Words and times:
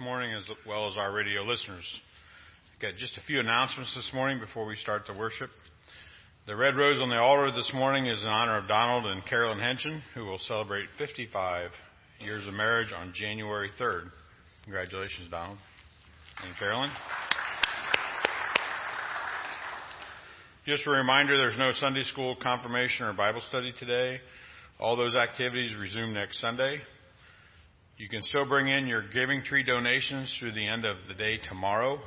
morning 0.00 0.34
as 0.34 0.44
well 0.66 0.88
as 0.88 0.96
our 0.96 1.12
radio 1.12 1.42
listeners. 1.42 1.84
Got 2.80 2.96
just 2.96 3.16
a 3.16 3.20
few 3.26 3.40
announcements 3.40 3.94
this 3.94 4.10
morning 4.14 4.38
before 4.38 4.66
we 4.66 4.76
start 4.76 5.02
the 5.06 5.14
worship. 5.14 5.50
The 6.46 6.56
red 6.56 6.76
rose 6.76 7.00
on 7.00 7.08
the 7.08 7.18
altar 7.18 7.50
this 7.50 7.70
morning 7.74 8.06
is 8.06 8.22
in 8.22 8.28
honor 8.28 8.58
of 8.58 8.68
Donald 8.68 9.06
and 9.06 9.24
Carolyn 9.26 9.58
Henson, 9.58 10.02
who 10.14 10.24
will 10.24 10.38
celebrate 10.38 10.86
55 10.98 11.70
years 12.20 12.46
of 12.46 12.54
marriage 12.54 12.92
on 12.96 13.12
January 13.14 13.70
3rd. 13.80 14.10
Congratulations, 14.64 15.28
Donald 15.30 15.58
and 16.44 16.56
Carolyn. 16.58 16.90
Just 20.66 20.86
a 20.86 20.90
reminder, 20.90 21.36
there's 21.36 21.58
no 21.58 21.72
Sunday 21.80 22.02
school, 22.04 22.36
confirmation, 22.40 23.06
or 23.06 23.12
Bible 23.14 23.42
study 23.48 23.72
today. 23.78 24.20
All 24.78 24.96
those 24.96 25.14
activities 25.14 25.74
resume 25.74 26.12
next 26.12 26.40
Sunday. 26.40 26.78
You 27.98 28.08
can 28.08 28.22
still 28.22 28.46
bring 28.46 28.68
in 28.68 28.86
your 28.86 29.02
giving 29.12 29.42
tree 29.42 29.64
donations 29.64 30.32
through 30.38 30.52
the 30.52 30.64
end 30.64 30.84
of 30.84 30.98
the 31.08 31.14
day 31.14 31.40
tomorrow. 31.48 31.98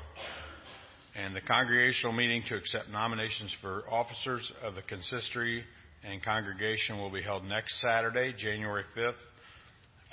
And 1.17 1.35
the 1.35 1.41
congregational 1.41 2.13
meeting 2.13 2.43
to 2.47 2.55
accept 2.55 2.87
nominations 2.89 3.53
for 3.61 3.83
officers 3.91 4.49
of 4.63 4.75
the 4.75 4.83
consistory 4.83 5.65
and 6.05 6.23
congregation 6.23 6.97
will 6.97 7.11
be 7.11 7.21
held 7.21 7.43
next 7.43 7.81
Saturday, 7.81 8.33
January 8.37 8.85
5th, 8.95 9.19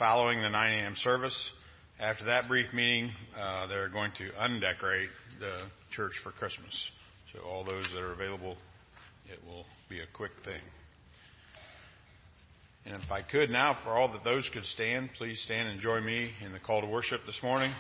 following 0.01 0.43
the 0.43 0.49
9 0.49 0.79
a.m. 0.81 0.97
service. 0.97 1.51
After 2.01 2.25
that 2.25 2.49
brief 2.49 2.73
meeting, 2.75 3.13
uh, 3.41 3.69
they're 3.69 3.89
going 3.89 4.11
to 4.19 4.31
undecorate 4.37 5.11
the 5.39 5.61
church 5.95 6.15
for 6.25 6.33
Christmas. 6.33 6.75
So 7.33 7.45
all 7.45 7.63
those 7.63 7.87
that 7.95 8.03
are 8.03 8.13
available, 8.13 8.57
it 9.33 9.39
will 9.47 9.65
be 9.89 10.01
a 10.01 10.07
quick 10.13 10.33
thing. 10.45 10.61
And 12.89 13.03
if 13.05 13.11
I 13.13 13.21
could 13.21 13.51
now, 13.51 13.77
for 13.85 13.91
all 13.91 14.11
that 14.13 14.25
those 14.25 14.49
could 14.55 14.65
stand, 14.65 15.11
please 15.19 15.43
stand 15.43 15.69
and 15.69 15.79
join 15.79 16.07
me 16.07 16.31
in 16.43 16.53
the 16.53 16.59
call 16.59 16.81
to 16.81 16.87
worship 16.87 17.21
this 17.27 17.39
morning, 17.43 17.71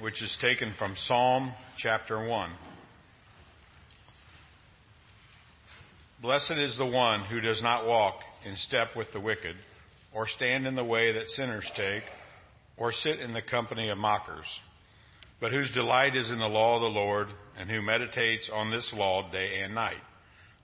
which 0.00 0.20
is 0.20 0.36
taken 0.40 0.74
from 0.76 0.96
Psalm 1.06 1.52
chapter 1.78 2.26
1. 2.26 2.50
Blessed 6.20 6.54
is 6.56 6.76
the 6.78 6.86
one 6.86 7.24
who 7.26 7.40
does 7.40 7.62
not 7.62 7.86
walk 7.86 8.16
in 8.44 8.56
step 8.56 8.88
with 8.96 9.06
the 9.12 9.20
wicked, 9.20 9.54
or 10.12 10.26
stand 10.26 10.66
in 10.66 10.74
the 10.74 10.82
way 10.82 11.12
that 11.12 11.28
sinners 11.28 11.70
take, 11.76 12.02
or 12.76 12.90
sit 12.90 13.20
in 13.20 13.32
the 13.32 13.42
company 13.42 13.88
of 13.88 13.98
mockers, 13.98 14.46
but 15.40 15.52
whose 15.52 15.70
delight 15.70 16.16
is 16.16 16.28
in 16.28 16.40
the 16.40 16.46
law 16.46 16.74
of 16.74 16.82
the 16.82 16.88
Lord, 16.88 17.28
and 17.56 17.70
who 17.70 17.82
meditates 17.82 18.50
on 18.52 18.72
this 18.72 18.92
law 18.96 19.30
day 19.30 19.60
and 19.62 19.76
night. 19.76 20.02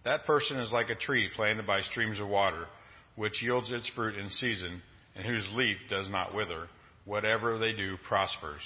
That 0.05 0.25
person 0.25 0.59
is 0.59 0.73
like 0.73 0.91
a 0.91 0.97
tree 0.97 1.31
planted 1.37 1.69
by 1.69 1.83
streams 1.83 2.19
of 2.19 2.27
water 2.27 2.67
which 3.17 3.43
yields 3.43 3.71
its 3.71 3.91
fruit 3.95 4.17
in 4.17 4.31
season, 4.31 4.83
and 5.15 5.27
whose 5.27 5.47
leaf 5.55 5.79
does 5.91 6.09
not 6.09 6.35
wither. 6.35 6.69
Whatever 7.05 7.59
they 7.59 7.73
do 7.73 7.97
prospers. 8.07 8.63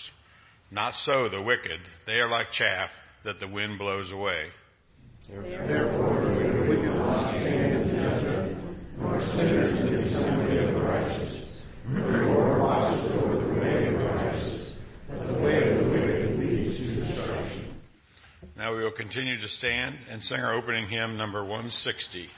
Not 0.71 0.95
so 1.05 1.29
the 1.29 1.43
wicked. 1.43 1.81
They 2.07 2.15
are 2.15 2.29
like 2.29 2.53
chaff 2.53 2.91
that 3.25 3.41
the 3.41 3.49
wind 3.49 3.79
blows 3.79 4.11
away. 4.11 4.47
Therefore, 5.29 6.33
the 6.33 6.67
wicked 6.69 6.89
will 6.89 7.07
not 7.07 7.31
stand 7.35 7.91
in 7.91 7.97
judgment, 7.97 8.79
nor 8.99 9.21
sinners 9.37 9.81
in 9.81 9.87
the 9.87 10.01
assembly 10.09 10.59
of 10.59 10.75
the 10.75 10.81
righteous. 10.81 11.47
The 11.87 12.01
Lord 12.01 12.61
watches 12.61 13.13
over 13.13 13.35
the 13.35 13.61
way 13.61 13.87
of 13.87 13.99
the 13.99 14.05
righteous, 14.05 14.73
but 15.09 15.27
the 15.27 15.43
way 15.43 15.71
of 15.71 15.85
the 15.85 15.91
wicked 15.91 16.39
leads 16.39 16.79
to 16.79 17.07
destruction. 17.07 17.75
Now 18.57 18.75
we 18.75 18.83
will 18.83 18.93
continue 18.93 19.41
to 19.41 19.49
stand 19.49 19.97
and 20.09 20.23
sing 20.23 20.41
our 20.41 20.55
opening 20.55 20.89
hymn, 20.89 21.17
number 21.17 21.43
160. 21.43 22.29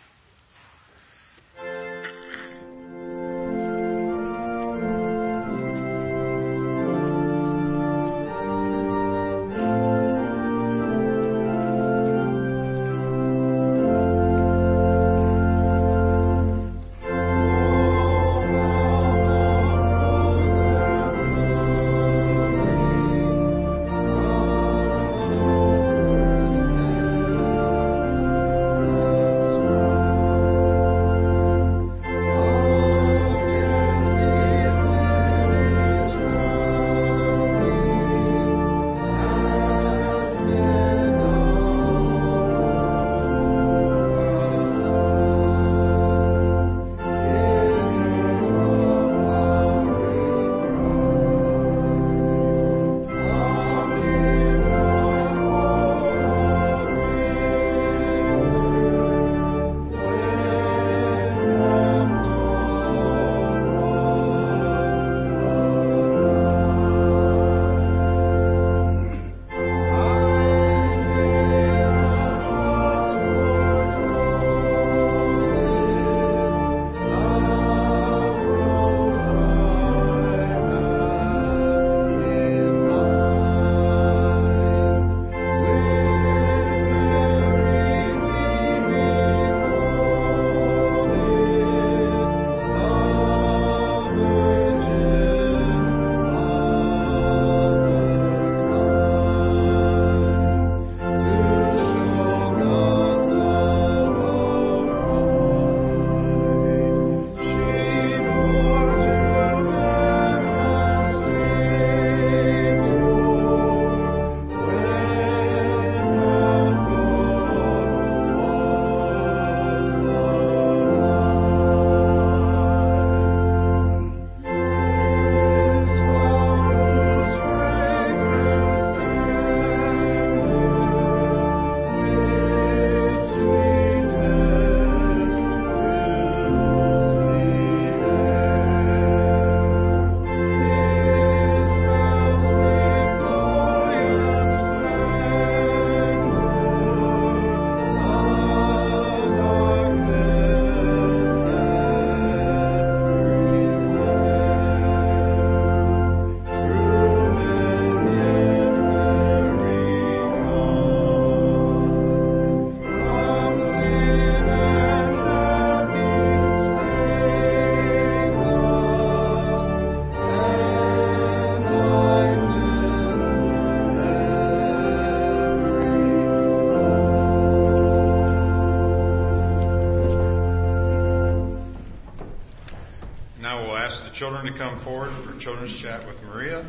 Children 184.23 184.53
to 184.53 184.57
come 184.57 184.81
forward 184.85 185.11
for 185.25 185.37
Children's 185.41 185.83
Chat 185.83 186.07
with 186.07 186.15
Maria, 186.23 186.61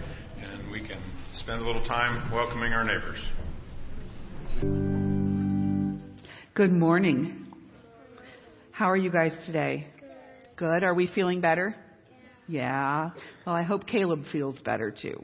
and 0.42 0.72
we 0.72 0.80
can 0.80 1.00
spend 1.36 1.62
a 1.62 1.64
little 1.64 1.86
time 1.86 2.32
welcoming 2.32 2.74
our 2.74 2.84
neighbors. 2.84 3.24
Good 6.56 6.72
morning. 6.72 7.46
How 8.72 8.90
are 8.90 8.98
you 8.98 9.12
guys 9.12 9.36
today? 9.46 9.86
Good. 10.56 10.84
Are 10.84 10.96
we 10.96 11.06
feeling 11.06 11.42
better? 11.42 11.76
Yeah. 12.48 13.12
Well, 13.46 13.56
I 13.56 13.62
hope 13.62 13.86
Caleb 13.86 14.24
feels 14.32 14.60
better 14.64 14.90
too. 14.90 15.24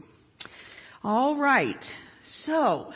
All 1.03 1.36
right. 1.36 1.83
So, 2.45 2.91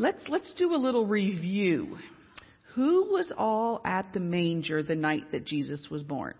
let's 0.00 0.24
let's 0.26 0.52
do 0.54 0.74
a 0.74 0.76
little 0.76 1.06
review. 1.06 1.96
Who 2.74 3.12
was 3.12 3.32
all 3.38 3.80
at 3.84 4.12
the 4.12 4.18
manger 4.18 4.82
the 4.82 4.96
night 4.96 5.30
that 5.30 5.46
Jesus 5.46 5.86
was 5.92 6.02
born? 6.02 6.34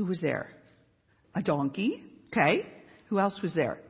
Who 0.00 0.06
was 0.06 0.22
there? 0.22 0.48
A 1.34 1.42
donkey. 1.42 2.02
Okay. 2.28 2.64
Who 3.10 3.20
else 3.20 3.38
was 3.42 3.52
there? 3.52 3.80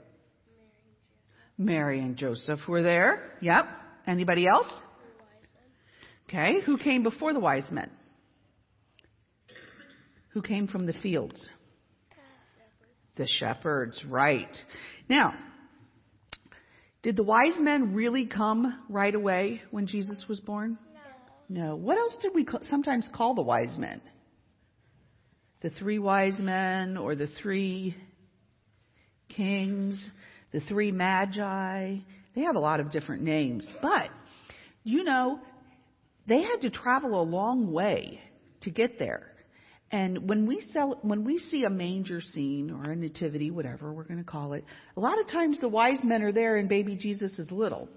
Mary 1.57 2.01
and 2.01 2.17
Joseph 2.17 2.59
were 2.67 2.83
there. 2.83 3.31
Yep. 3.41 3.65
Anybody 4.09 4.45
else? 4.49 4.67
Okay. 6.29 6.63
Who 6.67 6.79
came 6.79 7.05
before 7.05 7.33
the 7.33 7.39
wise 7.39 7.71
men? 7.71 7.89
Who 10.31 10.43
came 10.43 10.67
from 10.67 10.85
the 10.85 10.95
fields? 10.95 11.49
The 13.17 13.29
shepherds, 13.29 14.05
right. 14.05 14.57
Now, 15.09 15.35
did 17.05 17.15
the 17.15 17.23
wise 17.23 17.57
men 17.61 17.95
really 17.95 18.27
come 18.27 18.83
right 18.89 19.15
away 19.15 19.63
when 19.71 19.87
Jesus 19.87 20.25
was 20.29 20.41
born? 20.41 20.77
No. 21.49 21.67
No. 21.67 21.77
What 21.77 21.99
else 21.99 22.17
did 22.21 22.33
we 22.35 22.45
sometimes 22.63 23.09
call 23.15 23.37
the 23.37 23.43
wise 23.43 23.79
men? 23.79 24.01
The 25.63 25.71
three 25.71 25.99
wise 25.99 26.39
men 26.39 26.97
or 26.97 27.15
the 27.15 27.29
three 27.43 27.97
kings, 29.29 30.03
the 30.53 30.61
three 30.61 30.93
magi. 30.93 31.97
They 32.35 32.41
have 32.43 32.57
a 32.57 32.61
lot 32.61 32.81
of 32.81 32.91
different 32.91 33.23
names. 33.23 33.67
But, 33.83 34.09
you 34.85 35.05
know, 35.05 35.41
they 36.27 36.43
had 36.43 36.63
to 36.63 36.71
travel 36.71 37.21
a 37.21 37.25
long 37.25 37.73
way 37.73 38.21
to 38.63 38.71
get 38.71 38.99
there. 38.99 39.27
And 39.93 40.29
when 40.29 40.47
we 40.47 40.65
sell, 40.73 40.99
when 41.03 41.25
we 41.25 41.39
see 41.39 41.65
a 41.65 41.71
manger 41.71 42.21
scene 42.21 42.71
or 42.71 42.93
a 42.93 42.97
nativity, 42.97 43.51
whatever 43.51 43.93
we're 43.93 44.05
going 44.05 44.23
to 44.23 44.31
call 44.31 44.53
it, 44.53 44.65
a 44.97 45.01
lot 45.01 45.19
of 45.19 45.27
times 45.27 45.59
the 45.61 45.69
wise 45.69 46.05
men 46.05 46.23
are 46.23 46.33
there 46.33 46.59
and 46.59 46.69
baby 46.69 46.95
Jesus 46.97 47.33
is 47.39 47.51
little. 47.51 47.89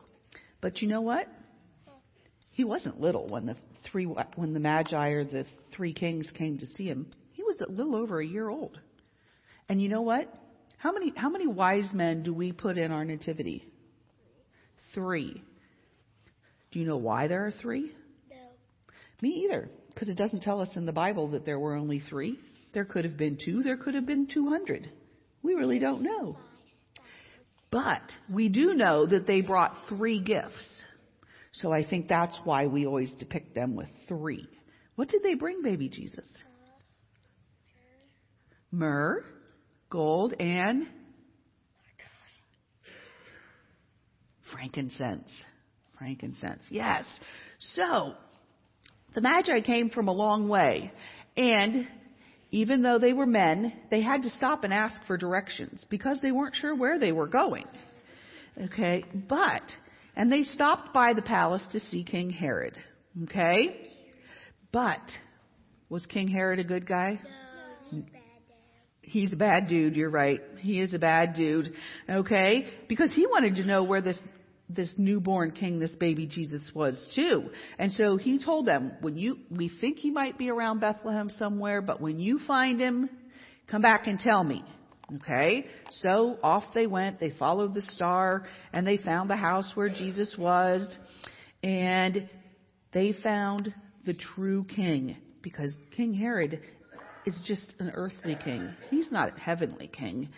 But 0.60 0.82
you 0.82 0.88
know 0.88 1.02
what? 1.02 1.28
He 2.52 2.64
wasn't 2.64 3.00
little 3.00 3.28
when 3.28 3.46
the 3.46 3.56
three 3.92 4.06
when 4.06 4.54
the 4.54 4.60
magi 4.60 5.10
or 5.10 5.24
the 5.24 5.46
three 5.72 5.94
kings 5.94 6.30
came 6.36 6.58
to 6.58 6.66
see 6.66 6.86
him. 6.86 7.12
Was 7.60 7.68
a 7.68 7.72
little 7.72 7.96
over 7.96 8.20
a 8.20 8.26
year 8.26 8.50
old. 8.50 8.80
And 9.70 9.82
you 9.82 9.90
know 9.90 10.02
what? 10.02 10.34
How 10.78 10.92
many 10.92 11.14
how 11.16 11.30
many 11.30 11.48
wise 11.48 11.88
men 11.94 12.24
do 12.24 12.34
we 12.34 12.52
put 12.52 12.78
in 12.78 12.92
our 12.92 13.06
nativity? 13.06 13.66
Three. 14.94 15.44
Do 16.72 16.80
you 16.80 16.86
know 16.86 16.98
why 16.98 17.28
there 17.28 17.46
are 17.46 17.52
three? 17.52 17.92
No. 18.30 18.38
Me 19.22 19.46
either 19.46 19.70
because 19.94 20.10
it 20.10 20.18
doesn't 20.18 20.42
tell 20.42 20.60
us 20.60 20.76
in 20.76 20.86
the 20.86 20.92
Bible 20.92 21.30
that 21.30 21.46
there 21.46 21.60
were 21.60 21.76
only 21.76 22.00
three. 22.00 22.40
There 22.74 22.86
could 22.86 23.06
have 23.06 23.18
been 23.18 23.38
two, 23.44 23.62
there 23.62 23.78
could 23.78 23.94
have 23.94 24.08
been 24.08 24.28
200. 24.28 24.90
We 25.44 25.54
really 25.54 25.78
don't 25.78 26.02
know. 26.02 26.38
But 27.70 28.02
we 28.32 28.50
do 28.50 28.74
know 28.74 29.06
that 29.06 29.28
they 29.28 29.42
brought 29.42 29.76
three 29.90 30.20
gifts. 30.20 30.82
So 31.54 31.72
I 31.72 31.88
think 31.88 32.08
that's 32.08 32.36
why 32.44 32.66
we 32.66 32.88
always 32.88 33.14
depict 33.14 33.54
them 33.54 33.76
with 33.76 33.90
three. 34.08 34.48
What 34.96 35.10
did 35.10 35.22
they 35.22 35.36
bring, 35.36 35.62
baby 35.62 35.90
Jesus? 35.90 36.28
Myrrh, 38.74 39.24
gold, 39.92 40.34
and 40.40 40.88
frankincense. 44.52 45.32
Frankincense, 45.96 46.64
yes. 46.72 47.06
So, 47.76 48.14
the 49.14 49.22
Magi 49.22 49.62
came 49.62 49.92
from 49.92 50.08
a 50.08 50.12
long 50.12 50.50
way, 50.50 50.92
and 51.38 51.88
even 52.50 52.82
though 52.82 52.98
they 52.98 53.14
were 53.14 53.28
men, 53.28 53.74
they 53.92 54.02
had 54.02 54.24
to 54.24 54.32
stop 54.32 54.64
and 54.64 54.74
ask 54.74 54.96
for 55.06 55.18
directions 55.18 55.86
because 55.92 56.18
they 56.24 56.32
weren't 56.32 56.56
sure 56.56 56.76
where 56.76 56.98
they 56.98 57.12
were 57.12 57.28
going. 57.28 57.68
Okay, 58.60 59.04
but, 59.30 59.62
and 60.16 60.32
they 60.32 60.42
stopped 60.42 60.96
by 60.96 61.14
the 61.14 61.22
palace 61.22 61.64
to 61.74 61.80
see 61.80 62.04
King 62.04 62.32
Herod. 62.32 62.76
Okay? 63.26 63.92
But, 64.72 65.02
was 65.90 66.08
King 66.08 66.28
Herod 66.28 66.58
a 66.58 66.64
good 66.64 66.88
guy? 66.88 67.20
No, 67.92 68.02
he's 69.04 69.32
a 69.32 69.38
bad 69.38 69.68
dude, 69.68 69.96
you're 69.96 70.10
right. 70.10 70.42
He 70.60 70.80
is 70.80 70.94
a 70.94 71.00
bad 71.00 71.36
dude. 71.36 71.74
Okay? 72.10 72.66
Because 72.88 73.14
he 73.14 73.28
wanted 73.28 73.56
to 73.56 73.66
know 73.66 73.84
where 73.84 74.02
this 74.02 74.20
this 74.70 74.94
newborn 74.98 75.52
king, 75.52 75.78
this 75.78 75.92
baby 75.92 76.26
Jesus 76.26 76.64
was 76.74 76.96
too. 77.16 77.50
And 77.78 77.92
so 77.92 78.18
he 78.18 78.44
told 78.44 78.66
them, 78.66 78.94
when 79.02 79.18
you, 79.18 79.38
we 79.52 79.70
think 79.82 79.98
he 79.98 80.10
might 80.10 80.38
be 80.38 80.50
around 80.50 80.80
Bethlehem 80.80 81.30
somewhere, 81.30 81.82
but 81.82 82.02
when 82.02 82.18
you 82.20 82.40
find 82.48 82.80
him, 82.80 83.10
come 83.70 83.82
back 83.82 84.08
and 84.08 84.18
tell 84.18 84.44
me. 84.44 84.64
Okay? 85.18 85.68
So 86.02 86.40
off 86.42 86.64
they 86.74 86.88
went. 86.88 87.20
They 87.20 87.32
followed 87.32 87.74
the 87.74 87.82
star 87.82 88.48
and 88.72 88.88
they 88.88 88.98
found 88.98 89.30
the 89.30 89.36
house 89.36 89.70
where 89.76 89.90
Jesus 89.90 90.34
was 90.38 90.98
and 91.62 92.30
they 92.94 93.14
found 93.22 93.74
the 94.06 94.14
true 94.14 94.64
king 94.64 95.18
because 95.42 95.72
King 95.96 96.14
Herod 96.14 96.62
is 97.26 97.38
just 97.46 97.74
an 97.80 97.92
earthly 97.96 98.38
king. 98.44 98.70
He's 98.90 99.12
not 99.12 99.38
a 99.38 99.40
heavenly 99.40 99.88
king. 99.88 100.30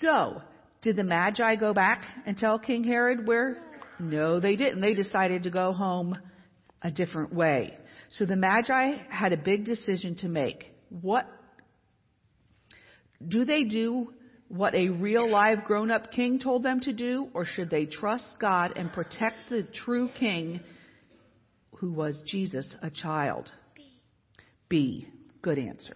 So, 0.00 0.42
did 0.82 0.96
the 0.96 1.04
Magi 1.04 1.56
go 1.56 1.72
back 1.72 2.04
and 2.26 2.36
tell 2.36 2.58
King 2.58 2.84
Herod 2.84 3.26
where? 3.26 3.58
No, 3.98 4.40
they 4.40 4.56
didn't. 4.56 4.80
They 4.80 4.94
decided 4.94 5.44
to 5.44 5.50
go 5.50 5.72
home 5.72 6.18
a 6.82 6.90
different 6.90 7.32
way. 7.32 7.76
So 8.10 8.24
the 8.24 8.36
Magi 8.36 8.96
had 9.08 9.32
a 9.32 9.36
big 9.36 9.64
decision 9.64 10.16
to 10.16 10.28
make. 10.28 10.72
What 10.90 11.26
do 13.26 13.44
they 13.44 13.64
do 13.64 14.12
what 14.48 14.74
a 14.74 14.88
real 14.90 15.28
live 15.28 15.64
grown 15.64 15.90
up 15.90 16.12
king 16.12 16.38
told 16.38 16.62
them 16.62 16.80
to 16.80 16.92
do, 16.92 17.28
or 17.34 17.44
should 17.44 17.68
they 17.68 17.86
trust 17.86 18.24
God 18.40 18.72
and 18.76 18.92
protect 18.92 19.48
the 19.48 19.64
true 19.64 20.08
king 20.16 20.60
who 21.78 21.92
was 21.92 22.22
Jesus, 22.26 22.72
a 22.80 22.90
child? 22.90 23.50
B. 23.74 23.82
B. 24.68 25.08
Good 25.42 25.58
answer. 25.58 25.94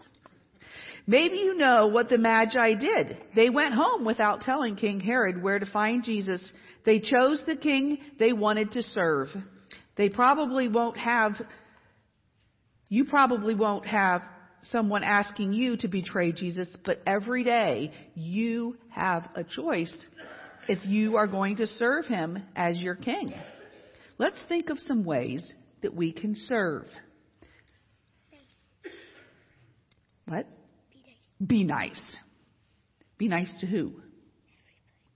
Maybe 1.11 1.39
you 1.39 1.57
know 1.57 1.89
what 1.89 2.09
the 2.09 2.19
Magi 2.19 2.75
did. 2.75 3.17
They 3.35 3.51
went 3.51 3.75
home 3.75 4.05
without 4.05 4.43
telling 4.43 4.77
King 4.77 5.01
Herod 5.01 5.43
where 5.43 5.59
to 5.59 5.67
find 5.67 6.05
Jesus. 6.05 6.41
They 6.87 7.01
chose 7.01 7.43
the 7.45 7.57
king 7.57 7.99
they 8.21 8.33
wanted 8.33 8.71
to 8.73 8.85
serve. 8.85 9.27
They 9.97 10.09
probably 10.09 10.69
won't 10.69 10.97
have, 10.97 11.33
you 12.89 13.07
probably 13.07 13.57
won't 13.57 13.89
have 13.89 14.23
someone 14.71 15.03
asking 15.03 15.53
you 15.53 15.77
to 15.79 15.89
betray 15.89 16.31
Jesus, 16.31 16.69
but 16.85 17.03
every 17.05 17.43
day 17.43 17.91
you 18.15 18.77
have 18.91 19.31
a 19.35 19.43
choice 19.43 19.93
if 20.69 20.87
you 20.87 21.17
are 21.17 21.27
going 21.27 21.57
to 21.57 21.67
serve 21.67 22.07
him 22.07 22.41
as 22.55 22.79
your 22.79 22.95
king. 22.95 23.35
Let's 24.17 24.41
think 24.49 24.71
of 24.71 24.79
some 24.79 25.03
ways 25.03 25.53
that 25.83 25.93
we 25.93 26.13
can 26.13 26.37
serve. 26.47 26.87
What? 30.27 30.47
Be 31.45 31.65
nice. 31.65 32.01
Be 33.19 33.29
nice 33.29 33.53
to 33.61 33.67
who? 33.67 33.93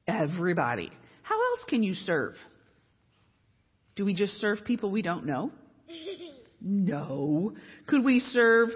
Everybody. 0.06 0.90
How 1.22 1.36
else 1.36 1.64
can 1.68 1.82
you 1.82 1.94
serve? 1.94 2.34
Do 3.96 4.04
we 4.04 4.14
just 4.14 4.34
serve 4.40 4.64
people 4.64 4.90
we 4.90 5.02
don't 5.02 5.26
know? 5.26 5.50
No. 6.60 7.52
Could 7.86 8.04
we 8.04 8.20
serve 8.20 8.70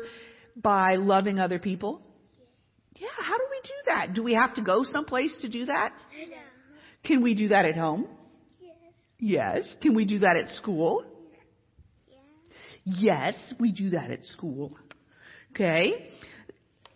by 0.57 0.97
loving 0.97 1.39
other 1.39 1.59
people? 1.59 2.03
Yeah, 2.97 3.09
how 3.19 3.37
do 3.37 3.45
we 3.51 3.61
do 3.63 3.75
that? 3.87 4.15
Do 4.15 4.23
we 4.23 4.35
have 4.35 4.55
to 4.55 4.63
go 4.63 4.83
someplace 4.85 5.35
to 5.41 5.49
do 5.49 5.67
that? 5.67 5.93
No. 6.29 6.37
Can 7.05 7.23
we 7.23 7.35
do 7.35 7.49
that 7.49 7.65
at 7.65 7.77
home? 7.77 8.09
Yes. 9.19 9.65
Yes. 9.65 9.77
Can 9.81 9.95
we 9.95 10.05
do 10.05 10.21
that 10.21 10.37
at 10.37 10.49
school? 10.57 11.05
Yes. 12.85 13.35
Yes, 13.35 13.55
we 13.59 13.73
do 13.73 13.91
that 13.91 14.11
at 14.11 14.25
school. 14.27 14.77
Okay. 15.53 16.11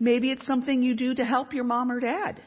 Maybe 0.03 0.33
it's 0.33 0.45
something 0.49 0.83
you 0.83 0.97
do 0.97 1.15
to 1.15 1.25
help 1.25 1.53
your 1.53 1.63
mom 1.63 1.93
or 1.93 2.01
dad. 2.01 2.43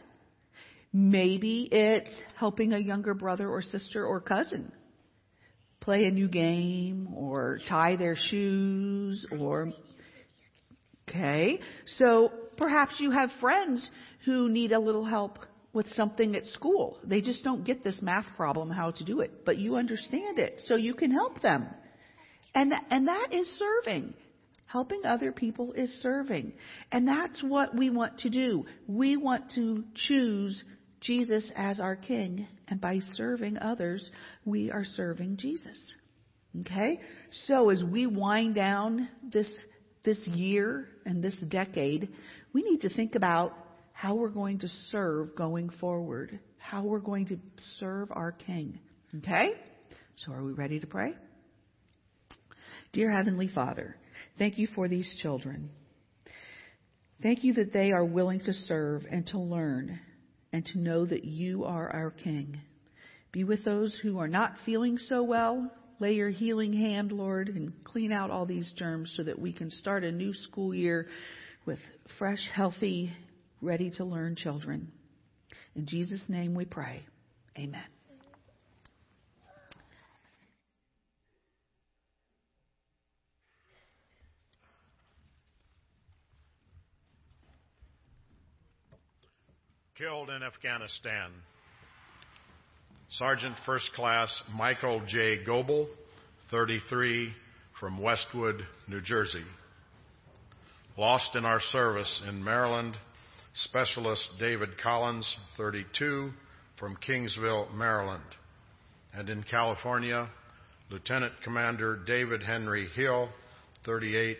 Maybe 0.91 1.69
it's 1.71 2.13
helping 2.35 2.73
a 2.73 2.77
younger 2.77 3.13
brother 3.13 3.49
or 3.49 3.61
sister 3.61 4.05
or 4.05 4.19
cousin 4.19 4.73
play 5.79 6.03
a 6.03 6.11
new 6.11 6.27
game 6.27 7.07
or 7.15 7.59
tie 7.69 7.95
their 7.95 8.17
shoes 8.17 9.25
or 9.39 9.71
okay. 11.07 11.61
So 11.97 12.29
perhaps 12.57 12.95
you 12.99 13.11
have 13.11 13.29
friends 13.39 13.89
who 14.25 14.49
need 14.49 14.73
a 14.73 14.79
little 14.79 15.05
help 15.05 15.39
with 15.71 15.87
something 15.93 16.35
at 16.35 16.45
school. 16.47 16.99
They 17.05 17.21
just 17.21 17.41
don't 17.41 17.63
get 17.63 17.85
this 17.85 18.01
math 18.01 18.25
problem 18.35 18.69
how 18.69 18.91
to 18.91 19.05
do 19.05 19.21
it, 19.21 19.45
but 19.45 19.59
you 19.59 19.77
understand 19.77 20.39
it, 20.39 20.59
so 20.67 20.75
you 20.75 20.93
can 20.93 21.11
help 21.11 21.41
them. 21.41 21.67
And 22.53 22.73
and 22.89 23.07
that 23.07 23.29
is 23.31 23.47
serving. 23.57 24.13
Helping 24.65 25.05
other 25.05 25.31
people 25.31 25.73
is 25.73 25.89
serving. 26.01 26.53
And 26.91 27.07
that's 27.07 27.41
what 27.43 27.75
we 27.75 27.89
want 27.89 28.19
to 28.19 28.29
do. 28.29 28.65
We 28.87 29.15
want 29.15 29.51
to 29.55 29.83
choose 29.93 30.63
Jesus 31.01 31.51
as 31.55 31.79
our 31.79 31.95
King. 31.95 32.47
And 32.67 32.81
by 32.81 32.99
serving 33.13 33.57
others, 33.59 34.09
we 34.43 34.71
are 34.71 34.83
serving 34.83 35.37
Jesus. 35.37 35.95
Okay? 36.61 36.99
So 37.47 37.69
as 37.69 37.83
we 37.83 38.07
wind 38.07 38.55
down 38.55 39.07
this, 39.31 39.49
this 40.03 40.17
year 40.27 40.89
and 41.05 41.23
this 41.23 41.35
decade, 41.47 42.09
we 42.53 42.63
need 42.63 42.81
to 42.81 42.89
think 42.89 43.15
about 43.15 43.53
how 43.91 44.15
we're 44.15 44.29
going 44.29 44.59
to 44.59 44.67
serve 44.89 45.35
going 45.35 45.69
forward, 45.69 46.39
how 46.57 46.83
we're 46.83 46.99
going 46.99 47.27
to 47.27 47.37
serve 47.79 48.09
our 48.11 48.31
King. 48.31 48.79
Okay? 49.17 49.49
So 50.17 50.31
are 50.31 50.43
we 50.43 50.53
ready 50.53 50.79
to 50.79 50.87
pray? 50.87 51.13
Dear 52.93 53.11
Heavenly 53.11 53.49
Father, 53.53 53.95
thank 54.37 54.57
you 54.57 54.67
for 54.75 54.87
these 54.87 55.11
children. 55.21 55.69
Thank 57.21 57.43
you 57.43 57.53
that 57.53 57.73
they 57.73 57.91
are 57.91 58.05
willing 58.05 58.39
to 58.41 58.53
serve 58.53 59.03
and 59.09 59.25
to 59.27 59.39
learn 59.39 59.99
and 60.51 60.65
to 60.67 60.79
know 60.79 61.05
that 61.05 61.23
you 61.23 61.63
are 61.63 61.89
our 61.89 62.11
King. 62.11 62.59
Be 63.31 63.43
with 63.43 63.65
those 63.65 63.97
who 64.01 64.19
are 64.19 64.27
not 64.27 64.55
feeling 64.65 64.97
so 64.97 65.23
well. 65.23 65.71
Lay 65.99 66.13
your 66.13 66.29
healing 66.29 66.73
hand, 66.73 67.11
Lord, 67.11 67.49
and 67.49 67.73
clean 67.83 68.11
out 68.11 68.31
all 68.31 68.45
these 68.45 68.71
germs 68.77 69.13
so 69.15 69.23
that 69.23 69.39
we 69.39 69.53
can 69.53 69.69
start 69.69 70.03
a 70.03 70.11
new 70.11 70.33
school 70.33 70.73
year 70.73 71.07
with 71.65 71.79
fresh, 72.19 72.49
healthy, 72.53 73.13
ready 73.61 73.91
to 73.91 74.05
learn 74.05 74.35
children. 74.35 74.91
In 75.75 75.85
Jesus' 75.85 76.21
name 76.27 76.53
we 76.53 76.65
pray. 76.65 77.05
Amen. 77.57 77.94
Killed 89.97 90.29
in 90.29 90.43
Afghanistan. 90.43 91.31
Sergeant 93.11 93.55
First 93.65 93.93
Class 93.93 94.43
Michael 94.53 95.01
J. 95.07 95.41
Goble, 95.45 95.87
33, 96.51 97.31
from 97.79 98.01
Westwood, 98.01 98.61
New 98.89 98.99
Jersey. 98.99 99.45
Lost 100.97 101.37
in 101.37 101.45
our 101.45 101.61
service 101.61 102.21
in 102.27 102.43
Maryland, 102.43 102.97
Specialist 103.53 104.27
David 104.37 104.77
Collins, 104.83 105.37
32, 105.55 106.31
from 106.77 106.97
Kingsville, 106.97 107.73
Maryland. 107.73 108.21
And 109.13 109.29
in 109.29 109.43
California, 109.43 110.27
Lieutenant 110.91 111.35
Commander 111.41 111.99
David 112.05 112.43
Henry 112.43 112.89
Hill, 112.95 113.29
38, 113.85 114.39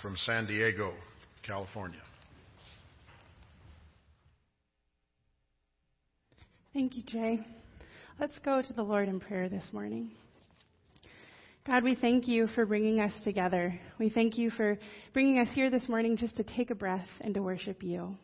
from 0.00 0.16
San 0.16 0.46
Diego, 0.46 0.94
California. 1.46 2.00
Thank 6.74 6.96
you, 6.96 7.04
Jay. 7.04 7.38
Let's 8.18 8.36
go 8.44 8.60
to 8.60 8.72
the 8.72 8.82
Lord 8.82 9.08
in 9.08 9.20
prayer 9.20 9.48
this 9.48 9.62
morning. 9.72 10.10
God, 11.64 11.84
we 11.84 11.94
thank 11.94 12.26
you 12.26 12.48
for 12.48 12.66
bringing 12.66 12.98
us 12.98 13.12
together. 13.22 13.78
We 14.00 14.10
thank 14.10 14.36
you 14.36 14.50
for 14.50 14.76
bringing 15.12 15.38
us 15.38 15.46
here 15.54 15.70
this 15.70 15.88
morning 15.88 16.16
just 16.16 16.36
to 16.36 16.42
take 16.42 16.70
a 16.70 16.74
breath 16.74 17.06
and 17.20 17.32
to 17.34 17.42
worship 17.42 17.84
you. 17.84 18.16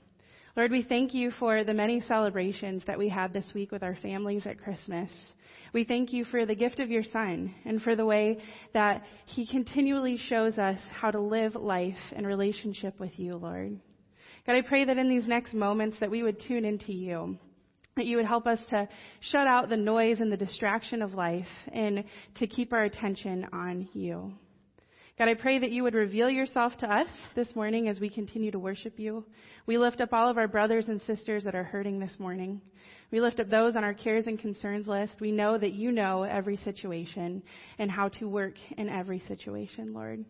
Lord, 0.56 0.72
we 0.72 0.82
thank 0.82 1.14
you 1.14 1.30
for 1.30 1.62
the 1.62 1.72
many 1.72 2.00
celebrations 2.00 2.82
that 2.88 2.98
we 2.98 3.08
had 3.08 3.32
this 3.32 3.52
week 3.54 3.70
with 3.70 3.84
our 3.84 3.94
families 3.94 4.48
at 4.48 4.60
Christmas. 4.60 5.12
We 5.72 5.84
thank 5.84 6.12
you 6.12 6.24
for 6.24 6.44
the 6.44 6.56
gift 6.56 6.80
of 6.80 6.90
your 6.90 7.04
Son 7.04 7.54
and 7.64 7.80
for 7.80 7.94
the 7.94 8.04
way 8.04 8.38
that 8.74 9.04
He 9.26 9.46
continually 9.46 10.18
shows 10.28 10.58
us 10.58 10.78
how 10.90 11.12
to 11.12 11.20
live 11.20 11.54
life 11.54 11.94
in 12.16 12.26
relationship 12.26 12.98
with 12.98 13.16
you, 13.16 13.36
Lord. 13.36 13.78
God, 14.44 14.56
I 14.56 14.62
pray 14.62 14.86
that 14.86 14.98
in 14.98 15.08
these 15.08 15.28
next 15.28 15.54
moments 15.54 15.98
that 16.00 16.10
we 16.10 16.24
would 16.24 16.42
tune 16.48 16.64
into 16.64 16.92
you 16.92 17.38
that 17.96 18.06
you 18.06 18.16
would 18.16 18.26
help 18.26 18.46
us 18.46 18.58
to 18.70 18.88
shut 19.20 19.46
out 19.46 19.68
the 19.68 19.76
noise 19.76 20.20
and 20.20 20.32
the 20.32 20.36
distraction 20.36 21.02
of 21.02 21.14
life 21.14 21.48
and 21.72 22.04
to 22.36 22.46
keep 22.46 22.72
our 22.72 22.84
attention 22.84 23.46
on 23.52 23.88
you. 23.92 24.32
God, 25.18 25.28
I 25.28 25.34
pray 25.34 25.58
that 25.58 25.70
you 25.70 25.82
would 25.82 25.92
reveal 25.92 26.30
yourself 26.30 26.72
to 26.78 26.86
us 26.86 27.08
this 27.34 27.54
morning 27.54 27.88
as 27.88 28.00
we 28.00 28.08
continue 28.08 28.50
to 28.52 28.58
worship 28.58 28.98
you. 28.98 29.26
We 29.66 29.76
lift 29.76 30.00
up 30.00 30.14
all 30.14 30.30
of 30.30 30.38
our 30.38 30.48
brothers 30.48 30.88
and 30.88 30.98
sisters 31.02 31.44
that 31.44 31.54
are 31.54 31.62
hurting 31.62 31.98
this 31.98 32.18
morning. 32.18 32.62
We 33.10 33.20
lift 33.20 33.38
up 33.38 33.50
those 33.50 33.76
on 33.76 33.84
our 33.84 33.92
cares 33.92 34.26
and 34.26 34.38
concerns 34.38 34.86
list. 34.86 35.16
We 35.20 35.30
know 35.30 35.58
that 35.58 35.74
you 35.74 35.92
know 35.92 36.22
every 36.22 36.56
situation 36.58 37.42
and 37.78 37.90
how 37.90 38.08
to 38.08 38.28
work 38.30 38.54
in 38.78 38.88
every 38.88 39.20
situation, 39.28 39.92
Lord. 39.92 40.24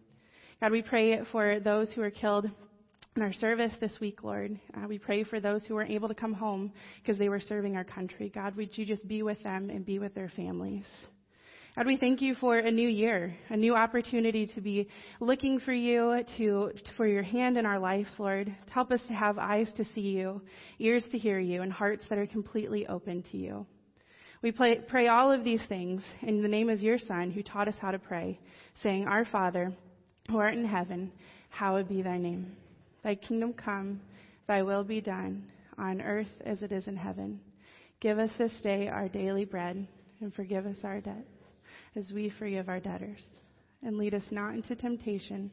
God, 0.60 0.72
we 0.72 0.82
pray 0.82 1.22
for 1.30 1.60
those 1.60 1.92
who 1.92 2.02
are 2.02 2.10
killed 2.10 2.50
in 3.16 3.22
our 3.22 3.32
service 3.32 3.72
this 3.80 3.98
week, 4.00 4.22
Lord. 4.22 4.56
Uh, 4.74 4.86
we 4.86 4.96
pray 4.96 5.24
for 5.24 5.40
those 5.40 5.64
who 5.64 5.74
weren't 5.74 5.90
able 5.90 6.06
to 6.06 6.14
come 6.14 6.32
home 6.32 6.72
because 7.02 7.18
they 7.18 7.28
were 7.28 7.40
serving 7.40 7.76
our 7.76 7.82
country. 7.82 8.30
God, 8.32 8.54
would 8.56 8.78
you 8.78 8.86
just 8.86 9.06
be 9.08 9.24
with 9.24 9.42
them 9.42 9.68
and 9.68 9.84
be 9.84 9.98
with 9.98 10.14
their 10.14 10.28
families? 10.28 10.84
God, 11.74 11.86
we 11.86 11.96
thank 11.96 12.20
you 12.22 12.36
for 12.36 12.58
a 12.58 12.70
new 12.70 12.88
year, 12.88 13.36
a 13.48 13.56
new 13.56 13.74
opportunity 13.74 14.46
to 14.54 14.60
be 14.60 14.88
looking 15.18 15.58
for 15.58 15.72
you, 15.72 16.22
to, 16.36 16.70
for 16.96 17.06
your 17.06 17.24
hand 17.24 17.56
in 17.56 17.66
our 17.66 17.80
life, 17.80 18.06
Lord. 18.18 18.46
To 18.46 18.72
help 18.72 18.92
us 18.92 19.00
to 19.08 19.12
have 19.12 19.38
eyes 19.38 19.68
to 19.76 19.84
see 19.86 20.02
you, 20.02 20.40
ears 20.78 21.04
to 21.10 21.18
hear 21.18 21.40
you, 21.40 21.62
and 21.62 21.72
hearts 21.72 22.04
that 22.10 22.18
are 22.18 22.26
completely 22.26 22.86
open 22.86 23.24
to 23.32 23.36
you. 23.36 23.66
We 24.42 24.52
pray 24.52 25.08
all 25.08 25.32
of 25.32 25.42
these 25.42 25.62
things 25.68 26.02
in 26.22 26.42
the 26.42 26.48
name 26.48 26.70
of 26.70 26.80
your 26.80 26.98
Son, 26.98 27.30
who 27.32 27.42
taught 27.42 27.68
us 27.68 27.76
how 27.80 27.90
to 27.90 27.98
pray, 27.98 28.38
saying, 28.82 29.06
Our 29.06 29.24
Father, 29.24 29.72
who 30.28 30.38
art 30.38 30.54
in 30.54 30.64
heaven, 30.64 31.10
hallowed 31.50 31.88
be 31.88 32.02
thy 32.02 32.18
name. 32.18 32.56
Thy 33.02 33.14
kingdom 33.14 33.52
come, 33.52 34.00
thy 34.46 34.62
will 34.62 34.84
be 34.84 35.00
done, 35.00 35.44
on 35.78 36.00
earth 36.00 36.30
as 36.44 36.62
it 36.62 36.72
is 36.72 36.86
in 36.86 36.96
heaven. 36.96 37.40
Give 38.00 38.18
us 38.18 38.30
this 38.38 38.52
day 38.62 38.88
our 38.88 39.08
daily 39.08 39.44
bread, 39.44 39.86
and 40.20 40.34
forgive 40.34 40.66
us 40.66 40.78
our 40.84 41.00
debts, 41.00 41.28
as 41.96 42.12
we 42.12 42.30
forgive 42.38 42.68
our 42.68 42.80
debtors. 42.80 43.22
And 43.82 43.96
lead 43.96 44.14
us 44.14 44.24
not 44.30 44.54
into 44.54 44.74
temptation, 44.76 45.50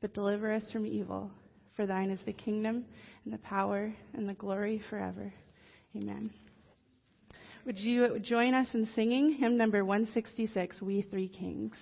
but 0.00 0.14
deliver 0.14 0.52
us 0.52 0.70
from 0.70 0.86
evil. 0.86 1.30
For 1.76 1.86
thine 1.86 2.10
is 2.10 2.20
the 2.26 2.32
kingdom, 2.32 2.84
and 3.24 3.32
the 3.32 3.38
power, 3.38 3.94
and 4.14 4.28
the 4.28 4.34
glory 4.34 4.82
forever. 4.90 5.32
Amen. 5.96 6.30
Would 7.66 7.78
you 7.78 8.18
join 8.20 8.54
us 8.54 8.68
in 8.72 8.86
singing 8.94 9.34
hymn 9.34 9.56
number 9.56 9.84
166, 9.84 10.80
We 10.80 11.02
Three 11.02 11.28
Kings? 11.28 11.76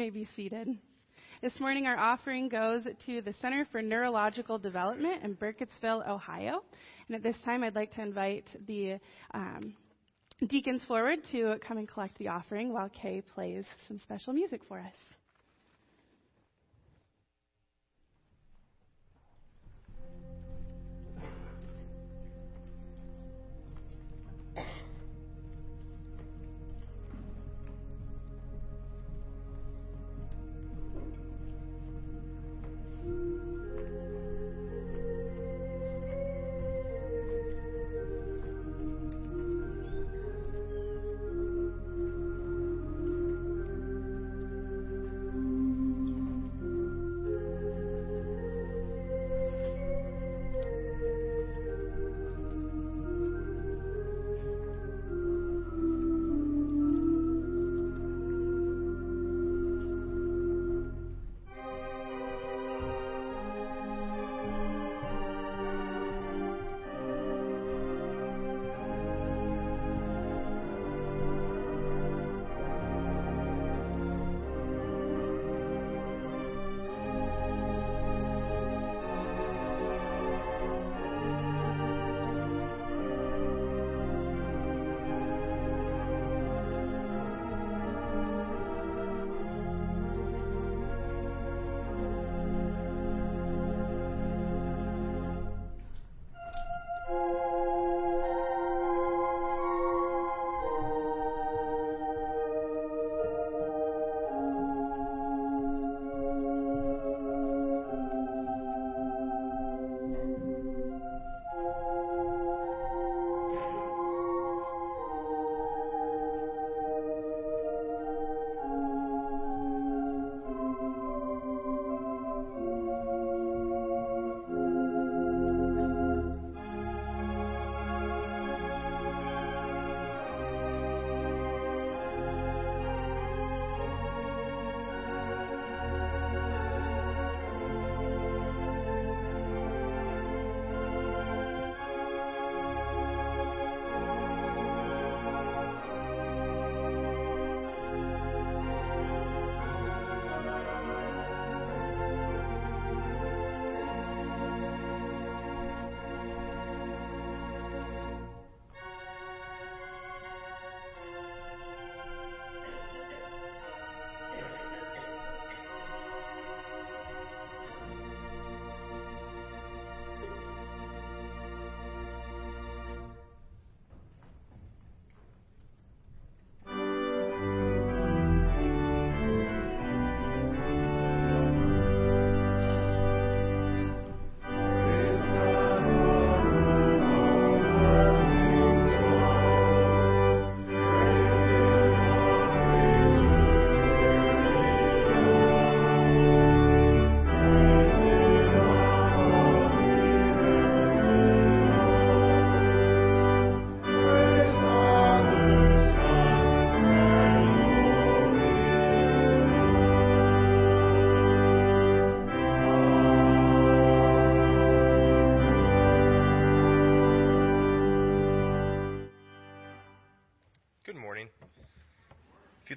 May 0.00 0.08
be 0.08 0.26
seated. 0.34 0.66
This 1.42 1.52
morning, 1.60 1.86
our 1.86 1.98
offering 1.98 2.48
goes 2.48 2.86
to 3.04 3.20
the 3.20 3.34
Center 3.42 3.66
for 3.70 3.82
Neurological 3.82 4.58
Development 4.58 5.22
in 5.22 5.36
Burkittsville, 5.36 6.08
Ohio. 6.08 6.62
And 7.06 7.14
at 7.14 7.22
this 7.22 7.36
time, 7.44 7.62
I'd 7.62 7.74
like 7.74 7.92
to 7.96 8.00
invite 8.00 8.46
the 8.66 8.98
um, 9.34 9.74
deacons 10.48 10.82
forward 10.86 11.18
to 11.32 11.56
come 11.60 11.76
and 11.76 11.86
collect 11.86 12.16
the 12.16 12.28
offering 12.28 12.72
while 12.72 12.88
Kay 12.88 13.20
plays 13.34 13.66
some 13.88 13.98
special 13.98 14.32
music 14.32 14.62
for 14.66 14.78
us. 14.78 14.94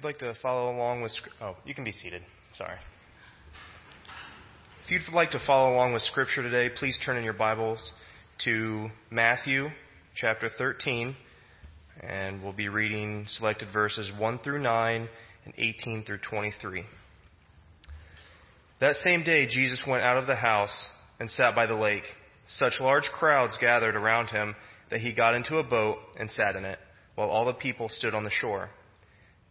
You'd 0.04 0.08
like 0.08 0.18
to 0.18 0.34
follow 0.42 0.70
along 0.70 1.00
with, 1.00 1.12
oh, 1.40 1.56
you 1.64 1.74
can 1.74 1.82
be 1.82 1.92
seated. 1.92 2.20
Sorry. 2.58 2.76
If 4.84 4.90
you'd 4.90 5.14
like 5.14 5.30
to 5.30 5.40
follow 5.46 5.74
along 5.74 5.94
with 5.94 6.02
Scripture 6.02 6.42
today, 6.42 6.68
please 6.76 6.98
turn 7.02 7.16
in 7.16 7.24
your 7.24 7.32
Bibles 7.32 7.90
to 8.44 8.88
Matthew 9.10 9.68
chapter 10.14 10.50
13, 10.58 11.16
and 12.02 12.42
we'll 12.42 12.52
be 12.52 12.68
reading 12.68 13.24
selected 13.28 13.68
verses 13.72 14.12
1 14.18 14.40
through 14.40 14.60
9 14.60 15.08
and 15.46 15.54
18 15.56 16.04
through 16.04 16.18
23. 16.18 16.84
That 18.80 18.96
same 18.96 19.24
day, 19.24 19.46
Jesus 19.46 19.82
went 19.88 20.02
out 20.02 20.18
of 20.18 20.26
the 20.26 20.36
house 20.36 20.88
and 21.18 21.30
sat 21.30 21.54
by 21.54 21.64
the 21.64 21.76
lake. 21.76 22.04
Such 22.46 22.74
large 22.78 23.08
crowds 23.18 23.56
gathered 23.58 23.96
around 23.96 24.26
him 24.26 24.54
that 24.90 25.00
he 25.00 25.14
got 25.14 25.34
into 25.34 25.56
a 25.56 25.64
boat 25.64 25.96
and 26.20 26.30
sat 26.30 26.56
in 26.56 26.66
it, 26.66 26.78
while 27.14 27.30
all 27.30 27.46
the 27.46 27.54
people 27.54 27.88
stood 27.88 28.14
on 28.14 28.24
the 28.24 28.30
shore. 28.30 28.68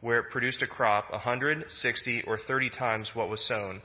where 0.00 0.18
it 0.18 0.30
produced 0.30 0.62
a 0.62 0.66
crop 0.66 1.06
a 1.12 1.18
hundred, 1.18 1.64
sixty, 1.68 2.22
or 2.26 2.38
thirty 2.38 2.70
times 2.70 3.10
what 3.14 3.28
was 3.28 3.46
sown. 3.46 3.82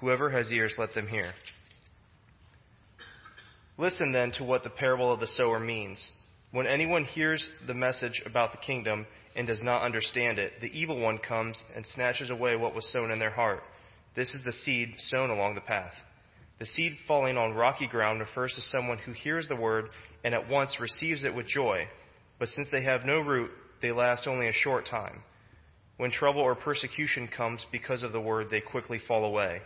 Whoever 0.00 0.30
has 0.30 0.50
ears, 0.52 0.74
let 0.78 0.94
them 0.94 1.06
hear. 1.06 1.32
Listen 3.78 4.12
then 4.12 4.32
to 4.32 4.44
what 4.44 4.62
the 4.62 4.70
parable 4.70 5.12
of 5.12 5.20
the 5.20 5.26
sower 5.26 5.60
means. 5.60 6.08
When 6.52 6.66
anyone 6.66 7.04
hears 7.04 7.50
the 7.66 7.74
message 7.74 8.22
about 8.24 8.52
the 8.52 8.58
kingdom 8.58 9.06
and 9.34 9.46
does 9.46 9.62
not 9.62 9.82
understand 9.82 10.38
it, 10.38 10.52
the 10.60 10.68
evil 10.68 10.98
one 10.98 11.18
comes 11.18 11.62
and 11.74 11.84
snatches 11.84 12.30
away 12.30 12.56
what 12.56 12.74
was 12.74 12.90
sown 12.90 13.10
in 13.10 13.18
their 13.18 13.30
heart. 13.30 13.62
This 14.14 14.32
is 14.34 14.42
the 14.44 14.52
seed 14.52 14.94
sown 14.98 15.28
along 15.28 15.54
the 15.54 15.60
path. 15.60 15.92
The 16.58 16.66
seed 16.66 16.96
falling 17.06 17.36
on 17.36 17.52
rocky 17.52 17.86
ground 17.86 18.20
refers 18.20 18.54
to 18.54 18.62
someone 18.62 18.96
who 18.98 19.12
hears 19.12 19.46
the 19.46 19.56
word 19.56 19.90
and 20.24 20.32
at 20.34 20.48
once 20.48 20.78
receives 20.80 21.24
it 21.24 21.34
with 21.34 21.46
joy. 21.46 21.86
But 22.38 22.48
since 22.48 22.68
they 22.72 22.82
have 22.82 23.04
no 23.04 23.20
root, 23.20 23.50
they 23.82 23.92
last 23.92 24.26
only 24.26 24.48
a 24.48 24.54
short 24.54 24.86
time. 24.86 25.22
When 25.96 26.10
trouble 26.10 26.42
or 26.42 26.54
persecution 26.54 27.28
comes 27.28 27.64
because 27.72 28.02
of 28.02 28.12
the 28.12 28.20
word, 28.20 28.48
they 28.50 28.60
quickly 28.60 28.98
fall 29.08 29.24
away. 29.24 29.60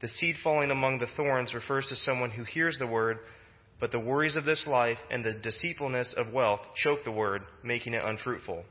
The 0.00 0.08
seed 0.08 0.36
falling 0.42 0.70
among 0.70 0.98
the 0.98 1.06
thorns 1.16 1.54
refers 1.54 1.86
to 1.88 1.96
someone 1.96 2.30
who 2.30 2.44
hears 2.44 2.76
the 2.78 2.86
word, 2.86 3.18
but 3.80 3.92
the 3.92 4.00
worries 4.00 4.36
of 4.36 4.44
this 4.44 4.66
life 4.66 4.98
and 5.10 5.24
the 5.24 5.32
deceitfulness 5.32 6.14
of 6.16 6.32
wealth 6.32 6.60
choke 6.82 7.04
the 7.04 7.12
word, 7.12 7.42
making 7.62 7.94
it 7.94 8.04
unfruitful. 8.04 8.64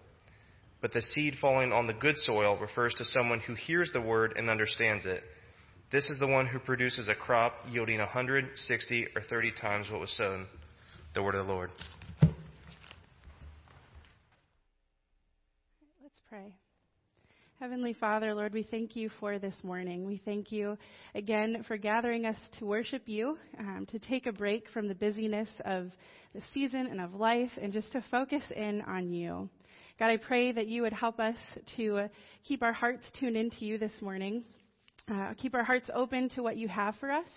But 0.82 0.92
the 0.92 1.02
seed 1.02 1.36
falling 1.40 1.72
on 1.72 1.88
the 1.88 1.94
good 1.94 2.18
soil 2.18 2.58
refers 2.58 2.94
to 2.96 3.06
someone 3.06 3.40
who 3.40 3.54
hears 3.56 3.92
the 3.94 4.02
word 4.02 4.34
and 4.36 4.50
understands 4.50 5.06
it. 5.06 5.24
This 5.92 6.10
is 6.10 6.20
the 6.20 6.28
one 6.28 6.48
who 6.48 6.60
produces 6.60 7.08
a 7.08 7.16
crop 7.16 7.54
yielding 7.70 8.02
a 8.02 8.06
hundred, 8.06 8.50
sixty, 8.56 9.08
or 9.16 9.22
thirty 9.22 9.52
times 9.52 9.90
what 9.90 10.02
was 10.02 10.12
sown. 10.18 10.48
The 11.14 11.24
word 11.24 11.36
of 11.36 11.48
the 11.48 11.54
Lord. 11.54 11.70
Let's 16.02 16.22
pray. 16.28 16.52
Heavenly 17.64 17.94
Father, 17.94 18.36
Lord, 18.36 18.54
we 18.54 18.64
thank 18.64 18.94
you 18.94 19.10
for 19.22 19.40
this 19.40 19.56
morning. 19.64 20.06
We 20.06 20.22
thank 20.26 20.52
you 20.52 20.78
again 21.16 21.64
for 21.66 21.78
gathering 21.78 22.26
us 22.26 22.36
to 22.60 22.66
worship 22.66 23.04
you, 23.06 23.38
um, 23.58 23.88
to 23.90 24.00
take 24.00 24.26
a 24.26 24.34
break 24.34 24.68
from 24.74 24.90
the 24.90 24.94
busyness 24.94 25.48
of 25.64 25.90
the 26.36 26.42
season 26.54 26.88
and 26.88 27.00
of 27.00 27.14
life, 27.14 27.52
and 27.62 27.72
just 27.72 27.90
to 27.94 28.04
focus 28.12 28.44
in 28.54 28.82
on 28.82 29.14
you. 29.14 29.48
God, 29.98 30.08
I 30.08 30.18
pray 30.18 30.52
that 30.52 30.68
you 30.68 30.82
would 30.82 30.92
help 30.92 31.22
us 31.22 31.38
to 31.78 32.10
keep 32.44 32.62
our 32.64 32.74
hearts 32.74 33.06
tuned 33.18 33.38
into 33.38 33.64
you 33.64 33.78
this 33.78 33.94
morning, 34.02 34.44
uh, 35.10 35.34
keep 35.38 35.56
our 35.56 35.64
hearts 35.64 35.90
open 35.96 36.28
to 36.32 36.44
what 36.44 36.58
you 36.58 36.68
have 36.68 36.96
for 37.00 37.12
us, 37.12 37.30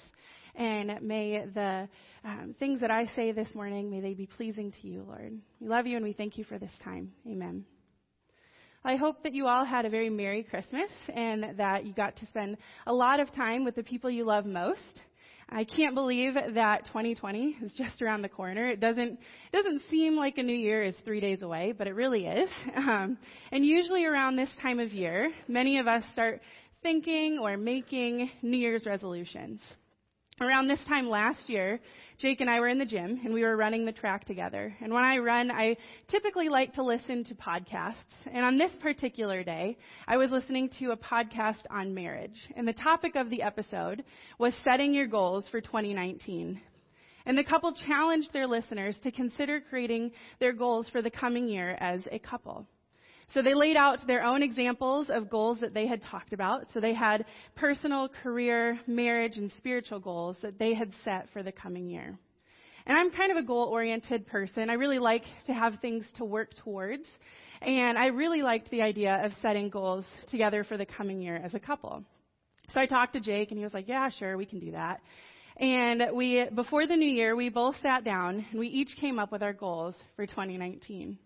and 0.57 1.03
may 1.03 1.47
the 1.55 1.89
um, 2.25 2.53
things 2.59 2.81
that 2.81 2.91
I 2.91 3.07
say 3.15 3.31
this 3.31 3.55
morning, 3.55 3.89
may 3.89 4.01
they 4.01 4.15
be 4.15 4.27
pleasing 4.27 4.73
to 4.73 4.89
you, 4.89 5.05
Lord. 5.07 5.39
We 5.61 5.69
love 5.69 5.87
you 5.87 5.95
and 5.95 6.05
we 6.05 6.15
thank 6.15 6.37
you 6.37 6.43
for 6.43 6.59
this 6.59 6.73
time. 6.83 7.13
Amen. 7.29 7.65
I 8.87 8.95
hope 8.95 9.25
that 9.25 9.35
you 9.35 9.49
all 9.49 9.65
had 9.65 9.85
a 9.85 9.91
very 9.91 10.09
Merry 10.09 10.45
Christmas 10.45 10.93
and 11.13 11.59
that 11.59 11.85
you 11.85 11.93
got 11.93 12.15
to 12.19 12.27
spend 12.27 12.57
a 12.87 12.95
lot 12.95 13.19
of 13.19 13.33
time 13.33 13.65
with 13.65 13.75
the 13.75 13.83
people 13.83 14.09
you 14.09 14.25
love 14.25 14.47
most. 14.47 15.03
I 15.49 15.65
can't 15.65 15.97
believe 15.97 16.35
that 16.35 16.87
2020 16.87 17.57
is 17.65 17.73
just 17.77 18.01
around 18.01 18.23
the 18.23 18.29
corner. 18.29 18.69
It 18.69 18.79
doesn't 18.79 19.19
it 19.19 19.53
doesn't 19.53 19.83
seem 19.91 20.15
like 20.15 20.39
a 20.39 20.43
new 20.45 20.55
year 20.55 20.85
is 20.85 20.95
three 21.05 21.19
days 21.19 21.43
away, 21.43 21.75
but 21.77 21.89
it 21.89 21.97
really 21.97 22.27
is. 22.27 22.49
Um, 22.77 23.19
and 23.51 23.67
usually 23.67 24.05
around 24.05 24.37
this 24.37 24.51
time 24.63 24.79
of 24.79 24.93
year, 24.93 25.33
many 25.49 25.81
of 25.81 25.89
us 25.89 26.05
start 26.13 26.41
thinking 26.81 27.41
or 27.43 27.57
making 27.57 28.31
New 28.41 28.57
Year's 28.57 28.87
resolutions. 28.87 29.61
Around 30.39 30.69
this 30.69 30.85
time 30.87 31.09
last 31.09 31.49
year, 31.49 31.81
Jake 32.19 32.43
and 32.43 32.51
I 32.51 32.61
were 32.61 32.69
in 32.69 32.77
the 32.79 32.85
gym 32.85 33.23
and 33.25 33.33
we 33.33 33.43
were 33.43 33.57
running 33.57 33.87
the 33.87 33.93
track 33.93 34.27
together. 34.27 34.77
And 34.83 34.93
when 34.93 35.03
I 35.03 35.17
run, 35.17 35.51
I 35.51 35.79
typically 36.09 36.51
like 36.51 36.75
to 36.75 36.83
listen 36.83 37.25
to 37.25 37.35
podcasts. 37.35 37.95
And 38.31 38.45
on 38.45 38.59
this 38.59 38.73
particular 38.83 39.43
day, 39.43 39.79
I 40.07 40.19
was 40.19 40.31
listening 40.31 40.69
to 40.79 40.91
a 40.91 40.97
podcast 40.97 41.63
on 41.71 41.95
marriage. 41.95 42.37
And 42.55 42.69
the 42.69 42.75
topic 42.75 43.17
of 43.17 43.31
the 43.31 43.41
episode 43.41 44.05
was 44.39 44.53
setting 44.63 44.93
your 44.93 45.07
goals 45.07 45.49
for 45.51 45.63
2019. 45.63 46.61
And 47.25 47.39
the 47.39 47.43
couple 47.43 47.73
challenged 47.73 48.31
their 48.35 48.47
listeners 48.47 48.99
to 49.05 49.11
consider 49.11 49.63
creating 49.63 50.13
their 50.39 50.53
goals 50.53 50.87
for 50.91 51.01
the 51.01 51.11
coming 51.11 51.49
year 51.49 51.79
as 51.81 52.03
a 52.13 52.19
couple. 52.19 52.67
So 53.35 53.43
they 53.43 53.55
laid 53.55 53.77
out 53.77 53.99
their 54.07 54.23
own 54.23 54.43
examples 54.43 55.11
of 55.11 55.29
goals 55.29 55.59
that 55.61 55.75
they 55.75 55.87
had 55.87 56.03
talked 56.03 56.33
about. 56.33 56.67
So 56.73 56.81
they 56.81 56.95
had 56.95 57.25
personal, 57.55 58.09
career, 58.23 58.79
marriage, 58.87 59.37
and 59.37 59.51
spiritual 59.59 59.99
goals 59.99 60.37
that 60.43 60.59
they 60.59 60.75
had 60.75 60.93
set 61.05 61.29
for 61.33 61.43
the 61.43 61.53
coming 61.53 61.89
year. 61.89 62.17
And 62.87 62.97
I'm 62.97 63.11
kind 63.11 63.33
of 63.33 63.37
a 63.37 63.43
goal 63.43 63.65
oriented 63.65 64.29
person. 64.29 64.71
I 64.71 64.75
really 64.75 65.01
like 65.01 65.25
to 65.47 65.53
have 65.53 65.81
things 65.81 66.07
to 66.17 66.25
work 66.25 66.55
towards. 66.63 67.09
And 67.61 67.99
I 67.99 68.07
really 68.07 68.43
liked 68.43 68.71
the 68.71 68.83
idea 68.83 69.21
of 69.25 69.33
setting 69.43 69.71
goals 69.71 70.05
together 70.31 70.63
for 70.63 70.77
the 70.77 70.87
coming 70.87 71.21
year 71.21 71.37
as 71.37 71.55
a 71.55 71.59
couple. 71.59 72.05
So 72.73 72.81
I 72.81 72.87
talked 72.87 73.15
to 73.15 73.21
Jake 73.21 73.51
and 73.51 73.59
he 73.59 73.65
was 73.65 73.75
like, 73.75 73.89
yeah, 73.89 74.09
sure, 74.11 74.37
we 74.37 74.47
can 74.47 74.61
do 74.61 74.73
that. 74.73 75.01
And 75.57 76.11
we, 76.15 76.47
before 76.55 76.87
the 76.87 76.97
new 76.97 77.09
year, 77.09 77.35
we 77.35 77.49
both 77.49 77.77
sat 77.83 78.05
down 78.05 78.45
and 78.51 78.61
we 78.61 78.69
each 78.69 78.97
came 79.01 79.19
up 79.19 79.33
with 79.33 79.43
our 79.43 79.53
goals 79.53 79.97
for 80.15 80.27
2019. 80.27 81.19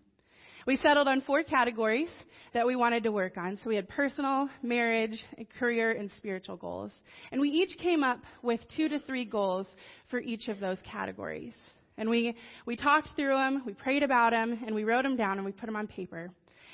We 0.67 0.77
settled 0.77 1.07
on 1.07 1.21
four 1.21 1.41
categories 1.43 2.09
that 2.53 2.67
we 2.67 2.75
wanted 2.75 3.03
to 3.03 3.11
work 3.11 3.37
on. 3.37 3.57
So 3.63 3.69
we 3.69 3.75
had 3.75 3.89
personal, 3.89 4.47
marriage, 4.61 5.23
career, 5.57 5.91
and 5.91 6.11
spiritual 6.17 6.55
goals. 6.55 6.91
And 7.31 7.41
we 7.41 7.49
each 7.49 7.77
came 7.79 8.03
up 8.03 8.19
with 8.43 8.59
two 8.75 8.87
to 8.89 8.99
three 8.99 9.25
goals 9.25 9.67
for 10.09 10.19
each 10.19 10.49
of 10.49 10.59
those 10.59 10.77
categories. 10.83 11.53
And 11.97 12.09
we, 12.09 12.35
we 12.65 12.75
talked 12.75 13.09
through 13.15 13.33
them, 13.33 13.63
we 13.65 13.73
prayed 13.73 14.03
about 14.03 14.31
them, 14.31 14.59
and 14.65 14.75
we 14.75 14.83
wrote 14.83 15.03
them 15.03 15.17
down 15.17 15.37
and 15.37 15.45
we 15.45 15.51
put 15.51 15.65
them 15.65 15.75
on 15.75 15.87
paper. 15.87 16.29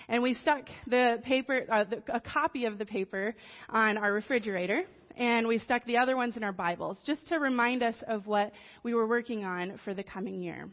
And 0.10 0.22
we 0.22 0.36
stuck 0.36 0.64
the 0.88 1.22
paper, 1.24 1.66
uh, 1.72 1.84
the, 1.86 2.04
a 2.14 2.20
copy 2.20 2.66
of 2.66 2.78
the 2.78 2.86
paper 2.86 3.36
on 3.70 3.98
our 3.98 4.14
refrigerator, 4.14 4.84
and 5.18 5.48
we 5.48 5.60
stuck 5.60 5.86
the 5.86 5.98
other 5.98 6.16
ones 6.16 6.38
in 6.38 6.44
our 6.44 6.54
Bibles, 6.54 6.98
just 7.06 7.26
to 7.28 7.40
remind 7.40 7.84
us 7.84 7.96
of 8.08 8.28
what 8.28 8.52
we 8.84 8.94
were 8.94 9.08
working 9.08 9.44
on 9.44 9.80
for 9.84 9.94
the 9.94 10.04
coming 10.04 10.42
year. 10.42 10.70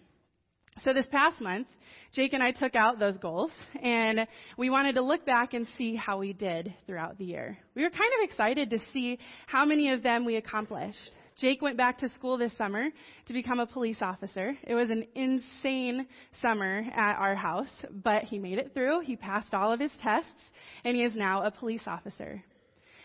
So 0.82 0.92
this 0.92 1.06
past 1.06 1.40
month, 1.40 1.68
Jake 2.12 2.32
and 2.32 2.42
I 2.42 2.50
took 2.50 2.74
out 2.74 2.98
those 2.98 3.16
goals 3.18 3.52
and 3.80 4.26
we 4.58 4.70
wanted 4.70 4.96
to 4.96 5.02
look 5.02 5.24
back 5.24 5.54
and 5.54 5.66
see 5.78 5.94
how 5.94 6.18
we 6.18 6.32
did 6.32 6.74
throughout 6.87 7.16
the 7.16 7.24
year. 7.24 7.56
We 7.76 7.82
were 7.82 7.90
kind 7.90 8.10
of 8.18 8.28
excited 8.28 8.70
to 8.70 8.78
see 8.92 9.18
how 9.46 9.64
many 9.64 9.90
of 9.92 10.02
them 10.02 10.24
we 10.24 10.37
accomplished. 10.37 11.16
Jake 11.37 11.62
went 11.62 11.76
back 11.76 11.98
to 11.98 12.08
school 12.10 12.38
this 12.38 12.56
summer 12.56 12.88
to 13.26 13.32
become 13.32 13.60
a 13.60 13.66
police 13.66 14.02
officer. 14.02 14.56
It 14.64 14.74
was 14.74 14.90
an 14.90 15.06
insane 15.14 16.06
summer 16.42 16.84
at 16.94 17.18
our 17.18 17.37
house, 17.37 17.70
but 18.02 18.24
he 18.24 18.38
made 18.38 18.58
it 18.58 18.72
through. 18.74 19.00
He 19.00 19.16
passed 19.16 19.54
all 19.54 19.72
of 19.72 19.80
his 19.80 19.92
tests 20.00 20.50
and 20.84 20.96
he 20.96 21.04
is 21.04 21.14
now 21.14 21.42
a 21.42 21.50
police 21.52 21.82
officer. 21.87 22.42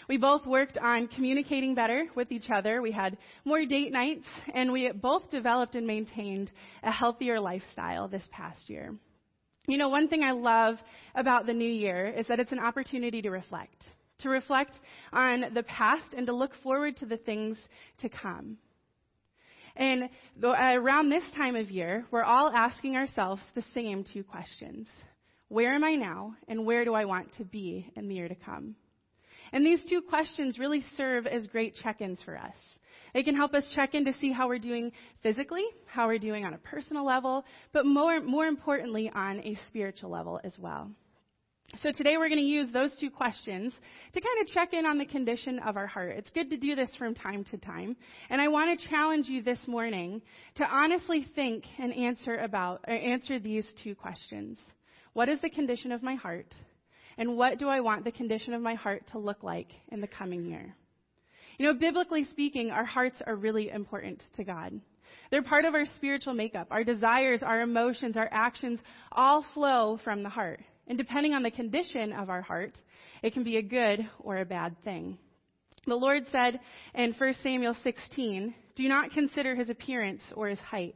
We 0.10 0.17
both 0.17 0.43
worked 0.48 0.80
on 0.80 1.08
communicating 1.08 1.76
better 1.76 2.08
with 2.15 2.32
each 2.32 2.50
other. 2.50 2.82
We 2.82 2.91
had 2.91 3.15
more 3.45 3.63
date 3.63 3.93
nights, 3.93 4.26
and 4.56 4.72
we 4.72 4.91
both 4.91 5.30
developed 5.30 5.76
and 5.76 5.86
maintained 5.86 6.50
a 6.82 6.91
healthier 6.91 7.39
lifestyle 7.39 8.08
this 8.08 8.28
past 8.32 8.72
year. 8.72 8.95
You 9.67 9.78
know, 9.78 9.89
one 9.89 10.08
thing 10.08 10.24
I 10.24 10.32
love 10.32 10.78
about 11.13 11.45
the 11.45 11.54
new 11.54 11.69
year 11.69 12.08
is 12.08 12.26
that 12.28 12.39
it's 12.39 12.52
an 12.52 12.58
opportunity 12.58 13.22
to 13.22 13.30
reflect, 13.30 13.84
to 14.22 14.30
reflect 14.30 14.72
on 15.13 15.54
the 15.54 15.62
past 15.62 16.15
and 16.17 16.26
to 16.26 16.34
look 16.34 16.54
forward 16.63 16.98
to 16.98 17.06
the 17.06 17.17
things 17.17 17.60
to 18.00 18.10
come. 18.10 18.58
And 19.76 20.10
around 20.43 21.10
this 21.10 21.24
time 21.36 21.56
of 21.56 21.69
year, 21.69 22.08
we're 22.10 22.24
all 22.24 22.50
asking 22.50 22.95
ourselves 22.95 23.43
the 23.54 23.63
same 23.76 24.04
two 24.12 24.24
questions. 24.24 24.88
Where 25.50 25.72
am 25.72 25.84
I 25.84 25.93
now, 25.93 26.34
and 26.48 26.65
where 26.65 26.84
do 26.84 26.95
I 26.95 27.06
want 27.06 27.32
to 27.38 27.45
be 27.45 27.91
in 27.95 28.08
the 28.08 28.15
year 28.15 28.28
to 28.28 28.36
come? 28.36 28.76
And 29.51 29.65
these 29.65 29.83
two 29.89 30.01
questions 30.01 30.59
really 30.59 30.83
serve 30.95 31.27
as 31.27 31.47
great 31.47 31.75
check 31.75 32.01
ins 32.01 32.21
for 32.23 32.38
us. 32.38 32.55
They 33.13 33.23
can 33.23 33.35
help 33.35 33.53
us 33.53 33.69
check 33.75 33.95
in 33.95 34.05
to 34.05 34.13
see 34.13 34.31
how 34.31 34.47
we're 34.47 34.59
doing 34.59 34.91
physically, 35.23 35.65
how 35.85 36.07
we're 36.07 36.19
doing 36.19 36.45
on 36.45 36.53
a 36.53 36.59
personal 36.59 37.05
level, 37.05 37.43
but 37.73 37.85
more, 37.85 38.21
more 38.21 38.45
importantly, 38.45 39.12
on 39.13 39.39
a 39.39 39.57
spiritual 39.67 40.12
level 40.12 40.39
as 40.43 40.53
well. 40.59 40.91
So 41.83 41.91
today 41.91 42.17
we're 42.17 42.29
going 42.29 42.41
to 42.41 42.45
use 42.45 42.71
those 42.73 42.95
two 42.99 43.12
questions 43.12 43.73
to 44.13 44.21
kind 44.21 44.41
of 44.41 44.47
check 44.53 44.73
in 44.73 44.88
on 44.88 44.97
the 44.97 45.05
condition 45.05 45.59
of 45.59 45.77
our 45.77 45.85
heart. 45.85 46.15
It's 46.17 46.31
good 46.31 46.49
to 46.49 46.57
do 46.57 46.75
this 46.75 46.89
from 46.97 47.13
time 47.13 47.43
to 47.51 47.57
time. 47.57 47.95
And 48.31 48.41
I 48.41 48.47
want 48.47 48.79
to 48.79 48.88
challenge 48.89 49.27
you 49.27 49.43
this 49.43 49.59
morning 49.67 50.21
to 50.55 50.65
honestly 50.65 51.27
think 51.35 51.65
and 51.77 51.93
answer 51.93 52.38
about, 52.38 52.81
or 52.88 52.93
answer 52.95 53.38
these 53.38 53.65
two 53.83 53.93
questions. 53.93 54.57
What 55.13 55.29
is 55.29 55.39
the 55.41 55.49
condition 55.49 55.91
of 55.91 56.01
my 56.01 56.15
heart? 56.15 56.53
And 57.19 57.36
what 57.36 57.60
do 57.60 57.67
I 57.67 57.82
want 57.82 58.05
the 58.05 58.13
condition 58.13 58.53
of 58.53 58.62
my 58.62 58.75
heart 58.75 59.03
to 59.12 59.19
look 59.19 59.43
like 59.43 59.67
in 59.89 59.99
the 59.99 60.08
coming 60.08 60.45
year? 60.45 60.73
You 61.58 61.65
know, 61.65 61.73
biblically 61.73 62.23
speaking, 62.23 62.71
our 62.71 62.86
hearts 62.86 63.21
are 63.27 63.36
really 63.36 63.69
important 63.69 64.23
to 64.38 64.45
God. 64.45 64.79
They're 65.29 65.43
part 65.43 65.65
of 65.65 65.73
our 65.73 65.86
spiritual 65.97 66.34
makeup. 66.34 66.67
Our 66.71 66.86
desires, 66.86 67.43
our 67.43 67.60
emotions, 67.60 68.15
our 68.15 68.29
actions 68.32 68.79
all 69.12 69.45
flow 69.53 69.99
from 70.01 70.23
the 70.23 70.29
heart. 70.29 70.62
And 70.88 70.97
depending 70.97 71.34
on 71.34 71.43
the 71.43 71.51
condition 71.51 72.13
of 72.13 72.29
our 72.29 72.41
heart, 72.41 72.77
it 73.21 73.34
can 73.34 73.43
be 73.43 73.58
a 73.58 73.62
good 73.62 74.08
or 74.19 74.38
a 74.38 74.45
bad 74.45 74.82
thing. 74.86 75.17
The 75.86 75.95
Lord 75.95 76.23
said 76.32 76.62
in 76.95 77.13
1 77.13 77.34
Samuel 77.43 77.75
16, 77.84 78.55
Do 78.77 78.88
not 78.88 79.12
consider 79.12 79.55
his 79.55 79.69
appearance 79.69 80.21
or 80.38 80.47
his 80.47 80.60
height, 80.60 80.95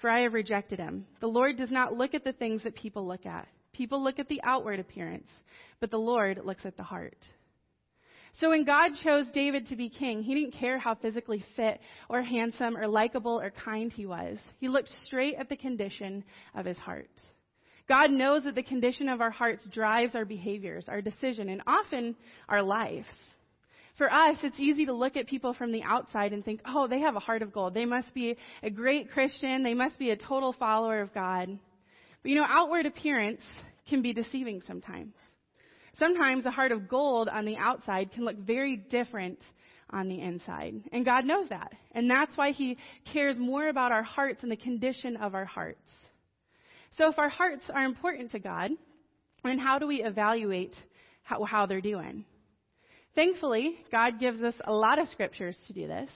for 0.00 0.08
I 0.08 0.20
have 0.20 0.34
rejected 0.34 0.78
him. 0.78 1.04
The 1.20 1.26
Lord 1.26 1.56
does 1.56 1.72
not 1.72 1.96
look 1.96 2.14
at 2.14 2.22
the 2.22 2.32
things 2.32 2.62
that 2.62 2.76
people 2.76 3.08
look 3.08 3.26
at. 3.26 3.48
People 3.74 4.02
look 4.02 4.18
at 4.18 4.28
the 4.28 4.40
outward 4.42 4.80
appearance, 4.80 5.28
but 5.80 5.90
the 5.90 5.98
Lord 5.98 6.40
looks 6.44 6.64
at 6.64 6.76
the 6.76 6.82
heart. 6.82 7.18
So 8.40 8.50
when 8.50 8.64
God 8.64 8.92
chose 9.02 9.26
David 9.32 9.68
to 9.68 9.76
be 9.76 9.88
king, 9.88 10.22
he 10.22 10.34
didn't 10.34 10.54
care 10.58 10.78
how 10.78 10.96
physically 10.96 11.44
fit 11.54 11.80
or 12.08 12.22
handsome 12.22 12.76
or 12.76 12.88
likable 12.88 13.38
or 13.38 13.50
kind 13.50 13.92
he 13.92 14.06
was. 14.06 14.38
He 14.58 14.68
looked 14.68 14.88
straight 15.04 15.36
at 15.36 15.48
the 15.48 15.56
condition 15.56 16.24
of 16.54 16.66
his 16.66 16.78
heart. 16.78 17.10
God 17.88 18.10
knows 18.10 18.44
that 18.44 18.54
the 18.54 18.62
condition 18.62 19.08
of 19.08 19.20
our 19.20 19.30
hearts 19.30 19.64
drives 19.70 20.14
our 20.14 20.24
behaviors, 20.24 20.88
our 20.88 21.02
decision, 21.02 21.48
and 21.48 21.62
often 21.66 22.16
our 22.48 22.62
lives. 22.62 23.06
For 23.98 24.12
us, 24.12 24.38
it's 24.42 24.58
easy 24.58 24.86
to 24.86 24.92
look 24.92 25.16
at 25.16 25.28
people 25.28 25.54
from 25.54 25.70
the 25.70 25.84
outside 25.84 26.32
and 26.32 26.44
think, 26.44 26.60
oh, 26.66 26.88
they 26.88 27.00
have 27.00 27.14
a 27.14 27.20
heart 27.20 27.42
of 27.42 27.52
gold. 27.52 27.74
They 27.74 27.84
must 27.84 28.12
be 28.14 28.36
a 28.62 28.70
great 28.70 29.10
Christian. 29.10 29.62
They 29.62 29.74
must 29.74 29.98
be 29.98 30.10
a 30.10 30.16
total 30.16 30.52
follower 30.52 31.00
of 31.00 31.14
God. 31.14 31.56
But 32.24 32.30
you 32.30 32.36
know, 32.38 32.46
outward 32.48 32.86
appearance 32.86 33.42
can 33.86 34.00
be 34.00 34.14
deceiving 34.14 34.62
sometimes. 34.66 35.12
Sometimes 35.98 36.46
a 36.46 36.50
heart 36.50 36.72
of 36.72 36.88
gold 36.88 37.28
on 37.28 37.44
the 37.44 37.58
outside 37.58 38.12
can 38.12 38.24
look 38.24 38.38
very 38.38 38.76
different 38.76 39.38
on 39.90 40.08
the 40.08 40.20
inside. 40.20 40.74
And 40.90 41.04
God 41.04 41.26
knows 41.26 41.50
that. 41.50 41.72
And 41.92 42.10
that's 42.10 42.34
why 42.36 42.52
He 42.52 42.78
cares 43.12 43.36
more 43.36 43.68
about 43.68 43.92
our 43.92 44.02
hearts 44.02 44.42
and 44.42 44.50
the 44.50 44.56
condition 44.56 45.18
of 45.18 45.34
our 45.34 45.44
hearts. 45.44 45.86
So 46.96 47.10
if 47.10 47.18
our 47.18 47.28
hearts 47.28 47.64
are 47.72 47.84
important 47.84 48.32
to 48.32 48.38
God, 48.38 48.70
then 49.44 49.58
how 49.58 49.78
do 49.78 49.86
we 49.86 50.02
evaluate 50.02 50.74
how, 51.24 51.44
how 51.44 51.66
they're 51.66 51.82
doing? 51.82 52.24
Thankfully, 53.14 53.76
God 53.92 54.18
gives 54.18 54.42
us 54.42 54.54
a 54.64 54.72
lot 54.72 54.98
of 54.98 55.08
scriptures 55.08 55.56
to 55.68 55.72
do 55.72 55.86
this. 55.86 56.10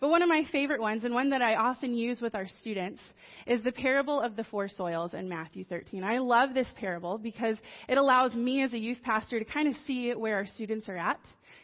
But 0.00 0.10
one 0.10 0.22
of 0.22 0.28
my 0.28 0.44
favorite 0.52 0.80
ones, 0.80 1.04
and 1.04 1.14
one 1.14 1.30
that 1.30 1.42
I 1.42 1.56
often 1.56 1.94
use 1.94 2.20
with 2.20 2.34
our 2.34 2.46
students, 2.60 3.00
is 3.46 3.62
the 3.62 3.72
parable 3.72 4.20
of 4.20 4.36
the 4.36 4.44
four 4.44 4.68
soils 4.68 5.14
in 5.14 5.28
Matthew 5.28 5.64
13. 5.64 6.04
I 6.04 6.18
love 6.18 6.54
this 6.54 6.66
parable 6.76 7.18
because 7.18 7.56
it 7.88 7.98
allows 7.98 8.34
me 8.34 8.62
as 8.62 8.72
a 8.72 8.78
youth 8.78 9.02
pastor 9.02 9.38
to 9.38 9.44
kind 9.44 9.66
of 9.66 9.74
see 9.86 10.12
where 10.12 10.36
our 10.36 10.46
students 10.46 10.88
are 10.88 10.96
at, 10.96 11.20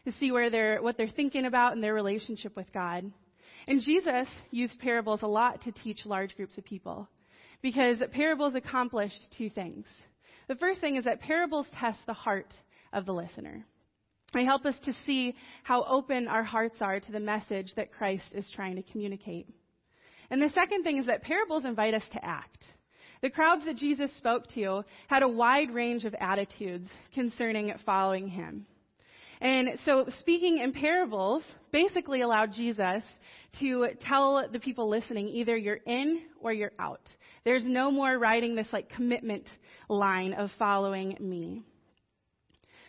to 0.07 0.12
see 0.12 0.33
where 0.33 0.50
they're, 0.50 0.83
what 0.83 0.96
they're 0.96 1.09
thinking 1.09 1.44
about 1.44 1.74
in 1.74 1.81
their 1.81 1.94
relationship 1.94 2.57
with 2.57 2.72
God. 2.72 3.11
And 3.68 3.81
Jesus 3.81 4.29
used 4.50 4.79
parables 4.81 5.22
a 5.22 5.29
lot 5.29 5.62
to 5.62 5.72
teach 5.72 6.05
large 6.05 6.35
groups 6.35 6.57
of 6.59 6.64
people 6.64 7.09
because 7.62 7.98
parables 8.12 8.55
accomplished 8.55 9.20
two 9.37 9.50
things. 9.50 9.87
The 10.48 10.57
first 10.57 10.81
thing 10.81 10.96
is 10.96 11.05
that 11.05 11.20
parables 11.20 11.66
test 11.79 11.98
the 12.07 12.14
heart 12.14 12.53
of 12.92 13.07
the 13.07 13.12
listener. 13.12 13.64
They 14.32 14.44
help 14.44 14.64
us 14.64 14.76
to 14.84 14.92
see 15.04 15.34
how 15.62 15.84
open 15.84 16.28
our 16.28 16.44
hearts 16.44 16.80
are 16.80 17.00
to 17.00 17.12
the 17.12 17.20
message 17.20 17.72
that 17.76 17.92
Christ 17.92 18.32
is 18.32 18.50
trying 18.54 18.76
to 18.76 18.82
communicate. 18.82 19.48
And 20.30 20.40
the 20.40 20.50
second 20.50 20.84
thing 20.84 20.98
is 20.98 21.06
that 21.06 21.22
parables 21.22 21.64
invite 21.64 21.94
us 21.94 22.04
to 22.12 22.24
act. 22.24 22.64
The 23.22 23.30
crowds 23.30 23.64
that 23.66 23.76
Jesus 23.76 24.16
spoke 24.16 24.46
to 24.54 24.84
had 25.08 25.22
a 25.22 25.28
wide 25.28 25.70
range 25.74 26.04
of 26.04 26.14
attitudes 26.18 26.88
concerning 27.12 27.72
following 27.84 28.28
him. 28.28 28.66
And 29.40 29.78
so 29.84 30.06
speaking 30.18 30.58
in 30.58 30.72
parables 30.72 31.42
basically 31.72 32.20
allowed 32.20 32.52
Jesus 32.52 33.02
to 33.58 33.88
tell 34.02 34.46
the 34.50 34.58
people 34.58 34.88
listening 34.88 35.28
either 35.28 35.56
you're 35.56 35.76
in 35.86 36.22
or 36.40 36.52
you're 36.52 36.72
out. 36.78 37.00
There's 37.44 37.64
no 37.64 37.90
more 37.90 38.18
writing 38.18 38.54
this 38.54 38.68
like 38.72 38.90
commitment 38.90 39.48
line 39.88 40.34
of 40.34 40.50
following 40.58 41.16
me. 41.18 41.64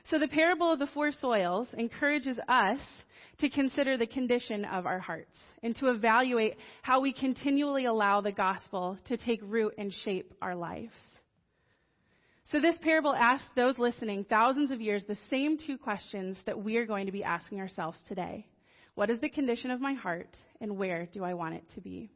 So 0.10 0.20
the 0.20 0.28
parable 0.28 0.72
of 0.72 0.80
the 0.80 0.88
four 0.88 1.12
soils 1.12 1.68
encourages 1.78 2.38
us 2.48 2.80
to 3.40 3.50
consider 3.50 3.98
the 3.98 4.08
condition 4.08 4.66
of 4.66 4.86
our 4.86 5.00
hearts 5.00 5.36
and 5.64 5.76
to 5.78 5.90
evaluate 5.90 6.56
how 6.82 7.02
we 7.02 7.14
continually 7.14 7.86
allow 7.86 8.22
the 8.22 8.32
gospel 8.32 8.98
to 9.08 9.18
take 9.18 9.40
root 9.44 9.74
and 9.78 9.92
shape 10.04 10.34
our 10.42 10.56
lives. 10.56 10.94
So 12.52 12.60
this 12.60 12.76
parable 12.82 13.16
asks 13.16 13.48
those 13.56 13.80
listening 13.80 14.26
thousands 14.26 14.72
of 14.72 14.82
years 14.82 15.04
the 15.08 15.18
same 15.30 15.58
two 15.58 15.78
questions 15.78 16.38
that 16.46 16.62
we 16.62 16.76
are 16.78 16.86
going 16.86 17.06
to 17.06 17.12
be 17.12 17.24
asking 17.24 17.60
ourselves 17.60 17.98
today. 18.08 18.46
What 18.96 19.10
is 19.10 19.22
the 19.22 19.30
condition 19.30 19.72
of 19.72 19.80
my 19.80 19.94
heart 19.94 20.36
and 20.60 20.78
where 20.78 21.08
do 21.14 21.24
I 21.24 21.34
want 21.34 21.56
it 21.56 21.64
to 21.76 21.82
be? 21.82 22.12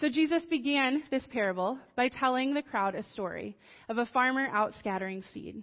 So 0.00 0.08
Jesus 0.08 0.42
began 0.50 1.02
this 1.10 1.26
parable 1.32 1.78
by 1.96 2.08
telling 2.08 2.52
the 2.52 2.62
crowd 2.62 2.94
a 2.94 3.02
story 3.02 3.56
of 3.88 3.98
a 3.98 4.06
farmer 4.06 4.48
out 4.52 4.74
scattering 4.78 5.24
seed. 5.32 5.62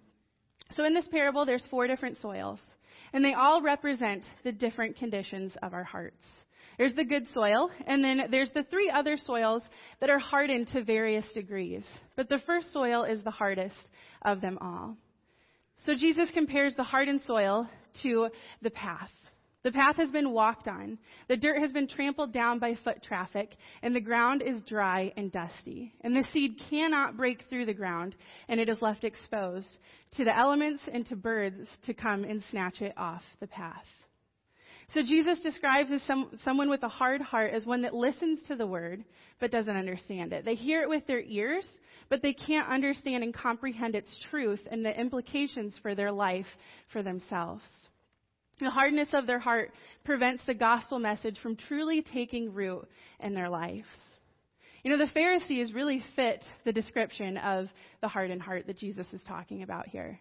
So 0.75 0.85
in 0.85 0.93
this 0.93 1.07
parable, 1.07 1.45
there's 1.45 1.65
four 1.69 1.87
different 1.87 2.17
soils, 2.17 2.59
and 3.13 3.23
they 3.23 3.33
all 3.33 3.61
represent 3.61 4.23
the 4.43 4.51
different 4.51 4.97
conditions 4.97 5.53
of 5.61 5.73
our 5.73 5.83
hearts. 5.83 6.23
There's 6.77 6.93
the 6.93 7.03
good 7.03 7.27
soil, 7.29 7.69
and 7.85 8.03
then 8.03 8.27
there's 8.31 8.49
the 8.53 8.63
three 8.63 8.89
other 8.89 9.17
soils 9.17 9.63
that 9.99 10.09
are 10.09 10.19
hardened 10.19 10.67
to 10.69 10.83
various 10.83 11.25
degrees. 11.33 11.83
But 12.15 12.29
the 12.29 12.39
first 12.45 12.71
soil 12.71 13.03
is 13.03 13.23
the 13.23 13.31
hardest 13.31 13.75
of 14.23 14.41
them 14.41 14.57
all. 14.61 14.95
So 15.85 15.93
Jesus 15.93 16.29
compares 16.33 16.73
the 16.75 16.83
hardened 16.83 17.21
soil 17.23 17.69
to 18.03 18.29
the 18.61 18.69
path. 18.69 19.11
The 19.63 19.71
path 19.71 19.97
has 19.97 20.09
been 20.09 20.31
walked 20.31 20.67
on. 20.67 20.97
The 21.27 21.37
dirt 21.37 21.59
has 21.61 21.71
been 21.71 21.87
trampled 21.87 22.33
down 22.33 22.57
by 22.57 22.75
foot 22.83 23.03
traffic, 23.03 23.55
and 23.83 23.95
the 23.95 24.01
ground 24.01 24.41
is 24.41 24.61
dry 24.63 25.13
and 25.15 25.31
dusty. 25.31 25.93
And 26.01 26.15
the 26.15 26.27
seed 26.31 26.59
cannot 26.69 27.15
break 27.15 27.43
through 27.49 27.67
the 27.67 27.73
ground, 27.73 28.15
and 28.47 28.59
it 28.59 28.69
is 28.69 28.81
left 28.81 29.03
exposed 29.03 29.77
to 30.15 30.25
the 30.25 30.35
elements 30.35 30.81
and 30.91 31.05
to 31.07 31.15
birds 31.15 31.67
to 31.85 31.93
come 31.93 32.23
and 32.23 32.43
snatch 32.49 32.81
it 32.81 32.93
off 32.97 33.23
the 33.39 33.47
path. 33.47 33.85
So 34.93 35.01
Jesus 35.03 35.39
describes 35.39 35.91
as 35.91 36.01
some, 36.03 36.37
someone 36.43 36.69
with 36.69 36.83
a 36.83 36.89
hard 36.89 37.21
heart 37.21 37.53
as 37.53 37.65
one 37.65 37.83
that 37.83 37.93
listens 37.93 38.39
to 38.47 38.55
the 38.55 38.67
word 38.67 39.05
but 39.39 39.51
doesn't 39.51 39.75
understand 39.75 40.33
it. 40.33 40.43
They 40.43 40.55
hear 40.55 40.81
it 40.81 40.89
with 40.89 41.07
their 41.07 41.21
ears, 41.21 41.65
but 42.09 42.21
they 42.21 42.33
can't 42.33 42.67
understand 42.67 43.23
and 43.23 43.33
comprehend 43.33 43.95
its 43.95 44.19
truth 44.29 44.59
and 44.69 44.83
the 44.83 44.99
implications 44.99 45.75
for 45.81 45.95
their 45.95 46.11
life 46.11 46.47
for 46.91 47.03
themselves. 47.03 47.63
The 48.61 48.69
hardness 48.69 49.09
of 49.13 49.25
their 49.25 49.39
heart 49.39 49.71
prevents 50.03 50.45
the 50.45 50.53
gospel 50.53 50.99
message 50.99 51.39
from 51.39 51.55
truly 51.55 52.03
taking 52.03 52.53
root 52.53 52.87
in 53.19 53.33
their 53.33 53.49
lives. 53.49 53.87
You 54.83 54.91
know, 54.91 55.03
the 55.03 55.11
Pharisees 55.11 55.73
really 55.73 56.03
fit 56.15 56.45
the 56.63 56.71
description 56.71 57.37
of 57.37 57.69
the 58.01 58.07
hardened 58.07 58.43
heart 58.43 58.67
that 58.67 58.77
Jesus 58.77 59.07
is 59.13 59.21
talking 59.27 59.63
about 59.63 59.87
here. 59.87 60.19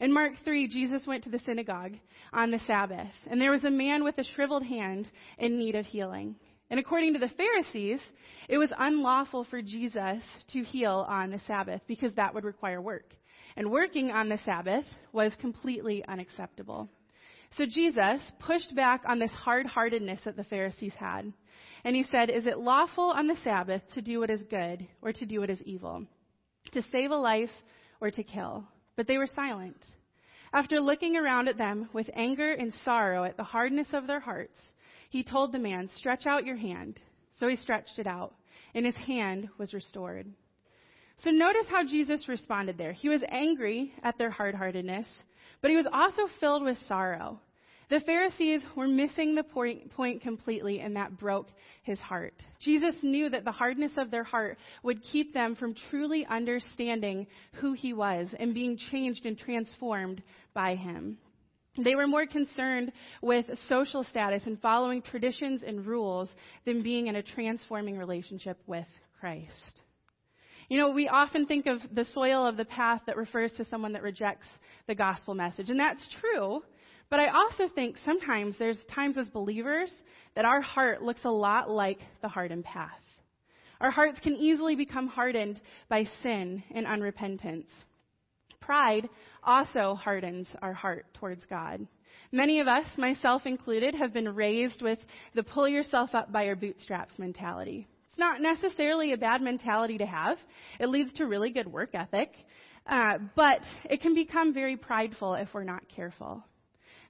In 0.00 0.12
Mark 0.12 0.32
3, 0.44 0.66
Jesus 0.66 1.06
went 1.06 1.22
to 1.24 1.30
the 1.30 1.38
synagogue 1.38 1.92
on 2.32 2.50
the 2.50 2.58
Sabbath, 2.66 3.12
and 3.30 3.40
there 3.40 3.52
was 3.52 3.62
a 3.62 3.70
man 3.70 4.02
with 4.02 4.18
a 4.18 4.24
shriveled 4.24 4.64
hand 4.64 5.08
in 5.38 5.56
need 5.56 5.76
of 5.76 5.86
healing. 5.86 6.34
And 6.68 6.80
according 6.80 7.12
to 7.12 7.20
the 7.20 7.28
Pharisees, 7.28 8.00
it 8.48 8.58
was 8.58 8.72
unlawful 8.76 9.44
for 9.44 9.62
Jesus 9.62 10.24
to 10.48 10.62
heal 10.64 11.06
on 11.08 11.30
the 11.30 11.38
Sabbath 11.46 11.82
because 11.86 12.12
that 12.14 12.34
would 12.34 12.44
require 12.44 12.82
work. 12.82 13.14
And 13.56 13.70
working 13.70 14.10
on 14.10 14.28
the 14.28 14.38
Sabbath 14.38 14.86
was 15.12 15.32
completely 15.36 16.04
unacceptable. 16.08 16.90
So 17.56 17.64
Jesus 17.64 18.20
pushed 18.38 18.74
back 18.74 19.02
on 19.06 19.18
this 19.18 19.30
hard 19.30 19.64
heartedness 19.66 20.20
that 20.24 20.36
the 20.36 20.44
Pharisees 20.44 20.92
had. 20.94 21.32
And 21.84 21.96
he 21.96 22.02
said, 22.02 22.28
Is 22.28 22.46
it 22.46 22.58
lawful 22.58 23.04
on 23.04 23.28
the 23.28 23.36
Sabbath 23.42 23.80
to 23.94 24.02
do 24.02 24.20
what 24.20 24.30
is 24.30 24.42
good 24.50 24.86
or 25.00 25.12
to 25.12 25.24
do 25.24 25.40
what 25.40 25.50
is 25.50 25.62
evil? 25.62 26.04
To 26.72 26.82
save 26.92 27.12
a 27.12 27.16
life 27.16 27.50
or 28.00 28.10
to 28.10 28.22
kill? 28.22 28.64
But 28.96 29.06
they 29.06 29.16
were 29.16 29.28
silent. 29.34 29.82
After 30.52 30.80
looking 30.80 31.16
around 31.16 31.48
at 31.48 31.56
them 31.56 31.88
with 31.92 32.10
anger 32.14 32.52
and 32.52 32.74
sorrow 32.84 33.24
at 33.24 33.36
the 33.36 33.44
hardness 33.44 33.88
of 33.92 34.06
their 34.06 34.20
hearts, 34.20 34.58
he 35.08 35.22
told 35.22 35.52
the 35.52 35.58
man, 35.58 35.88
Stretch 35.96 36.26
out 36.26 36.44
your 36.44 36.56
hand. 36.56 37.00
So 37.38 37.48
he 37.48 37.56
stretched 37.56 37.98
it 37.98 38.06
out, 38.06 38.34
and 38.74 38.84
his 38.84 38.96
hand 38.96 39.48
was 39.58 39.72
restored. 39.72 40.26
So 41.18 41.30
notice 41.30 41.66
how 41.70 41.86
Jesus 41.86 42.28
responded 42.28 42.76
there. 42.76 42.92
He 42.92 43.08
was 43.08 43.22
angry 43.28 43.92
at 44.02 44.18
their 44.18 44.30
hard 44.30 44.54
heartedness, 44.54 45.06
but 45.62 45.70
he 45.70 45.76
was 45.76 45.86
also 45.90 46.22
filled 46.40 46.62
with 46.62 46.76
sorrow. 46.86 47.40
The 47.88 48.00
Pharisees 48.00 48.62
were 48.74 48.88
missing 48.88 49.36
the 49.36 49.44
point, 49.44 49.92
point, 49.92 50.20
completely, 50.20 50.80
and 50.80 50.96
that 50.96 51.18
broke 51.18 51.46
his 51.84 52.00
heart. 52.00 52.34
Jesus 52.60 52.96
knew 53.02 53.28
that 53.30 53.44
the 53.44 53.52
hardness 53.52 53.92
of 53.96 54.10
their 54.10 54.24
heart 54.24 54.58
would 54.82 55.04
keep 55.04 55.32
them 55.32 55.54
from 55.54 55.74
truly 55.88 56.26
understanding 56.26 57.28
who 57.60 57.74
he 57.74 57.92
was 57.92 58.34
and 58.40 58.54
being 58.54 58.76
changed 58.90 59.24
and 59.24 59.38
transformed 59.38 60.20
by 60.52 60.74
him. 60.74 61.18
They 61.78 61.94
were 61.94 62.08
more 62.08 62.26
concerned 62.26 62.90
with 63.22 63.46
social 63.68 64.02
status 64.02 64.42
and 64.46 64.60
following 64.60 65.02
traditions 65.02 65.62
and 65.62 65.86
rules 65.86 66.28
than 66.64 66.82
being 66.82 67.06
in 67.06 67.16
a 67.16 67.22
transforming 67.22 67.98
relationship 67.98 68.58
with 68.66 68.86
Christ. 69.20 69.82
You 70.68 70.78
know, 70.78 70.90
we 70.90 71.06
often 71.06 71.46
think 71.46 71.66
of 71.66 71.78
the 71.92 72.06
soil 72.06 72.44
of 72.44 72.56
the 72.56 72.64
path 72.64 73.02
that 73.06 73.16
refers 73.16 73.52
to 73.52 73.64
someone 73.64 73.92
that 73.92 74.02
rejects 74.02 74.48
the 74.88 74.94
gospel 74.96 75.34
message, 75.34 75.70
and 75.70 75.78
that's 75.78 76.08
true. 76.20 76.62
But 77.08 77.20
I 77.20 77.28
also 77.28 77.68
think 77.72 77.96
sometimes 78.04 78.56
there's 78.58 78.78
times 78.92 79.16
as 79.16 79.28
believers 79.28 79.92
that 80.34 80.44
our 80.44 80.60
heart 80.60 81.02
looks 81.02 81.24
a 81.24 81.30
lot 81.30 81.70
like 81.70 81.98
the 82.20 82.28
hardened 82.28 82.64
path. 82.64 82.90
Our 83.80 83.90
hearts 83.90 84.18
can 84.20 84.34
easily 84.34 84.74
become 84.74 85.06
hardened 85.06 85.60
by 85.88 86.04
sin 86.22 86.62
and 86.74 86.86
unrepentance. 86.86 87.66
Pride 88.60 89.08
also 89.44 89.94
hardens 89.94 90.48
our 90.62 90.72
heart 90.72 91.06
towards 91.14 91.44
God. 91.46 91.86
Many 92.32 92.60
of 92.60 92.66
us, 92.66 92.86
myself 92.96 93.46
included, 93.46 93.94
have 93.94 94.12
been 94.12 94.34
raised 94.34 94.82
with 94.82 94.98
the 95.34 95.42
pull 95.42 95.68
yourself 95.68 96.14
up 96.14 96.32
by 96.32 96.44
your 96.44 96.56
bootstraps 96.56 97.18
mentality. 97.18 97.86
It's 98.10 98.18
not 98.18 98.40
necessarily 98.40 99.12
a 99.12 99.18
bad 99.18 99.42
mentality 99.42 99.98
to 99.98 100.06
have. 100.06 100.38
It 100.80 100.88
leads 100.88 101.12
to 101.14 101.26
really 101.26 101.50
good 101.50 101.70
work 101.70 101.90
ethic. 101.94 102.32
Uh, 102.86 103.18
but 103.34 103.60
it 103.90 104.00
can 104.00 104.14
become 104.14 104.54
very 104.54 104.76
prideful 104.76 105.34
if 105.34 105.48
we're 105.52 105.64
not 105.64 105.88
careful. 105.88 106.42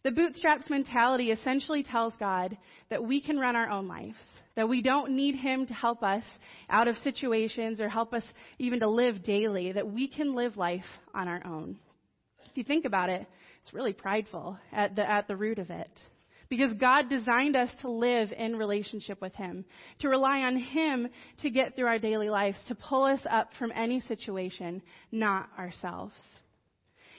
The 0.06 0.12
bootstraps 0.12 0.70
mentality 0.70 1.32
essentially 1.32 1.82
tells 1.82 2.14
God 2.20 2.56
that 2.90 3.02
we 3.02 3.20
can 3.20 3.40
run 3.40 3.56
our 3.56 3.68
own 3.68 3.88
lives, 3.88 4.14
that 4.54 4.68
we 4.68 4.80
don't 4.80 5.16
need 5.16 5.34
Him 5.34 5.66
to 5.66 5.74
help 5.74 6.04
us 6.04 6.22
out 6.70 6.86
of 6.86 6.94
situations 6.98 7.80
or 7.80 7.88
help 7.88 8.14
us 8.14 8.22
even 8.60 8.78
to 8.78 8.88
live 8.88 9.24
daily, 9.24 9.72
that 9.72 9.90
we 9.90 10.06
can 10.06 10.36
live 10.36 10.56
life 10.56 10.84
on 11.12 11.26
our 11.26 11.44
own. 11.44 11.76
If 12.48 12.56
you 12.56 12.62
think 12.62 12.84
about 12.84 13.10
it, 13.10 13.26
it's 13.60 13.74
really 13.74 13.92
prideful 13.92 14.56
at 14.72 14.94
the, 14.94 15.10
at 15.10 15.26
the 15.26 15.34
root 15.34 15.58
of 15.58 15.70
it. 15.70 15.90
Because 16.48 16.70
God 16.78 17.08
designed 17.08 17.56
us 17.56 17.70
to 17.80 17.90
live 17.90 18.30
in 18.30 18.54
relationship 18.54 19.20
with 19.20 19.34
Him, 19.34 19.64
to 20.02 20.08
rely 20.08 20.42
on 20.42 20.56
Him 20.56 21.08
to 21.42 21.50
get 21.50 21.74
through 21.74 21.88
our 21.88 21.98
daily 21.98 22.30
lives, 22.30 22.58
to 22.68 22.76
pull 22.76 23.02
us 23.02 23.22
up 23.28 23.50
from 23.58 23.72
any 23.74 23.98
situation, 24.02 24.82
not 25.10 25.48
ourselves. 25.58 26.14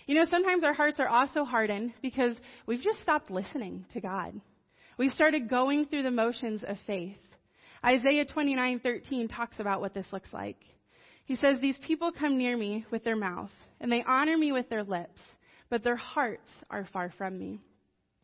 You 0.07 0.15
know, 0.15 0.25
sometimes 0.25 0.63
our 0.63 0.73
hearts 0.73 1.01
are 1.01 1.07
also 1.07 1.43
hardened 1.43 1.91
because 2.01 2.33
we've 2.65 2.81
just 2.81 3.01
stopped 3.03 3.29
listening 3.29 3.85
to 3.91 3.99
God. 3.99 4.39
We've 4.97 5.11
started 5.11 5.49
going 5.49 5.85
through 5.85 6.03
the 6.03 6.11
motions 6.11 6.63
of 6.65 6.77
faith. 6.87 7.17
Isaiah 7.83 8.25
29:13 8.25 9.27
talks 9.27 9.59
about 9.59 9.81
what 9.81 9.93
this 9.93 10.07
looks 10.13 10.31
like. 10.31 10.57
He 11.25 11.35
says, 11.35 11.59
"These 11.59 11.77
people 11.79 12.13
come 12.13 12.37
near 12.37 12.55
me 12.55 12.85
with 12.89 13.03
their 13.03 13.17
mouth, 13.17 13.51
and 13.81 13.91
they 13.91 14.01
honor 14.01 14.37
me 14.37 14.53
with 14.53 14.69
their 14.69 14.83
lips, 14.83 15.21
but 15.69 15.83
their 15.83 15.97
hearts 15.97 16.49
are 16.69 16.85
far 16.85 17.09
from 17.11 17.37
me. 17.37 17.59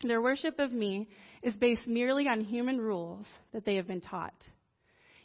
Their 0.01 0.21
worship 0.21 0.59
of 0.59 0.71
me 0.71 1.09
is 1.41 1.55
based 1.57 1.85
merely 1.85 2.29
on 2.29 2.41
human 2.41 2.79
rules 2.79 3.27
that 3.51 3.65
they 3.65 3.75
have 3.75 3.87
been 3.87 4.01
taught." 4.01 4.33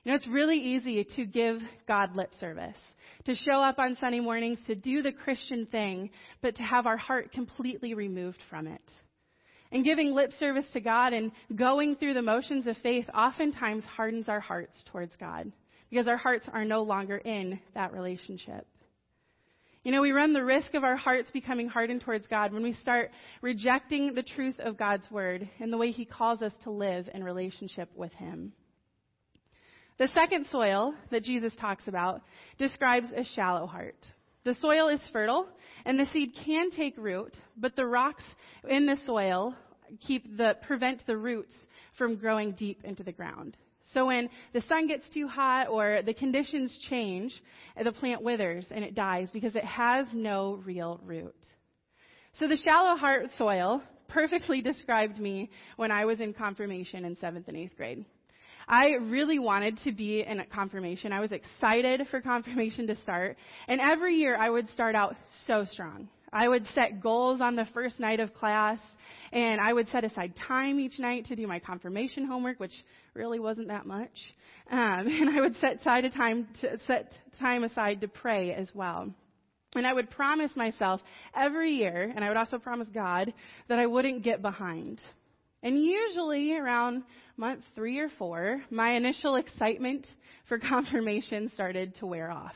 You 0.04 0.12
know, 0.12 0.16
it's 0.16 0.28
really 0.28 0.58
easy 0.58 1.04
to 1.16 1.26
give 1.26 1.58
God 1.86 2.16
lip 2.16 2.30
service 2.40 2.76
to 3.24 3.34
show 3.34 3.60
up 3.60 3.78
on 3.78 3.96
Sunday 3.96 4.20
mornings, 4.20 4.58
to 4.66 4.74
do 4.74 5.02
the 5.02 5.12
Christian 5.12 5.66
thing, 5.66 6.10
but 6.40 6.56
to 6.56 6.62
have 6.62 6.86
our 6.86 6.96
heart 6.96 7.30
completely 7.32 7.92
removed 7.92 8.38
from 8.48 8.66
it. 8.66 8.80
And 9.70 9.84
giving 9.84 10.14
lip 10.14 10.32
service 10.38 10.64
to 10.72 10.80
God 10.80 11.12
and 11.12 11.30
going 11.54 11.96
through 11.96 12.14
the 12.14 12.22
motions 12.22 12.66
of 12.66 12.76
faith 12.78 13.04
oftentimes 13.14 13.84
hardens 13.84 14.30
our 14.30 14.40
hearts 14.40 14.82
towards 14.90 15.14
God 15.16 15.52
because 15.90 16.08
our 16.08 16.16
hearts 16.16 16.48
are 16.50 16.64
no 16.64 16.82
longer 16.82 17.18
in 17.18 17.60
that 17.74 17.92
relationship. 17.92 18.66
You 19.84 19.92
know, 19.92 20.00
we 20.00 20.12
run 20.12 20.32
the 20.32 20.44
risk 20.44 20.72
of 20.74 20.84
our 20.84 20.96
hearts 20.96 21.30
becoming 21.30 21.68
hardened 21.68 22.00
towards 22.00 22.26
God 22.26 22.52
when 22.52 22.62
we 22.62 22.72
start 22.72 23.10
rejecting 23.42 24.14
the 24.14 24.22
truth 24.22 24.58
of 24.58 24.78
God's 24.78 25.10
word 25.10 25.48
and 25.60 25.70
the 25.70 25.78
way 25.78 25.90
He 25.90 26.06
calls 26.06 26.40
us 26.40 26.52
to 26.62 26.70
live 26.70 27.08
in 27.12 27.22
relationship 27.22 27.90
with 27.94 28.12
Him. 28.14 28.52
The 29.98 30.08
second 30.08 30.46
soil 30.46 30.94
that 31.10 31.24
Jesus 31.24 31.52
talks 31.60 31.88
about 31.88 32.22
describes 32.56 33.08
a 33.14 33.24
shallow 33.24 33.66
heart. 33.66 33.96
The 34.44 34.54
soil 34.54 34.88
is 34.88 35.00
fertile 35.12 35.48
and 35.84 35.98
the 35.98 36.06
seed 36.06 36.34
can 36.44 36.70
take 36.70 36.96
root, 36.96 37.36
but 37.56 37.74
the 37.74 37.84
rocks 37.84 38.22
in 38.68 38.86
the 38.86 38.96
soil 39.04 39.56
keep 40.00 40.36
the, 40.36 40.56
prevent 40.66 41.04
the 41.06 41.16
roots 41.16 41.54
from 41.96 42.16
growing 42.16 42.52
deep 42.52 42.84
into 42.84 43.02
the 43.02 43.12
ground. 43.12 43.56
So 43.92 44.06
when 44.06 44.28
the 44.52 44.60
sun 44.62 44.86
gets 44.86 45.08
too 45.08 45.26
hot 45.26 45.68
or 45.68 46.02
the 46.04 46.14
conditions 46.14 46.78
change, 46.88 47.34
the 47.82 47.90
plant 47.90 48.22
withers 48.22 48.66
and 48.70 48.84
it 48.84 48.94
dies 48.94 49.30
because 49.32 49.56
it 49.56 49.64
has 49.64 50.06
no 50.12 50.60
real 50.64 51.00
root. 51.04 51.34
So 52.38 52.46
the 52.46 52.56
shallow 52.56 52.96
heart 52.96 53.30
soil 53.36 53.82
perfectly 54.06 54.60
described 54.60 55.18
me 55.18 55.50
when 55.76 55.90
I 55.90 56.04
was 56.04 56.20
in 56.20 56.34
confirmation 56.34 57.04
in 57.04 57.16
seventh 57.16 57.48
and 57.48 57.56
eighth 57.56 57.76
grade. 57.76 58.04
I 58.68 58.90
really 59.00 59.38
wanted 59.38 59.78
to 59.84 59.92
be 59.92 60.20
in 60.20 60.42
confirmation. 60.52 61.12
I 61.12 61.20
was 61.20 61.32
excited 61.32 62.06
for 62.10 62.20
confirmation 62.20 62.86
to 62.88 62.96
start. 62.96 63.36
And 63.66 63.80
every 63.80 64.16
year 64.16 64.36
I 64.36 64.50
would 64.50 64.68
start 64.70 64.94
out 64.94 65.16
so 65.46 65.64
strong. 65.64 66.08
I 66.30 66.46
would 66.46 66.66
set 66.74 67.00
goals 67.00 67.40
on 67.40 67.56
the 67.56 67.66
first 67.72 67.98
night 67.98 68.20
of 68.20 68.34
class, 68.34 68.78
and 69.32 69.58
I 69.62 69.72
would 69.72 69.88
set 69.88 70.04
aside 70.04 70.34
time 70.46 70.78
each 70.78 70.98
night 70.98 71.24
to 71.26 71.36
do 71.36 71.46
my 71.46 71.58
confirmation 71.58 72.26
homework, 72.26 72.60
which 72.60 72.72
really 73.14 73.38
wasn't 73.38 73.68
that 73.68 73.86
much. 73.86 74.10
Um, 74.70 74.78
and 75.08 75.30
I 75.30 75.40
would 75.40 75.56
set 75.56 75.80
aside 75.80 76.04
time 76.14 76.46
to 76.60 76.78
set 76.86 77.12
time 77.40 77.64
aside 77.64 78.02
to 78.02 78.08
pray 78.08 78.52
as 78.52 78.70
well. 78.74 79.08
And 79.74 79.86
I 79.86 79.92
would 79.92 80.10
promise 80.10 80.54
myself 80.56 81.00
every 81.34 81.72
year, 81.72 82.12
and 82.14 82.22
I 82.22 82.28
would 82.28 82.36
also 82.36 82.58
promise 82.58 82.88
God 82.92 83.32
that 83.68 83.78
I 83.78 83.86
wouldn't 83.86 84.22
get 84.22 84.42
behind. 84.42 85.00
And 85.62 85.82
usually 85.82 86.54
around 86.54 87.02
month 87.36 87.62
three 87.74 87.98
or 87.98 88.08
four, 88.18 88.62
my 88.70 88.92
initial 88.92 89.36
excitement 89.36 90.06
for 90.48 90.58
confirmation 90.58 91.50
started 91.54 91.94
to 91.96 92.06
wear 92.06 92.30
off. 92.30 92.54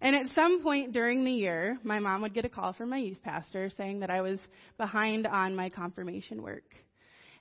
And 0.00 0.14
at 0.14 0.34
some 0.34 0.62
point 0.62 0.92
during 0.92 1.24
the 1.24 1.32
year, 1.32 1.78
my 1.82 1.98
mom 1.98 2.22
would 2.22 2.34
get 2.34 2.44
a 2.44 2.48
call 2.48 2.72
from 2.72 2.90
my 2.90 2.98
youth 2.98 3.22
pastor 3.22 3.70
saying 3.76 4.00
that 4.00 4.10
I 4.10 4.20
was 4.20 4.38
behind 4.76 5.26
on 5.26 5.56
my 5.56 5.70
confirmation 5.70 6.42
work. 6.42 6.64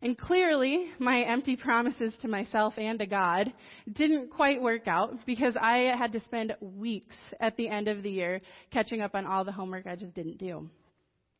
And 0.01 0.17
clearly, 0.17 0.89
my 0.99 1.21
empty 1.21 1.55
promises 1.55 2.13
to 2.21 2.27
myself 2.27 2.73
and 2.77 2.99
to 2.99 3.05
God 3.05 3.53
didn't 3.93 4.31
quite 4.31 4.61
work 4.61 4.85
out 4.85 5.25
because 5.25 5.55
I 5.59 5.93
had 5.97 6.11
to 6.11 6.19
spend 6.21 6.55
weeks 6.59 7.15
at 7.39 7.55
the 7.55 7.69
end 7.69 7.87
of 7.87 8.03
the 8.03 8.09
year 8.09 8.41
catching 8.69 9.01
up 9.01 9.15
on 9.15 9.25
all 9.25 9.45
the 9.45 9.53
homework 9.53 9.87
I 9.87 9.95
just 9.95 10.13
didn't 10.13 10.39
do. 10.39 10.69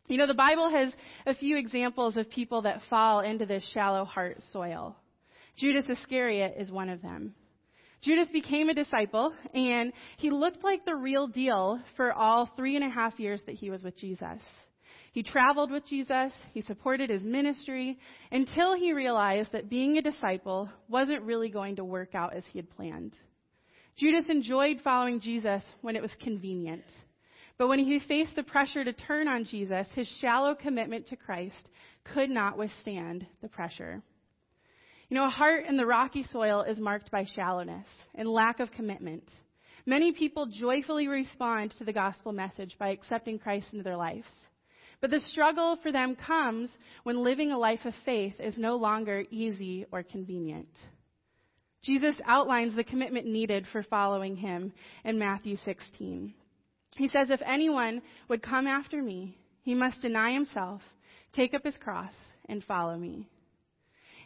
You 0.08 0.18
know, 0.18 0.28
the 0.28 0.34
Bible 0.34 0.70
has 0.70 0.94
a 1.26 1.34
few 1.34 1.58
examples 1.58 2.18
of 2.18 2.30
people 2.30 2.64
that 2.64 2.82
fall 2.90 3.22
into 3.22 3.46
this 3.46 3.64
shallow 3.74 4.04
heart 4.04 4.38
soil. 4.52 4.98
Judas 5.58 5.86
Iscariot 5.88 6.56
is 6.58 6.72
one 6.72 6.90
of 6.90 7.02
them. 7.02 7.36
Judas 8.02 8.30
became 8.32 8.68
a 8.68 8.74
disciple, 8.74 9.34
and 9.54 9.94
he 10.18 10.30
looked 10.30 10.62
like 10.62 10.84
the 10.84 10.96
real 10.96 11.28
deal 11.28 11.80
for 11.96 12.12
all 12.12 12.50
three 12.58 12.76
and 12.76 12.84
a 12.84 12.90
half 12.90 13.18
years 13.18 13.42
that 13.46 13.56
he 13.56 13.70
was 13.70 13.82
with 13.82 13.98
Jesus. 13.98 14.40
He 15.14 15.24
traveled 15.24 15.72
with 15.72 15.86
Jesus, 15.86 16.34
he 16.54 16.62
supported 16.62 17.10
his 17.10 17.22
ministry, 17.22 17.98
until 18.32 18.76
he 18.76 18.92
realized 18.92 19.54
that 19.54 19.70
being 19.70 19.98
a 19.98 20.02
disciple 20.02 20.70
wasn't 20.90 21.22
really 21.24 21.50
going 21.50 21.78
to 21.78 21.86
work 21.86 22.14
out 22.14 22.36
as 22.36 22.44
he 22.52 22.60
had 22.60 22.70
planned. 22.72 23.14
Judas 23.96 24.26
enjoyed 24.28 24.82
following 24.84 25.22
Jesus 25.22 25.64
when 25.82 25.96
it 25.96 26.02
was 26.02 26.12
convenient. 26.20 26.84
But 27.58 27.68
when 27.68 27.80
he 27.80 28.00
faced 28.00 28.36
the 28.36 28.44
pressure 28.44 28.84
to 28.84 28.94
turn 28.94 29.28
on 29.28 29.46
Jesus, 29.46 29.88
his 29.94 30.08
shallow 30.20 30.56
commitment 30.56 31.08
to 31.08 31.16
Christ 31.16 31.70
could 32.14 32.30
not 32.30 32.58
withstand 32.58 33.26
the 33.42 33.48
pressure. 33.48 34.02
You 35.10 35.18
know, 35.18 35.26
a 35.26 35.30
heart 35.30 35.66
in 35.68 35.78
the 35.78 35.86
rocky 35.86 36.24
soil 36.24 36.64
is 36.64 36.80
marked 36.80 37.12
by 37.12 37.26
shallowness 37.36 37.88
and 38.16 38.28
lack 38.28 38.60
of 38.60 38.72
commitment. 38.72 39.30
Many 39.86 40.14
people 40.14 40.48
joyfully 40.48 41.08
respond 41.08 41.76
to 41.78 41.84
the 41.84 41.94
gospel 41.94 42.32
message 42.32 42.76
by 42.80 42.90
accepting 42.90 43.38
Christ 43.38 43.68
into 43.74 43.84
their 43.84 43.98
lives. 43.98 44.28
But 45.02 45.12
the 45.12 45.20
struggle 45.20 45.78
for 45.84 45.92
them 45.92 46.16
comes 46.16 46.70
when 47.04 47.24
living 47.24 47.52
a 47.52 47.58
life 47.58 47.82
of 47.84 47.94
faith 48.06 48.36
is 48.40 48.58
no 48.58 48.78
longer 48.78 49.26
easy 49.30 49.86
or 49.92 50.02
convenient. 50.02 50.70
Jesus 51.84 52.16
outlines 52.26 52.74
the 52.74 52.86
commitment 52.86 53.26
needed 53.26 53.68
for 53.74 53.84
following 53.84 54.38
him 54.38 54.72
in 55.04 55.20
Matthew 55.20 55.58
16. 55.58 56.34
He 56.98 57.08
says, 57.08 57.30
If 57.30 57.42
anyone 57.46 58.02
would 58.28 58.42
come 58.42 58.68
after 58.68 59.02
me, 59.02 59.38
he 59.64 59.74
must 59.74 60.02
deny 60.02 60.34
himself, 60.34 60.82
take 61.34 61.54
up 61.54 61.64
his 61.64 61.78
cross, 61.78 62.14
and 62.48 62.64
follow 62.64 62.98
me. 62.98 63.28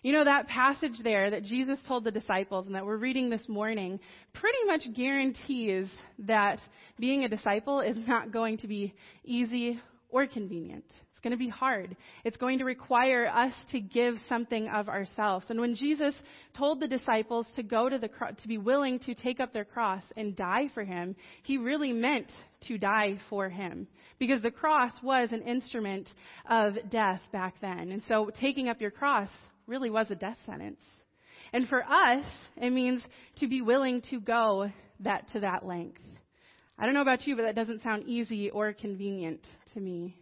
You 0.04 0.14
know, 0.14 0.24
that 0.26 0.48
passage 0.48 1.00
there 1.04 1.32
that 1.32 1.44
Jesus 1.44 1.80
told 1.88 2.04
the 2.04 2.12
disciples 2.12 2.68
and 2.68 2.76
that 2.76 2.86
we're 2.86 2.98
reading 2.98 3.30
this 3.30 3.50
morning 3.50 4.00
pretty 4.34 4.64
much 4.66 4.94
guarantees 4.96 5.90
that 6.20 6.62
being 7.00 7.24
a 7.24 7.30
disciple 7.30 7.82
is 7.82 7.98
not 8.08 8.32
going 8.32 8.58
to 8.60 8.68
be 8.68 8.94
easy 9.24 9.80
or 10.10 10.28
convenient. 10.28 10.86
It's 11.18 11.24
going 11.24 11.32
to 11.32 11.38
be 11.38 11.50
hard. 11.50 11.98
It's 12.24 12.38
going 12.38 12.60
to 12.60 12.64
require 12.64 13.26
us 13.26 13.52
to 13.72 13.80
give 13.80 14.18
something 14.30 14.68
of 14.68 14.88
ourselves. 14.88 15.48
And 15.50 15.60
when 15.60 15.74
Jesus 15.74 16.14
told 16.56 16.80
the 16.80 16.88
disciples 16.88 17.48
to 17.56 17.64
go 17.64 17.90
to 17.90 17.98
the 17.98 18.08
cro- 18.08 18.34
to 18.40 18.48
be 18.48 18.60
willing 18.60 19.00
to 19.00 19.16
take 19.16 19.40
up 19.40 19.52
their 19.52 19.66
cross 19.66 20.04
and 20.16 20.36
die 20.36 20.70
for 20.76 20.84
him, 20.84 21.16
he 21.42 21.58
really 21.58 21.92
meant 21.92 22.32
to 22.68 22.78
die 22.78 23.20
for 23.32 23.50
him 23.50 23.88
because 24.20 24.44
the 24.44 24.52
cross 24.52 24.92
was 25.02 25.32
an 25.32 25.42
instrument 25.42 26.08
of 26.48 26.76
death 26.92 27.22
back 27.32 27.56
then. 27.62 27.92
And 27.92 28.04
so 28.08 28.30
taking 28.40 28.70
up 28.70 28.80
your 28.80 28.92
cross 28.92 29.30
really 29.66 29.90
was 29.90 30.12
a 30.12 30.16
death 30.16 30.38
sentence. 30.46 30.82
And 31.52 31.68
for 31.68 31.84
us, 31.84 32.26
it 32.58 32.72
means 32.72 33.02
to 33.38 33.48
be 33.48 33.64
willing 33.64 34.04
to 34.12 34.20
go 34.20 34.72
that 35.00 35.28
to 35.30 35.40
that 35.40 35.66
length. 35.66 36.02
I 36.78 36.86
don't 36.86 36.94
know 36.94 37.02
about 37.02 37.26
you, 37.26 37.36
but 37.36 37.42
that 37.42 37.56
doesn't 37.56 37.82
sound 37.82 38.04
easy 38.08 38.52
or 38.52 38.72
convenient 38.72 39.42
to 39.74 39.80
me. 39.80 40.16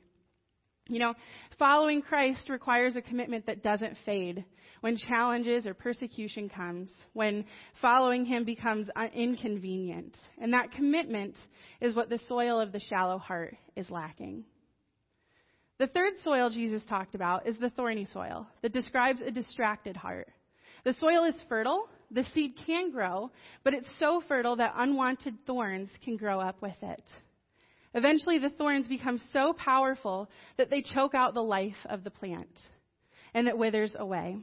You 0.87 0.99
know, 0.99 1.13
following 1.57 2.03
Christ 2.03 2.47
requires 2.49 2.95
a 2.95 3.01
commitment 3.01 3.47
that 3.47 3.63
doesn't 3.63 3.97
fade 4.05 4.45
when 4.81 4.97
challenges 4.97 5.65
or 5.65 5.73
persecution 5.73 6.47
comes, 6.47 6.93
when 7.13 7.45
following 7.81 8.23
him 8.23 8.45
becomes 8.45 8.87
uh, 8.95 9.07
inconvenient. 9.15 10.15
And 10.39 10.53
that 10.53 10.71
commitment 10.71 11.33
is 11.81 11.95
what 11.95 12.09
the 12.09 12.19
soil 12.27 12.59
of 12.59 12.71
the 12.71 12.79
shallow 12.79 13.17
heart 13.17 13.57
is 13.75 13.89
lacking. 13.89 14.43
The 15.79 15.87
third 15.87 16.13
soil 16.23 16.51
Jesus 16.51 16.83
talked 16.87 17.15
about 17.15 17.47
is 17.47 17.57
the 17.57 17.71
thorny 17.71 18.07
soil 18.13 18.47
that 18.61 18.71
describes 18.71 19.21
a 19.21 19.31
distracted 19.31 19.97
heart. 19.97 20.29
The 20.83 20.93
soil 20.93 21.23
is 21.23 21.43
fertile, 21.49 21.89
the 22.11 22.25
seed 22.35 22.53
can 22.65 22.91
grow, 22.91 23.31
but 23.63 23.73
it's 23.73 23.89
so 23.99 24.21
fertile 24.27 24.55
that 24.57 24.75
unwanted 24.77 25.33
thorns 25.47 25.89
can 26.03 26.15
grow 26.15 26.39
up 26.39 26.61
with 26.61 26.77
it. 26.83 27.01
Eventually, 27.95 28.39
the 28.39 28.49
thorns 28.49 28.87
become 28.87 29.17
so 29.31 29.53
powerful 29.53 30.29
that 30.57 30.69
they 30.69 30.81
choke 30.81 31.15
out 31.15 31.33
the 31.33 31.41
life 31.41 31.73
of 31.89 32.03
the 32.03 32.11
plant, 32.11 32.61
and 33.33 33.47
it 33.47 33.57
withers 33.57 33.95
away. 33.97 34.37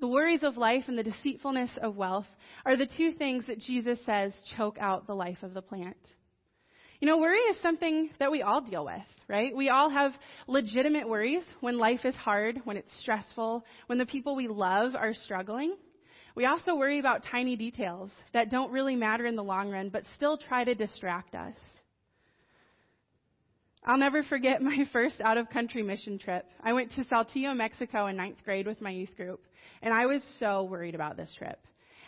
The 0.00 0.08
worries 0.08 0.42
of 0.42 0.58
life 0.58 0.84
and 0.86 0.96
the 0.96 1.02
deceitfulness 1.02 1.70
of 1.80 1.96
wealth 1.96 2.26
are 2.66 2.76
the 2.76 2.88
two 2.96 3.12
things 3.12 3.46
that 3.46 3.58
Jesus 3.58 3.98
says 4.04 4.32
choke 4.56 4.76
out 4.78 5.06
the 5.06 5.14
life 5.14 5.42
of 5.42 5.54
the 5.54 5.62
plant. 5.62 5.96
You 7.00 7.08
know, 7.08 7.18
worry 7.18 7.40
is 7.40 7.60
something 7.60 8.10
that 8.18 8.30
we 8.30 8.42
all 8.42 8.60
deal 8.60 8.84
with, 8.84 9.02
right? 9.28 9.56
We 9.56 9.70
all 9.70 9.90
have 9.90 10.12
legitimate 10.46 11.08
worries 11.08 11.42
when 11.60 11.78
life 11.78 12.04
is 12.04 12.14
hard, 12.14 12.60
when 12.64 12.76
it's 12.76 13.00
stressful, 13.00 13.64
when 13.86 13.98
the 13.98 14.06
people 14.06 14.36
we 14.36 14.46
love 14.46 14.94
are 14.94 15.14
struggling. 15.14 15.74
We 16.34 16.46
also 16.46 16.76
worry 16.76 16.98
about 17.00 17.24
tiny 17.30 17.56
details 17.56 18.10
that 18.34 18.50
don't 18.50 18.72
really 18.72 18.94
matter 18.94 19.26
in 19.26 19.36
the 19.36 19.42
long 19.42 19.70
run, 19.70 19.88
but 19.88 20.04
still 20.16 20.36
try 20.36 20.64
to 20.64 20.74
distract 20.74 21.34
us. 21.34 21.56
I'll 23.84 23.98
never 23.98 24.22
forget 24.22 24.62
my 24.62 24.84
first 24.92 25.20
out 25.20 25.38
of 25.38 25.50
country 25.50 25.82
mission 25.82 26.18
trip. 26.18 26.46
I 26.62 26.72
went 26.72 26.92
to 26.94 27.04
Saltillo, 27.04 27.54
Mexico 27.54 28.06
in 28.06 28.16
ninth 28.16 28.38
grade 28.44 28.66
with 28.66 28.80
my 28.80 28.90
youth 28.90 29.14
group, 29.16 29.40
and 29.82 29.92
I 29.92 30.06
was 30.06 30.22
so 30.38 30.64
worried 30.64 30.94
about 30.94 31.16
this 31.16 31.34
trip. 31.36 31.58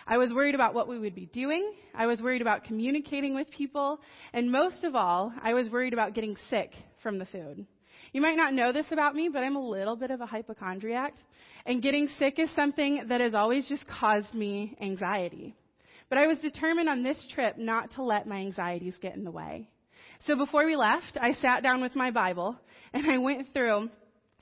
I 0.06 0.18
was 0.18 0.32
worried 0.32 0.54
about 0.54 0.74
what 0.74 0.86
we 0.86 0.98
would 0.98 1.14
be 1.14 1.26
doing. 1.26 1.72
I 1.94 2.06
was 2.06 2.20
worried 2.20 2.42
about 2.42 2.64
communicating 2.64 3.34
with 3.34 3.50
people. 3.50 4.00
And 4.34 4.52
most 4.52 4.84
of 4.84 4.94
all, 4.94 5.32
I 5.42 5.54
was 5.54 5.70
worried 5.70 5.94
about 5.94 6.14
getting 6.14 6.36
sick 6.50 6.72
from 7.02 7.18
the 7.18 7.24
food. 7.24 7.66
You 8.12 8.20
might 8.20 8.36
not 8.36 8.52
know 8.52 8.70
this 8.70 8.92
about 8.92 9.14
me, 9.14 9.30
but 9.32 9.42
I'm 9.42 9.56
a 9.56 9.66
little 9.66 9.96
bit 9.96 10.10
of 10.10 10.20
a 10.20 10.26
hypochondriac. 10.26 11.14
And 11.64 11.82
getting 11.82 12.08
sick 12.18 12.38
is 12.38 12.50
something 12.54 13.06
that 13.08 13.22
has 13.22 13.34
always 13.34 13.66
just 13.66 13.86
caused 13.86 14.34
me 14.34 14.76
anxiety. 14.80 15.56
But 16.10 16.18
I 16.18 16.26
was 16.26 16.38
determined 16.40 16.90
on 16.90 17.02
this 17.02 17.26
trip 17.34 17.56
not 17.56 17.92
to 17.92 18.02
let 18.02 18.28
my 18.28 18.36
anxieties 18.36 18.96
get 19.00 19.14
in 19.14 19.24
the 19.24 19.30
way. 19.30 19.70
So 20.20 20.36
before 20.36 20.64
we 20.64 20.76
left, 20.76 21.18
I 21.20 21.34
sat 21.34 21.62
down 21.62 21.82
with 21.82 21.94
my 21.94 22.10
Bible 22.10 22.56
and 22.92 23.10
I 23.10 23.18
went 23.18 23.52
through 23.52 23.90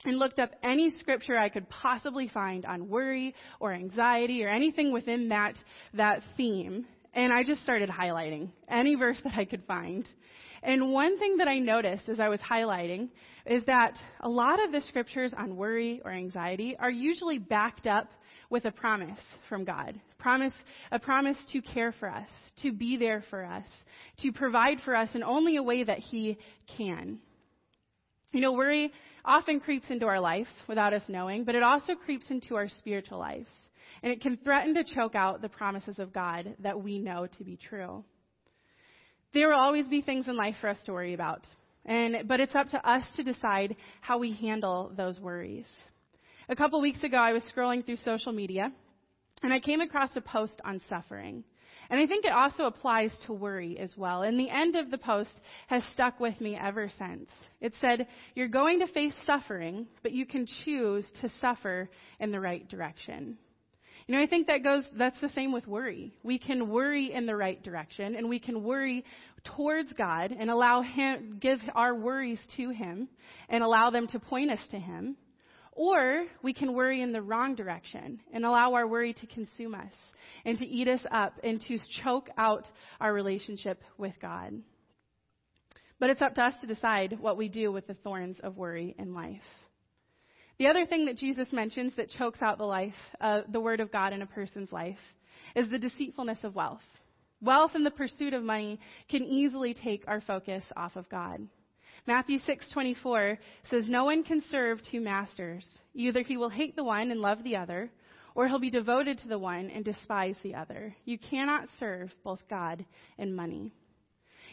and 0.05 0.17
looked 0.17 0.39
up 0.39 0.51
any 0.63 0.89
scripture 0.91 1.37
I 1.37 1.49
could 1.49 1.69
possibly 1.69 2.27
find 2.27 2.65
on 2.65 2.89
worry 2.89 3.35
or 3.59 3.73
anxiety 3.73 4.43
or 4.43 4.49
anything 4.49 4.91
within 4.91 5.29
that, 5.29 5.55
that 5.93 6.21
theme. 6.37 6.85
And 7.13 7.31
I 7.31 7.43
just 7.43 7.61
started 7.63 7.89
highlighting 7.89 8.49
any 8.69 8.95
verse 8.95 9.19
that 9.23 9.33
I 9.37 9.45
could 9.45 9.63
find. 9.65 10.07
And 10.61 10.91
one 10.91 11.17
thing 11.19 11.37
that 11.37 11.47
I 11.47 11.59
noticed 11.59 12.09
as 12.09 12.19
I 12.19 12.29
was 12.29 12.39
highlighting 12.39 13.09
is 13.45 13.63
that 13.65 13.97
a 14.21 14.29
lot 14.29 14.63
of 14.63 14.71
the 14.71 14.81
scriptures 14.81 15.33
on 15.37 15.57
worry 15.57 16.01
or 16.03 16.11
anxiety 16.11 16.75
are 16.79 16.91
usually 16.91 17.37
backed 17.37 17.85
up 17.87 18.09
with 18.49 18.65
a 18.65 18.71
promise 18.71 19.19
from 19.49 19.65
God. 19.65 19.99
Promise, 20.23 20.53
a 20.89 20.99
promise 20.99 21.35
to 21.51 21.61
care 21.61 21.91
for 21.91 22.09
us, 22.09 22.29
to 22.61 22.71
be 22.71 22.95
there 22.95 23.25
for 23.29 23.43
us, 23.43 23.65
to 24.21 24.31
provide 24.31 24.77
for 24.85 24.95
us 24.95 25.09
in 25.15 25.21
only 25.21 25.57
a 25.57 25.63
way 25.63 25.83
that 25.83 25.99
He 25.99 26.37
can. 26.77 27.19
You 28.31 28.39
know, 28.39 28.53
worry 28.53 28.93
often 29.25 29.59
creeps 29.59 29.89
into 29.89 30.05
our 30.05 30.21
lives 30.21 30.47
without 30.65 30.93
us 30.93 31.01
knowing, 31.09 31.43
but 31.43 31.55
it 31.55 31.61
also 31.61 31.95
creeps 31.95 32.29
into 32.29 32.55
our 32.55 32.69
spiritual 32.69 33.19
lives. 33.19 33.49
And 34.01 34.13
it 34.13 34.21
can 34.21 34.37
threaten 34.37 34.73
to 34.75 34.85
choke 34.85 35.13
out 35.13 35.41
the 35.41 35.49
promises 35.49 35.99
of 35.99 36.13
God 36.13 36.55
that 36.59 36.81
we 36.81 36.99
know 36.99 37.27
to 37.37 37.43
be 37.43 37.57
true. 37.57 38.05
There 39.33 39.49
will 39.49 39.59
always 39.59 39.89
be 39.89 40.01
things 40.01 40.29
in 40.29 40.37
life 40.37 40.55
for 40.61 40.69
us 40.69 40.77
to 40.85 40.93
worry 40.93 41.13
about. 41.13 41.45
And, 41.85 42.29
but 42.29 42.39
it's 42.39 42.55
up 42.55 42.69
to 42.69 42.89
us 42.89 43.03
to 43.17 43.23
decide 43.23 43.75
how 43.99 44.19
we 44.19 44.31
handle 44.31 44.89
those 44.95 45.19
worries. 45.19 45.65
A 46.47 46.55
couple 46.55 46.79
weeks 46.79 47.03
ago, 47.03 47.17
I 47.17 47.33
was 47.33 47.43
scrolling 47.53 47.85
through 47.85 47.97
social 47.97 48.31
media 48.31 48.71
and 49.43 49.53
I 49.53 49.59
came 49.59 49.81
across 49.81 50.15
a 50.15 50.21
post 50.21 50.59
on 50.65 50.81
suffering. 50.89 51.43
And 51.89 51.99
I 51.99 52.07
think 52.07 52.25
it 52.25 52.31
also 52.31 52.63
applies 52.63 53.11
to 53.27 53.33
worry 53.33 53.77
as 53.77 53.93
well. 53.97 54.23
And 54.23 54.39
the 54.39 54.49
end 54.49 54.75
of 54.75 54.89
the 54.89 54.97
post 54.97 55.29
has 55.67 55.83
stuck 55.93 56.19
with 56.19 56.39
me 56.39 56.57
ever 56.59 56.89
since. 56.97 57.29
It 57.61 57.73
said, 57.79 58.07
You're 58.35 58.47
going 58.47 58.79
to 58.79 58.87
face 58.87 59.13
suffering, 59.25 59.87
but 60.01 60.13
you 60.13 60.25
can 60.25 60.47
choose 60.63 61.05
to 61.21 61.29
suffer 61.39 61.89
in 62.19 62.31
the 62.31 62.39
right 62.39 62.67
direction. 62.67 63.37
You 64.07 64.15
know, 64.15 64.21
I 64.21 64.27
think 64.27 64.47
that 64.47 64.63
goes, 64.63 64.83
that's 64.97 65.19
the 65.21 65.29
same 65.29 65.53
with 65.53 65.65
worry. 65.65 66.13
We 66.23 66.37
can 66.37 66.69
worry 66.69 67.13
in 67.13 67.25
the 67.25 67.35
right 67.35 67.61
direction 67.63 68.15
and 68.15 68.27
we 68.27 68.39
can 68.39 68.63
worry 68.63 69.05
towards 69.55 69.93
God 69.93 70.35
and 70.37 70.49
allow 70.49 70.81
Him, 70.81 71.37
give 71.39 71.59
our 71.73 71.95
worries 71.95 72.39
to 72.57 72.69
Him 72.69 73.07
and 73.47 73.63
allow 73.63 73.91
them 73.91 74.07
to 74.07 74.19
point 74.19 74.51
us 74.51 74.59
to 74.71 74.79
Him. 74.79 75.15
Or 75.75 76.25
we 76.43 76.53
can 76.53 76.73
worry 76.73 77.01
in 77.01 77.11
the 77.11 77.21
wrong 77.21 77.55
direction 77.55 78.19
and 78.31 78.45
allow 78.45 78.75
our 78.75 78.87
worry 78.87 79.13
to 79.13 79.27
consume 79.27 79.73
us 79.73 79.91
and 80.45 80.57
to 80.59 80.65
eat 80.65 80.87
us 80.87 81.01
up 81.11 81.33
and 81.43 81.59
to 81.67 81.79
choke 82.03 82.29
out 82.37 82.67
our 83.01 83.11
relationship 83.11 83.81
with 83.97 84.13
God. 84.21 84.61
But 85.99 86.11
it's 86.11 86.21
up 86.21 86.35
to 86.35 86.43
us 86.43 86.53
to 86.61 86.67
decide 86.67 87.17
what 87.19 87.37
we 87.37 87.47
do 87.47 87.71
with 87.71 87.87
the 87.87 87.95
thorns 87.95 88.39
of 88.41 88.57
worry 88.57 88.95
in 88.99 89.13
life. 89.13 89.41
The 90.59 90.67
other 90.67 90.85
thing 90.85 91.05
that 91.05 91.17
Jesus 91.17 91.47
mentions 91.51 91.95
that 91.95 92.11
chokes 92.11 92.41
out 92.41 92.59
the 92.59 92.65
life, 92.65 92.93
uh, 93.19 93.41
the 93.51 93.59
word 93.59 93.79
of 93.79 93.91
God 93.91 94.13
in 94.13 94.21
a 94.21 94.27
person's 94.27 94.71
life, 94.71 94.99
is 95.55 95.69
the 95.69 95.79
deceitfulness 95.79 96.43
of 96.43 96.55
wealth. 96.55 96.81
Wealth 97.41 97.71
and 97.73 97.85
the 97.85 97.91
pursuit 97.91 98.33
of 98.33 98.43
money 98.43 98.79
can 99.09 99.23
easily 99.23 99.73
take 99.73 100.03
our 100.07 100.21
focus 100.21 100.63
off 100.77 100.95
of 100.95 101.09
God. 101.09 101.47
Matthew 102.05 102.39
6:24 102.39 103.37
says 103.69 103.87
no 103.87 104.05
one 104.05 104.23
can 104.23 104.41
serve 104.41 104.81
two 104.91 104.99
masters. 104.99 105.65
Either 105.93 106.21
he 106.21 106.37
will 106.37 106.49
hate 106.49 106.75
the 106.75 106.83
one 106.83 107.11
and 107.11 107.21
love 107.21 107.43
the 107.43 107.55
other, 107.55 107.91
or 108.35 108.47
he'll 108.47 108.59
be 108.59 108.69
devoted 108.69 109.19
to 109.19 109.27
the 109.27 109.39
one 109.39 109.69
and 109.69 109.85
despise 109.85 110.35
the 110.43 110.55
other. 110.55 110.95
You 111.05 111.17
cannot 111.17 111.69
serve 111.79 112.13
both 112.23 112.41
God 112.49 112.85
and 113.17 113.35
money. 113.35 113.71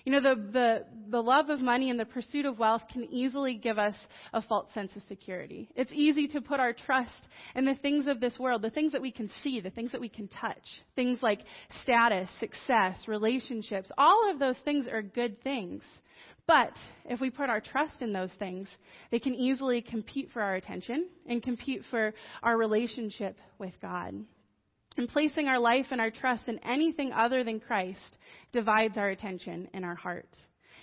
You 0.05 0.13
know, 0.13 0.21
the, 0.21 0.51
the, 0.53 0.87
the 1.11 1.23
love 1.23 1.51
of 1.51 1.61
money 1.61 1.91
and 1.91 2.01
the 2.01 2.07
pursuit 2.07 2.47
of 2.47 2.59
wealth 2.59 2.83
can 2.91 3.05
easily 3.13 3.55
give 3.55 3.79
us 3.79 3.95
a 4.33 4.41
false 4.41 4.73
sense 4.73 4.95
of 4.97 5.03
security. 5.03 5.69
It's 5.77 5.93
easy 5.93 6.27
to 6.29 6.41
put 6.41 6.61
our 6.61 6.73
trust 6.73 7.29
in 7.55 7.67
the 7.67 7.75
things 7.75 8.07
of 8.07 8.21
this 8.21 8.39
world, 8.39 8.63
the 8.63 8.71
things 8.71 8.93
that 8.93 9.03
we 9.03 9.13
can 9.13 9.31
see, 9.43 9.61
the 9.61 9.71
things 9.71 9.93
that 9.93 10.01
we 10.01 10.09
can 10.09 10.29
touch. 10.29 10.65
Things 10.97 11.19
like 11.23 11.41
status, 11.83 12.31
success, 12.39 12.97
relationships. 13.09 13.91
All 13.99 14.31
of 14.31 14.39
those 14.39 14.57
things 14.65 14.89
are 14.89 15.03
good 15.03 15.43
things. 15.43 15.83
But 16.51 16.73
if 17.05 17.21
we 17.21 17.31
put 17.31 17.49
our 17.49 17.61
trust 17.61 18.03
in 18.03 18.13
those 18.13 18.33
things, 18.41 18.69
they 19.13 19.21
can 19.21 19.37
easily 19.37 19.83
compete 19.83 20.31
for 20.33 20.43
our 20.43 20.57
attention 20.57 21.07
and 21.29 21.41
compete 21.41 21.83
for 21.93 22.13
our 22.43 22.57
relationship 22.57 23.37
with 23.61 23.73
God. 23.81 24.25
And 24.97 25.09
placing 25.09 25.47
our 25.47 25.61
life 25.61 25.87
and 25.93 26.01
our 26.01 26.11
trust 26.11 26.49
in 26.49 26.59
anything 26.65 27.13
other 27.13 27.45
than 27.45 27.61
Christ 27.61 28.19
divides 28.53 28.99
our 28.99 29.11
attention 29.11 29.69
and 29.73 29.85
our 29.85 29.95
heart. 29.95 30.27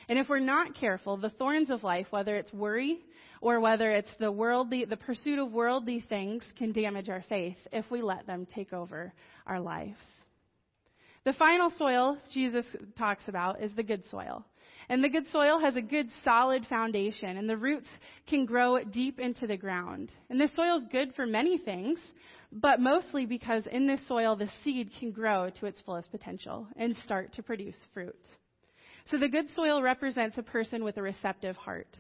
And 0.08 0.18
if 0.18 0.30
we're 0.30 0.40
not 0.40 0.74
careful, 0.74 1.18
the 1.18 1.32
thorns 1.32 1.70
of 1.70 1.84
life, 1.84 2.08
whether 2.12 2.38
it's 2.38 2.54
worry 2.54 3.00
or 3.42 3.60
whether 3.60 3.92
it's 3.92 4.16
the 4.22 4.32
worldly, 4.32 4.86
the 4.86 4.96
pursuit 4.96 5.38
of 5.38 5.52
worldly 5.52 6.00
things, 6.00 6.44
can 6.58 6.72
damage 6.72 7.10
our 7.10 7.26
faith 7.28 7.58
if 7.74 7.84
we 7.92 8.02
let 8.02 8.26
them 8.26 8.48
take 8.56 8.72
over 8.72 9.12
our 9.46 9.60
lives. 9.60 10.00
The 11.26 11.34
final 11.34 11.72
soil 11.72 12.18
Jesus 12.34 12.66
talks 12.98 13.28
about 13.28 13.62
is 13.62 13.76
the 13.76 13.84
good 13.84 14.08
soil. 14.08 14.46
And 14.90 15.04
the 15.04 15.10
good 15.10 15.28
soil 15.32 15.60
has 15.60 15.76
a 15.76 15.82
good 15.82 16.08
solid 16.24 16.66
foundation, 16.68 17.38
and 17.38 17.50
the 17.50 17.58
roots 17.58 17.88
can 18.28 18.46
grow 18.46 18.80
deep 18.80 19.20
into 19.20 19.46
the 19.46 19.58
ground. 19.58 20.12
And 20.30 20.40
this 20.40 20.56
soil 20.56 20.78
is 20.78 20.84
good 20.92 21.14
for 21.14 21.26
many 21.26 21.58
things, 21.58 22.00
but 22.52 22.80
mostly 22.80 23.26
because 23.26 23.68
in 23.68 23.86
this 23.88 24.06
soil 24.08 24.36
the 24.38 24.50
seed 24.64 24.92
can 24.98 25.12
grow 25.12 25.50
to 25.60 25.66
its 25.66 25.82
fullest 25.82 26.10
potential 26.12 26.68
and 26.78 26.96
start 27.04 27.34
to 27.34 27.44
produce 27.44 27.76
fruit. 27.94 28.16
So 29.12 29.18
the 29.18 29.28
good 29.28 29.50
soil 29.54 29.82
represents 29.82 30.38
a 30.38 30.44
person 30.44 30.84
with 30.84 30.98
a 30.98 31.02
receptive 31.02 31.58
heart, 31.58 31.98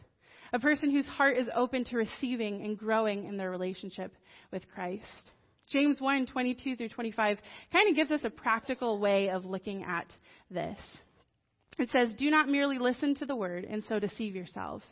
a 0.54 0.60
person 0.60 0.90
whose 0.90 1.08
heart 1.08 1.38
is 1.38 1.50
open 1.54 1.84
to 1.86 1.98
receiving 1.98 2.64
and 2.64 2.78
growing 2.78 3.26
in 3.26 3.36
their 3.36 3.52
relationship 3.52 4.14
with 4.52 4.68
Christ. 4.74 5.32
James 5.70 6.00
1, 6.00 6.28
22 6.28 6.78
through 6.78 6.90
25 6.90 7.38
kind 7.74 7.90
of 7.90 7.96
gives 7.96 8.12
us 8.12 8.22
a 8.24 8.30
practical 8.30 9.00
way 9.00 9.30
of 9.30 9.44
looking 9.44 9.84
at 9.84 10.08
this. 10.50 10.78
It 11.78 11.90
says, 11.92 12.14
Do 12.18 12.30
not 12.30 12.50
merely 12.50 12.80
listen 12.80 13.16
to 13.16 13.26
the 13.26 13.36
word 13.36 13.66
and 13.66 13.84
so 13.86 14.00
deceive 14.00 14.36
yourselves. 14.36 14.86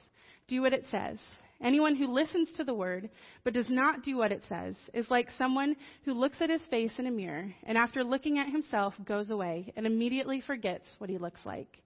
Do 0.47 0.61
what 0.61 0.73
it 0.73 0.85
says. 0.91 1.17
Anyone 1.63 1.95
who 1.95 2.13
listens 2.13 2.49
to 2.57 2.63
the 2.63 2.73
word 2.73 3.09
but 3.43 3.53
does 3.53 3.69
not 3.69 4.03
do 4.03 4.17
what 4.17 4.31
it 4.31 4.43
says 4.47 4.75
is 4.93 5.09
like 5.09 5.29
someone 5.37 5.75
who 6.03 6.13
looks 6.13 6.41
at 6.41 6.49
his 6.49 6.61
face 6.69 6.91
in 6.97 7.07
a 7.07 7.11
mirror 7.11 7.53
and 7.63 7.77
after 7.77 8.03
looking 8.03 8.37
at 8.37 8.49
himself 8.49 8.93
goes 9.05 9.29
away 9.29 9.71
and 9.75 9.87
immediately 9.87 10.41
forgets 10.41 10.85
what 10.97 11.09
he 11.09 11.17
looks 11.17 11.39
like. 11.45 11.81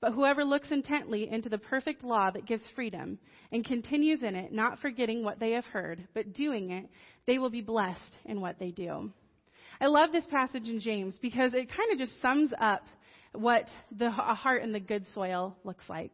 But 0.00 0.12
whoever 0.12 0.42
looks 0.44 0.70
intently 0.70 1.28
into 1.30 1.50
the 1.50 1.58
perfect 1.58 2.02
law 2.02 2.30
that 2.30 2.46
gives 2.46 2.62
freedom 2.74 3.18
and 3.52 3.64
continues 3.64 4.22
in 4.22 4.34
it, 4.34 4.50
not 4.50 4.78
forgetting 4.78 5.22
what 5.22 5.38
they 5.38 5.50
have 5.50 5.66
heard, 5.66 6.08
but 6.14 6.32
doing 6.32 6.70
it, 6.70 6.88
they 7.26 7.38
will 7.38 7.50
be 7.50 7.60
blessed 7.60 8.16
in 8.24 8.40
what 8.40 8.58
they 8.58 8.70
do. 8.70 9.12
I 9.78 9.86
love 9.86 10.12
this 10.12 10.26
passage 10.26 10.68
in 10.68 10.80
James 10.80 11.14
because 11.20 11.52
it 11.52 11.68
kind 11.68 11.92
of 11.92 11.98
just 11.98 12.20
sums 12.22 12.50
up 12.58 12.82
what 13.32 13.66
the 13.96 14.06
a 14.06 14.34
heart 14.34 14.62
in 14.62 14.72
the 14.72 14.80
good 14.80 15.06
soil 15.14 15.56
looks 15.64 15.84
like. 15.88 16.12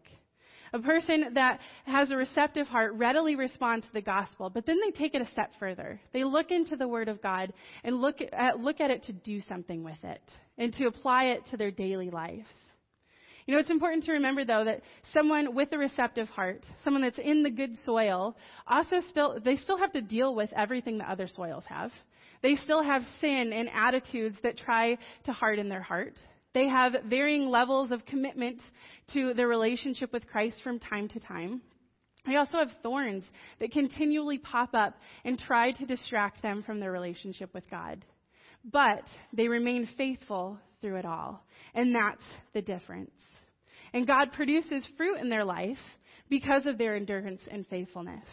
A 0.73 0.81
person 0.81 1.35
that 1.35 1.61
has 1.85 2.11
a 2.11 2.17
receptive 2.17 2.67
heart 2.67 2.95
readily 2.95 3.37
responds 3.37 3.87
to 3.87 3.93
the 3.93 4.03
gospel, 4.03 4.51
but 4.51 4.67
then 4.67 4.79
they 4.85 4.91
take 4.91 5.15
it 5.15 5.23
a 5.23 5.31
step 5.31 5.53
further. 5.59 6.01
They 6.13 6.25
look 6.25 6.51
into 6.51 6.77
the 6.77 6.89
Word 6.89 7.09
of 7.09 7.23
God 7.23 7.53
and 7.85 8.01
look 8.01 8.21
at, 8.21 8.35
uh, 8.35 8.59
look 8.59 8.81
at 8.81 8.91
it 8.91 9.05
to 9.05 9.13
do 9.13 9.41
something 9.43 9.85
with 9.85 10.03
it 10.03 10.23
and 10.59 10.73
to 10.75 10.87
apply 10.87 11.27
it 11.27 11.47
to 11.51 11.57
their 11.57 11.71
daily 11.71 12.11
lives. 12.11 12.49
You 13.47 13.55
know, 13.55 13.61
it's 13.61 13.71
important 13.71 14.05
to 14.05 14.13
remember 14.13 14.45
though 14.45 14.65
that 14.65 14.83
someone 15.13 15.55
with 15.55 15.73
a 15.73 15.79
receptive 15.79 16.29
heart, 16.29 16.67
someone 16.83 17.03
that's 17.03 17.19
in 17.19 17.45
the 17.45 17.51
good 17.51 17.77
soil, 17.85 18.37
also 18.67 18.97
still, 19.09 19.39
they 19.43 19.57
still 19.57 19.79
have 19.79 19.93
to 19.93 20.03
deal 20.03 20.35
with 20.35 20.53
everything 20.55 20.99
that 20.99 21.09
other 21.09 21.29
soils 21.29 21.65
have. 21.69 21.93
They 22.43 22.57
still 22.57 22.83
have 22.83 23.03
sin 23.21 23.53
and 23.53 23.69
attitudes 23.73 24.37
that 24.43 24.59
try 24.59 24.99
to 25.25 25.33
harden 25.33 25.69
their 25.69 25.83
heart. 25.83 26.15
They 26.57 26.69
have 26.69 26.97
varying 27.05 27.51
levels 27.51 27.91
of 27.91 28.07
commitment 28.07 28.63
to 29.13 29.35
their 29.35 29.47
relationship 29.47 30.11
with 30.11 30.27
Christ 30.27 30.57
from 30.65 30.79
time 30.79 31.07
to 31.09 31.21
time. 31.21 31.61
They 32.25 32.37
also 32.37 32.57
have 32.57 32.71
thorns 32.83 33.25
that 33.61 33.73
continually 33.73 34.39
pop 34.39 34.71
up 34.73 34.95
and 35.27 35.39
try 35.39 35.73
to 35.73 35.85
distract 35.85 36.41
them 36.41 36.63
from 36.63 36.81
their 36.81 36.91
relationship 36.91 37.53
with 37.53 37.69
God. 37.71 38.03
But 38.65 39.03
they 39.35 39.49
remain 39.49 39.87
faithful 39.99 40.59
through 40.81 40.97
it 40.97 41.05
all. 41.05 41.45
And 41.75 41.95
that's 41.95 42.25
the 42.55 42.63
difference. 42.63 43.11
And 43.93 44.07
God 44.07 44.33
produces 44.33 44.89
fruit 44.97 45.21
in 45.21 45.29
their 45.29 45.45
life 45.45 45.77
because 46.31 46.65
of 46.65 46.79
their 46.79 46.97
endurance 46.97 47.43
and 47.51 47.67
faithfulness. 47.67 48.25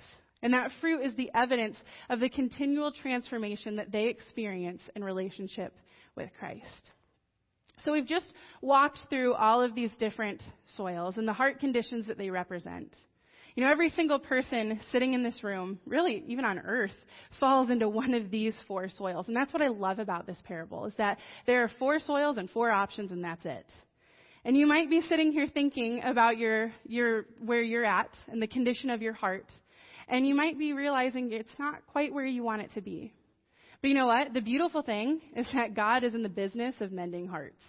And 0.41 0.53
that 0.53 0.71
fruit 0.79 1.05
is 1.05 1.13
the 1.15 1.29
evidence 1.35 1.75
of 2.09 2.21
the 2.21 2.29
continual 2.29 2.93
transformation 2.93 3.75
that 3.75 3.91
they 3.91 4.05
experience 4.05 4.81
in 4.95 5.03
relationship 5.03 5.75
with 6.15 6.29
Christ. 6.39 6.91
So 7.83 7.91
we've 7.91 8.07
just 8.07 8.33
walked 8.61 8.99
through 9.09 9.33
all 9.33 9.61
of 9.61 9.75
these 9.75 9.91
different 9.99 10.41
soils 10.77 11.17
and 11.17 11.27
the 11.27 11.33
heart 11.33 11.59
conditions 11.59 12.07
that 12.07 12.17
they 12.17 12.29
represent. 12.29 12.93
You 13.55 13.63
know, 13.63 13.71
every 13.71 13.89
single 13.89 14.17
person 14.17 14.79
sitting 14.91 15.13
in 15.13 15.21
this 15.21 15.43
room, 15.43 15.79
really 15.85 16.23
even 16.27 16.43
on 16.43 16.57
earth, 16.59 16.95
falls 17.39 17.69
into 17.69 17.87
one 17.87 18.13
of 18.13 18.31
these 18.31 18.55
four 18.67 18.89
soils. 18.89 19.27
And 19.27 19.35
that's 19.35 19.53
what 19.53 19.61
I 19.61 19.67
love 19.67 19.99
about 19.99 20.25
this 20.25 20.39
parable, 20.43 20.85
is 20.85 20.93
that 20.97 21.19
there 21.45 21.63
are 21.63 21.71
four 21.77 21.99
soils 21.99 22.37
and 22.37 22.49
four 22.49 22.71
options 22.71 23.11
and 23.11 23.23
that's 23.23 23.45
it. 23.45 23.65
And 24.45 24.57
you 24.57 24.65
might 24.65 24.89
be 24.89 25.01
sitting 25.01 25.31
here 25.31 25.47
thinking 25.53 26.01
about 26.03 26.37
your, 26.37 26.73
your, 26.85 27.25
where 27.45 27.61
you're 27.61 27.85
at 27.85 28.09
and 28.27 28.41
the 28.41 28.47
condition 28.47 28.89
of 28.89 29.01
your 29.01 29.13
heart. 29.13 29.45
And 30.07 30.27
you 30.27 30.35
might 30.35 30.57
be 30.57 30.73
realizing 30.73 31.31
it's 31.31 31.49
not 31.59 31.85
quite 31.87 32.13
where 32.13 32.25
you 32.25 32.43
want 32.43 32.61
it 32.61 32.71
to 32.73 32.81
be. 32.81 33.13
But 33.83 33.89
you 33.89 33.95
know 33.95 34.07
what? 34.07 34.33
The 34.33 34.39
beautiful 34.39 34.81
thing 34.81 35.19
is 35.35 35.45
that 35.53 35.73
God 35.73 36.05
is 36.05 36.15
in 36.15 36.23
the 36.23 36.29
business 36.29 36.73
of 36.79 36.93
mending 36.93 37.27
hearts. 37.27 37.61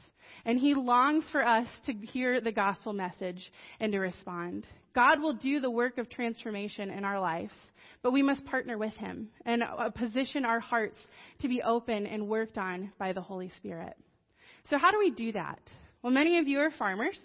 And 0.44 0.60
He 0.60 0.72
longs 0.72 1.24
for 1.32 1.44
us 1.44 1.66
to 1.86 1.92
hear 1.92 2.40
the 2.40 2.52
gospel 2.52 2.92
message 2.92 3.50
and 3.80 3.90
to 3.90 3.98
respond. 3.98 4.64
God 4.94 5.20
will 5.20 5.32
do 5.32 5.58
the 5.58 5.72
work 5.72 5.98
of 5.98 6.08
transformation 6.08 6.88
in 6.90 7.04
our 7.04 7.18
lives, 7.18 7.52
but 8.00 8.12
we 8.12 8.22
must 8.22 8.44
partner 8.44 8.78
with 8.78 8.92
Him 8.92 9.28
and 9.44 9.64
uh, 9.64 9.90
position 9.90 10.44
our 10.44 10.60
hearts 10.60 11.00
to 11.40 11.48
be 11.48 11.62
open 11.62 12.06
and 12.06 12.28
worked 12.28 12.58
on 12.58 12.92
by 12.96 13.12
the 13.12 13.20
Holy 13.20 13.50
Spirit. 13.56 13.96
So 14.70 14.78
how 14.78 14.92
do 14.92 15.00
we 15.00 15.10
do 15.10 15.32
that? 15.32 15.58
Well, 16.00 16.12
many 16.12 16.38
of 16.38 16.46
you 16.46 16.60
are 16.60 16.70
farmers, 16.70 17.18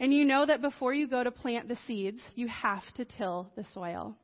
and 0.00 0.12
you 0.12 0.24
know 0.24 0.44
that 0.46 0.62
before 0.62 0.92
you 0.92 1.06
go 1.06 1.22
to 1.22 1.30
plant 1.30 1.68
the 1.68 1.78
seeds, 1.86 2.20
you 2.34 2.48
have 2.48 2.82
to 2.96 3.04
till 3.04 3.52
the 3.54 3.64
soil. 3.72 4.16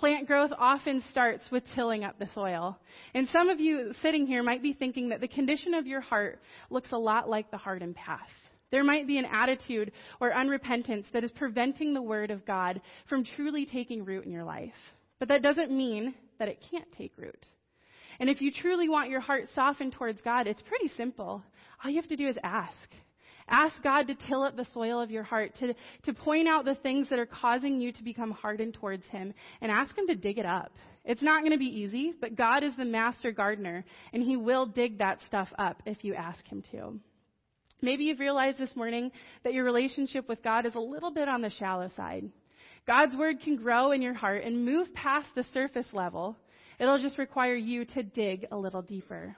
Plant 0.00 0.26
growth 0.26 0.50
often 0.58 1.04
starts 1.10 1.50
with 1.50 1.62
tilling 1.74 2.04
up 2.04 2.18
the 2.18 2.28
soil. 2.34 2.78
And 3.12 3.28
some 3.28 3.50
of 3.50 3.60
you 3.60 3.92
sitting 4.00 4.26
here 4.26 4.42
might 4.42 4.62
be 4.62 4.72
thinking 4.72 5.10
that 5.10 5.20
the 5.20 5.28
condition 5.28 5.74
of 5.74 5.86
your 5.86 6.00
heart 6.00 6.40
looks 6.70 6.90
a 6.92 6.96
lot 6.96 7.28
like 7.28 7.50
the 7.50 7.58
hardened 7.58 7.96
path. 7.96 8.30
There 8.70 8.82
might 8.82 9.06
be 9.06 9.18
an 9.18 9.26
attitude 9.26 9.92
or 10.18 10.30
unrepentance 10.30 11.04
that 11.12 11.22
is 11.22 11.30
preventing 11.32 11.92
the 11.92 12.00
Word 12.00 12.30
of 12.30 12.46
God 12.46 12.80
from 13.10 13.26
truly 13.36 13.66
taking 13.66 14.06
root 14.06 14.24
in 14.24 14.32
your 14.32 14.44
life. 14.44 14.72
But 15.18 15.28
that 15.28 15.42
doesn't 15.42 15.70
mean 15.70 16.14
that 16.38 16.48
it 16.48 16.64
can't 16.70 16.90
take 16.96 17.12
root. 17.18 17.44
And 18.20 18.30
if 18.30 18.40
you 18.40 18.52
truly 18.52 18.88
want 18.88 19.10
your 19.10 19.20
heart 19.20 19.48
softened 19.54 19.92
towards 19.92 20.22
God, 20.22 20.46
it's 20.46 20.62
pretty 20.62 20.88
simple. 20.96 21.42
All 21.84 21.90
you 21.90 22.00
have 22.00 22.08
to 22.08 22.16
do 22.16 22.26
is 22.26 22.38
ask. 22.42 22.88
Ask 23.50 23.74
God 23.82 24.06
to 24.06 24.14
till 24.14 24.42
up 24.44 24.56
the 24.56 24.66
soil 24.72 25.02
of 25.02 25.10
your 25.10 25.24
heart, 25.24 25.52
to, 25.58 25.74
to 26.04 26.14
point 26.14 26.46
out 26.46 26.64
the 26.64 26.76
things 26.76 27.08
that 27.10 27.18
are 27.18 27.26
causing 27.26 27.80
you 27.80 27.92
to 27.92 28.04
become 28.04 28.30
hardened 28.30 28.74
towards 28.74 29.04
Him, 29.06 29.34
and 29.60 29.72
ask 29.72 29.96
Him 29.98 30.06
to 30.06 30.14
dig 30.14 30.38
it 30.38 30.46
up. 30.46 30.72
It's 31.04 31.22
not 31.22 31.40
going 31.40 31.52
to 31.52 31.58
be 31.58 31.64
easy, 31.64 32.14
but 32.20 32.36
God 32.36 32.62
is 32.62 32.76
the 32.76 32.84
master 32.84 33.32
gardener, 33.32 33.84
and 34.12 34.22
He 34.22 34.36
will 34.36 34.66
dig 34.66 34.98
that 34.98 35.18
stuff 35.26 35.48
up 35.58 35.82
if 35.84 36.04
you 36.04 36.14
ask 36.14 36.46
Him 36.46 36.62
to. 36.70 37.00
Maybe 37.82 38.04
you've 38.04 38.20
realized 38.20 38.58
this 38.58 38.76
morning 38.76 39.10
that 39.42 39.54
your 39.54 39.64
relationship 39.64 40.28
with 40.28 40.42
God 40.42 40.64
is 40.66 40.74
a 40.74 40.80
little 40.80 41.10
bit 41.10 41.28
on 41.28 41.40
the 41.40 41.50
shallow 41.50 41.90
side. 41.96 42.30
God's 42.86 43.16
Word 43.16 43.40
can 43.40 43.56
grow 43.56 43.90
in 43.90 44.02
your 44.02 44.14
heart 44.14 44.44
and 44.44 44.64
move 44.64 44.92
past 44.94 45.28
the 45.34 45.44
surface 45.52 45.86
level. 45.92 46.36
It'll 46.78 46.98
just 47.00 47.18
require 47.18 47.54
you 47.54 47.84
to 47.84 48.02
dig 48.02 48.46
a 48.52 48.56
little 48.56 48.82
deeper. 48.82 49.36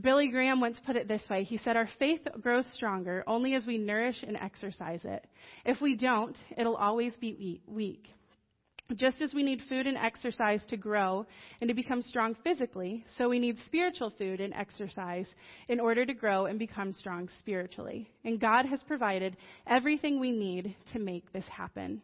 Billy 0.00 0.28
Graham 0.28 0.60
once 0.60 0.78
put 0.84 0.96
it 0.96 1.08
this 1.08 1.28
way. 1.30 1.44
He 1.44 1.58
said, 1.58 1.76
Our 1.76 1.88
faith 1.98 2.20
grows 2.40 2.66
stronger 2.74 3.24
only 3.26 3.54
as 3.54 3.66
we 3.66 3.78
nourish 3.78 4.22
and 4.22 4.36
exercise 4.36 5.00
it. 5.04 5.26
If 5.64 5.80
we 5.80 5.96
don't, 5.96 6.36
it'll 6.56 6.76
always 6.76 7.16
be 7.16 7.60
weak. 7.66 8.08
Just 8.94 9.20
as 9.20 9.34
we 9.34 9.42
need 9.42 9.60
food 9.68 9.86
and 9.86 9.98
exercise 9.98 10.64
to 10.66 10.78
grow 10.78 11.26
and 11.60 11.68
to 11.68 11.74
become 11.74 12.00
strong 12.00 12.34
physically, 12.42 13.04
so 13.18 13.28
we 13.28 13.38
need 13.38 13.58
spiritual 13.66 14.10
food 14.16 14.40
and 14.40 14.54
exercise 14.54 15.28
in 15.68 15.78
order 15.78 16.06
to 16.06 16.14
grow 16.14 16.46
and 16.46 16.58
become 16.58 16.94
strong 16.94 17.28
spiritually. 17.38 18.10
And 18.24 18.40
God 18.40 18.64
has 18.64 18.82
provided 18.84 19.36
everything 19.66 20.18
we 20.18 20.32
need 20.32 20.74
to 20.94 20.98
make 20.98 21.30
this 21.34 21.44
happen. 21.46 22.00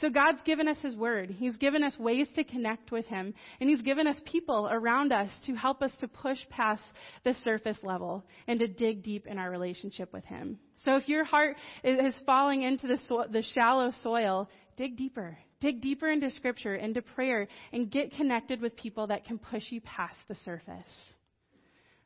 So 0.00 0.10
God's 0.10 0.42
given 0.42 0.68
us 0.68 0.76
His 0.82 0.94
Word. 0.94 1.30
He's 1.30 1.56
given 1.56 1.82
us 1.82 1.98
ways 1.98 2.28
to 2.36 2.44
connect 2.44 2.92
with 2.92 3.06
Him. 3.06 3.32
And 3.60 3.70
He's 3.70 3.80
given 3.80 4.06
us 4.06 4.16
people 4.26 4.68
around 4.70 5.12
us 5.12 5.30
to 5.46 5.54
help 5.54 5.82
us 5.82 5.92
to 6.00 6.08
push 6.08 6.38
past 6.50 6.82
the 7.24 7.34
surface 7.44 7.78
level 7.82 8.24
and 8.46 8.58
to 8.60 8.68
dig 8.68 9.02
deep 9.02 9.26
in 9.26 9.38
our 9.38 9.50
relationship 9.50 10.12
with 10.12 10.24
Him. 10.24 10.58
So 10.84 10.96
if 10.96 11.08
your 11.08 11.24
heart 11.24 11.56
is 11.82 12.14
falling 12.26 12.62
into 12.62 12.86
the, 12.86 12.98
so- 13.08 13.26
the 13.30 13.42
shallow 13.42 13.90
soil, 14.02 14.50
dig 14.76 14.96
deeper. 14.96 15.38
Dig 15.60 15.80
deeper 15.80 16.10
into 16.10 16.30
Scripture, 16.30 16.74
into 16.74 17.00
prayer, 17.00 17.48
and 17.72 17.90
get 17.90 18.12
connected 18.12 18.60
with 18.60 18.76
people 18.76 19.06
that 19.06 19.24
can 19.24 19.38
push 19.38 19.64
you 19.70 19.80
past 19.80 20.16
the 20.28 20.34
surface. 20.44 20.84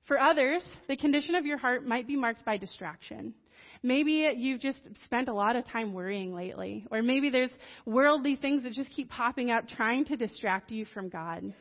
For 0.07 0.19
others, 0.21 0.65
the 0.89 0.97
condition 0.97 1.35
of 1.35 1.47
your 1.47 1.59
heart 1.59 1.85
might 1.85 2.07
be 2.07 2.17
marked 2.17 2.45
by 2.45 2.57
distraction. 2.57 3.35
Maybe 3.83 4.31
you've 4.37 4.61
just 4.61 4.81
spent 5.05 5.29
a 5.29 5.33
lot 5.33 5.57
of 5.57 5.67
time 5.67 5.95
worrying 5.95 6.35
lately. 6.35 6.87
Or 6.91 7.03
maybe 7.03 7.31
there's 7.31 7.53
worldly 7.87 8.37
things 8.37 8.65
that 8.65 8.73
just 8.73 8.91
keep 8.91 9.09
popping 9.09 9.51
up 9.51 9.69
trying 9.69 10.05
to 10.07 10.17
distract 10.17 10.71
you 10.71 10.85
from 10.87 11.09
God. 11.09 11.55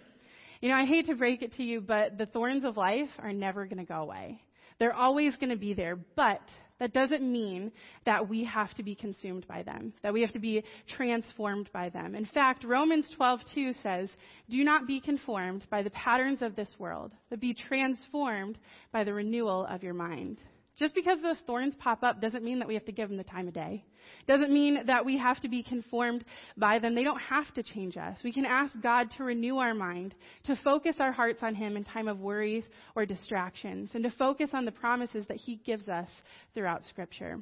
You 0.62 0.70
know, 0.70 0.76
I 0.76 0.86
hate 0.86 1.06
to 1.06 1.16
break 1.16 1.42
it 1.42 1.54
to 1.54 1.64
you, 1.64 1.80
but 1.80 2.18
the 2.18 2.26
thorns 2.26 2.66
of 2.66 2.76
life 2.76 3.10
are 3.20 3.32
never 3.32 3.66
going 3.66 3.78
to 3.78 3.86
go 3.86 4.02
away. 4.02 4.42
They're 4.80 4.94
always 4.94 5.36
going 5.38 5.50
to 5.50 5.58
be 5.58 5.74
there, 5.74 5.98
but 6.16 6.42
that 6.80 6.94
doesn't 6.94 7.22
mean 7.22 7.72
that 8.06 8.28
we 8.28 8.46
have 8.46 8.74
to 8.76 8.84
be 8.84 8.96
consumed 8.96 9.46
by 9.48 9.64
them, 9.64 9.94
that 10.02 10.14
we 10.14 10.22
have 10.22 10.32
to 10.32 10.40
be 10.40 10.64
transformed 10.88 11.70
by 11.74 11.90
them. 11.90 12.16
In 12.16 12.26
fact, 12.26 12.64
Romans 12.64 13.14
12:2 13.18 13.74
says, 13.82 14.10
"Do 14.50 14.64
not 14.64 14.88
be 14.88 15.02
conformed 15.02 15.66
by 15.70 15.82
the 15.84 15.90
patterns 15.92 16.42
of 16.42 16.56
this 16.56 16.74
world, 16.80 17.14
but 17.30 17.42
be 17.42 17.54
transformed 17.54 18.58
by 18.92 19.04
the 19.04 19.14
renewal 19.14 19.66
of 19.66 19.84
your 19.84 19.94
mind." 19.94 20.42
Just 20.80 20.96
because 20.96 21.22
those 21.22 21.40
thorns 21.46 21.76
pop 21.76 22.04
up 22.04 22.22
doesn't 22.22 22.44
mean 22.44 22.60
that 22.60 22.68
we 22.68 22.74
have 22.74 22.86
to 22.86 22.94
give 22.94 23.10
them 23.10 23.18
the 23.18 23.24
time 23.26 23.50
of 23.50 23.54
day. 23.54 23.84
Doesn't 24.28 24.50
mean 24.50 24.86
that 24.88 25.04
we 25.04 25.18
have 25.18 25.38
to 25.42 25.50
be 25.50 25.62
conformed 25.62 26.24
by 26.56 26.80
them. 26.80 26.96
They 26.96 27.04
don't 27.04 27.20
have 27.20 27.54
to 27.56 27.64
change 27.64 27.98
us. 27.98 28.18
We 28.24 28.32
can 28.32 28.46
ask 28.46 28.80
God 28.82 29.12
to 29.18 29.26
renew 29.26 29.58
our 29.58 29.74
mind, 29.74 30.16
to 30.46 30.56
focus 30.64 30.96
our 31.00 31.12
hearts 31.12 31.44
on 31.44 31.54
Him 31.54 31.76
in 31.76 31.84
time 31.84 32.08
of 32.08 32.20
worries 32.20 32.64
or 32.96 33.06
distractions, 33.06 33.92
and 33.94 34.06
to 34.06 34.12
focus 34.12 34.52
on 34.54 34.64
the 34.64 34.72
promises 34.72 35.28
that 35.28 35.36
He 35.36 35.58
gives 35.58 35.90
us 35.90 36.08
throughout 36.54 36.86
Scripture. 36.86 37.42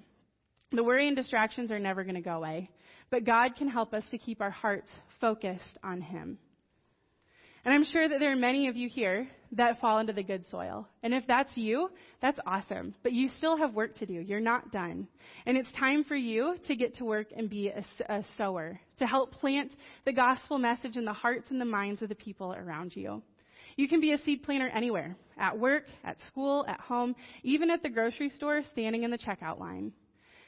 The 0.72 0.84
worry 0.84 1.08
and 1.08 1.16
distractions 1.16 1.72
are 1.72 1.80
never 1.80 2.04
going 2.04 2.16
to 2.16 2.22
go 2.22 2.38
away, 2.38 2.72
but 3.12 3.24
God 3.24 3.56
can 3.56 3.70
help 3.70 3.94
us 3.94 4.04
to 4.10 4.18
keep 4.18 4.42
our 4.42 4.50
hearts 4.50 4.90
focused 5.22 5.78
on 5.84 6.02
Him. 6.02 6.40
And 7.64 7.74
I'm 7.74 7.86
sure 7.86 8.10
that 8.10 8.20
there 8.20 8.32
are 8.32 8.36
many 8.36 8.68
of 8.68 8.76
you 8.76 8.90
here 8.90 9.30
that 9.54 9.80
fall 9.80 10.00
into 10.00 10.14
the 10.14 10.24
good 10.24 10.46
soil. 10.50 10.88
And 11.04 11.14
if 11.14 11.26
that's 11.28 11.56
you, 11.56 11.90
that's 12.22 12.40
awesome. 12.46 12.94
But 13.04 13.14
you 13.14 13.30
still 13.38 13.58
have 13.58 13.74
work 13.74 13.96
to 13.98 14.06
do. 14.06 14.14
You're 14.14 14.40
not 14.40 14.72
done. 14.72 15.08
And 15.46 15.58
it's 15.58 15.72
time 15.74 16.04
for 16.04 16.16
you 16.16 16.56
to 16.68 16.76
get 16.76 16.96
to 16.96 17.06
work 17.06 17.28
and 17.36 17.50
be 17.50 17.70
a, 17.70 17.84
a 18.10 18.24
sower, 18.38 18.80
to 19.00 19.06
help 19.06 19.34
plant 19.34 19.74
the 20.06 20.14
gospel 20.14 20.58
message 20.58 20.98
in 20.98 21.06
the 21.06 21.14
hearts 21.14 21.50
and 21.50 21.62
the 21.62 21.66
minds 21.66 22.02
of 22.02 22.10
the 22.10 22.16
people 22.16 22.54
around 22.54 22.96
you. 22.96 23.22
You 23.76 23.88
can 23.88 24.02
be 24.02 24.14
a 24.14 24.18
seed 24.18 24.44
planter 24.44 24.70
anywhere 24.70 25.16
at 25.38 25.58
work, 25.58 25.84
at 26.04 26.18
school, 26.28 26.66
at 26.68 26.80
home, 26.80 27.16
even 27.44 27.70
at 27.70 27.84
the 27.84 27.90
grocery 27.90 28.30
store, 28.30 28.64
standing 28.72 29.04
in 29.04 29.12
the 29.12 29.18
checkout 29.20 29.60
line. 29.60 29.94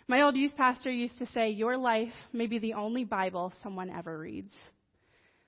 My 0.07 0.23
old 0.23 0.35
youth 0.35 0.55
pastor 0.57 0.89
used 0.89 1.19
to 1.19 1.27
say, 1.27 1.51
Your 1.51 1.77
life 1.77 2.13
may 2.33 2.47
be 2.47 2.57
the 2.57 2.73
only 2.73 3.03
Bible 3.03 3.53
someone 3.61 3.91
ever 3.91 4.17
reads. 4.17 4.53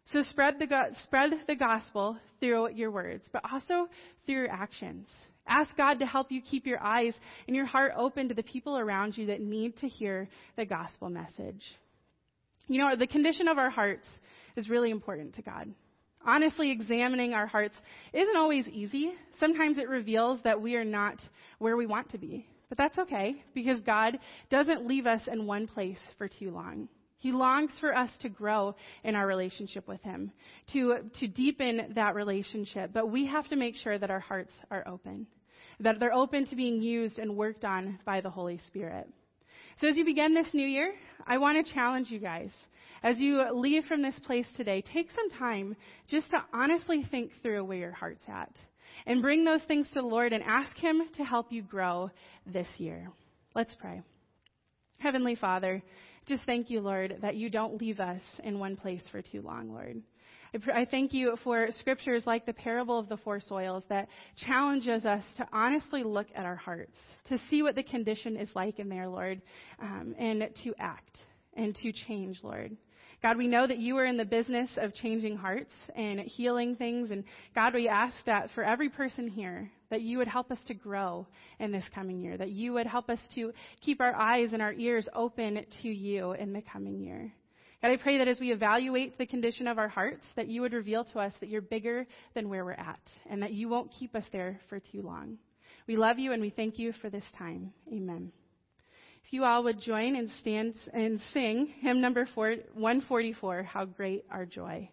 So 0.06 0.22
spread 0.24 0.60
the, 0.60 0.68
spread 1.04 1.32
the 1.47 1.56
gospel 1.56 2.18
through 2.39 2.74
your 2.74 2.91
words, 2.91 3.24
but 3.32 3.43
also 3.52 3.88
through 4.26 4.36
your 4.36 4.52
actions. 4.52 5.08
Ask 5.47 5.76
God 5.76 5.99
to 5.99 6.06
help 6.06 6.32
you 6.32 6.41
keep 6.41 6.66
your 6.66 6.82
eyes 6.82 7.14
and 7.47 7.56
your 7.56 7.66
heart 7.66 7.93
open 7.97 8.30
to 8.30 8.36
the 8.36 8.43
people 8.43 8.78
around 8.78 9.18
you 9.18 9.28
that 9.28 9.41
need 9.41 9.78
to 9.78 9.88
hear 9.88 10.28
the 10.56 10.66
gospel 10.66 11.10
message. 11.10 11.64
You 12.68 12.80
know, 12.80 12.95
the 12.95 13.08
condition 13.08 13.47
of 13.47 13.58
our 13.58 13.70
hearts 13.70 14.08
is 14.56 14.70
really 14.70 14.91
important 14.91 15.36
to 15.36 15.41
God. 15.41 15.74
Honestly, 16.26 16.70
examining 16.70 17.34
our 17.34 17.47
hearts 17.47 17.74
isn't 18.14 18.38
always 18.38 18.68
easy. 18.68 19.14
Sometimes 19.39 19.78
it 19.78 19.89
reveals 19.89 20.39
that 20.43 20.62
we 20.62 20.76
are 20.76 20.86
not 20.86 21.16
where 21.58 21.76
we 21.76 21.88
want 21.88 22.12
to 22.12 22.18
be. 22.18 22.45
But 22.70 22.78
that's 22.78 22.97
okay 22.97 23.43
because 23.54 23.82
God 23.82 24.18
doesn't 24.49 24.88
leave 24.88 25.06
us 25.06 25.22
in 25.30 25.45
one 25.45 25.68
place 25.68 25.99
for 26.18 26.30
too 26.30 26.52
long. 26.52 26.88
He 27.22 27.32
longs 27.32 27.72
for 27.80 27.95
us 27.95 28.09
to 28.22 28.30
grow 28.30 28.76
in 29.03 29.13
our 29.13 29.28
relationship 29.28 29.88
with 29.88 30.01
Him, 30.01 30.32
to, 30.74 30.97
to 31.19 31.28
deepen 31.28 31.93
that 31.93 32.15
relationship. 32.15 32.89
But 32.91 33.11
we 33.11 33.28
have 33.28 33.47
to 33.49 33.55
make 33.55 33.76
sure 33.76 33.99
that 33.99 34.09
our 34.09 34.19
hearts 34.19 34.51
are 34.72 34.88
open, 34.88 35.28
that 35.80 35.99
they're 35.99 36.13
open 36.13 36.47
to 36.47 36.55
being 36.55 36.82
used 36.82 37.19
and 37.19 37.38
worked 37.38 37.63
on 37.63 37.99
by 38.05 38.22
the 38.22 38.30
Holy 38.32 38.59
Spirit. 38.65 39.07
So 39.80 39.88
as 39.88 39.97
you 39.97 40.03
begin 40.03 40.34
this 40.34 40.47
new 40.51 40.65
year, 40.65 40.95
I 41.28 41.38
want 41.38 41.63
to 41.63 41.74
challenge 41.74 42.09
you 42.09 42.17
guys. 42.17 42.49
As 43.03 43.19
you 43.19 43.43
leave 43.53 43.86
from 43.86 44.01
this 44.01 44.19
place 44.26 44.47
today, 44.57 44.82
take 44.82 45.09
some 45.11 45.30
time 45.38 45.76
just 46.07 46.28
to 46.32 46.43
honestly 46.51 47.03
think 47.11 47.32
through 47.43 47.63
where 47.65 47.78
your 47.78 47.91
heart's 47.91 48.26
at. 48.28 48.51
And 49.05 49.22
bring 49.22 49.45
those 49.45 49.61
things 49.67 49.88
to 49.89 50.01
the 50.01 50.07
Lord 50.07 50.34
and 50.34 50.43
ask 50.43 50.76
Him 50.76 51.03
to 51.17 51.24
help 51.24 51.51
you 51.51 51.61
grow 51.61 52.09
this 52.47 52.67
year. 52.78 53.11
Let's 53.53 53.76
pray. 53.76 54.01
Heavenly 54.97 55.36
Father, 55.36 55.82
just 56.32 56.45
thank 56.45 56.69
you, 56.69 56.79
Lord, 56.79 57.17
that 57.21 57.36
you 57.36 57.49
don't 57.49 57.82
leave 57.82 57.99
us 57.99 58.21
in 58.45 58.57
one 58.57 58.77
place 58.77 59.01
for 59.11 59.21
too 59.21 59.41
long, 59.41 59.73
Lord. 59.73 60.01
I 60.73 60.86
thank 60.89 61.13
you 61.13 61.36
for 61.43 61.67
scriptures 61.79 62.23
like 62.25 62.45
the 62.45 62.53
parable 62.53 62.97
of 62.97 63.09
the 63.09 63.17
four 63.17 63.41
soils 63.41 63.84
that 63.89 64.07
challenges 64.45 65.03
us 65.03 65.25
to 65.36 65.47
honestly 65.51 66.03
look 66.03 66.27
at 66.34 66.45
our 66.45 66.55
hearts, 66.55 66.95
to 67.27 67.38
see 67.49 67.63
what 67.63 67.75
the 67.75 67.84
condition 67.84 68.38
is 68.38 68.47
like 68.55 68.79
in 68.79 68.88
there, 68.88 69.09
Lord, 69.09 69.41
um, 69.82 70.15
and 70.17 70.47
to 70.63 70.73
act 70.79 71.17
and 71.55 71.75
to 71.75 71.91
change, 71.91 72.39
Lord. 72.43 72.77
God, 73.22 73.38
we 73.38 73.47
know 73.47 73.67
that 73.67 73.78
you 73.78 73.97
are 73.97 74.05
in 74.05 74.17
the 74.17 74.26
business 74.26 74.69
of 74.78 74.95
changing 74.95 75.38
hearts 75.38 75.72
and 75.95 76.19
healing 76.22 76.76
things. 76.76 77.11
And 77.11 77.24
God, 77.53 77.76
we 77.76 77.88
ask 77.88 78.15
that 78.26 78.49
for 78.55 78.63
every 78.63 78.89
person 78.89 79.28
here, 79.28 79.72
that 79.91 80.01
you 80.01 80.17
would 80.17 80.28
help 80.28 80.49
us 80.49 80.57
to 80.67 80.74
grow 80.74 81.28
in 81.59 81.72
this 81.72 81.86
coming 81.93 82.19
year, 82.19 82.36
that 82.38 82.49
you 82.49 82.74
would 82.74 82.88
help 82.88 83.11
us 83.11 83.19
to 83.36 83.53
keep 83.82 84.01
our 84.01 84.15
eyes 84.15 84.53
and 84.53 84.61
our 84.61 84.74
ears 84.74 85.07
open 85.13 85.63
to 85.84 85.88
you 85.88 86.32
in 86.32 86.51
the 86.51 86.63
coming 86.63 86.99
year. 86.99 87.32
God, 87.84 87.91
I 87.91 87.97
pray 87.97 88.17
that 88.17 88.28
as 88.28 88.39
we 88.39 88.51
evaluate 88.51 89.17
the 89.19 89.26
condition 89.28 89.67
of 89.67 89.78
our 89.78 89.88
hearts, 89.88 90.26
that 90.36 90.47
you 90.47 90.61
would 90.61 90.74
reveal 90.74 91.03
to 91.05 91.19
us 91.19 91.34
that 91.41 91.49
you're 91.49 91.61
bigger 91.61 92.07
than 92.34 92.49
where 92.49 92.65
we're 92.65 92.72
at, 92.72 92.99
and 93.30 93.41
that 93.43 93.53
you 93.53 93.69
won't 93.69 93.91
keep 93.91 94.15
us 94.15 94.26
there 94.32 94.59
for 94.67 94.80
too 94.80 95.01
long. 95.03 95.38
We 95.88 95.95
love 95.95 96.17
you 96.17 96.32
and 96.32 96.41
we 96.41 96.49
thank 96.49 96.80
you 96.80 96.93
for 97.01 97.09
this 97.09 97.26
time. 97.38 97.72
Amen. 97.91 98.32
You 99.32 99.45
all 99.45 99.63
would 99.63 99.79
join 99.79 100.17
and 100.17 100.29
stand 100.41 100.75
and 100.93 101.21
sing 101.34 101.73
hymn 101.79 102.01
number 102.01 102.27
four, 102.36 102.49
144, 102.73 103.63
How 103.63 103.86
Great 103.86 104.25
Our 104.29 104.45
Joy. 104.45 104.89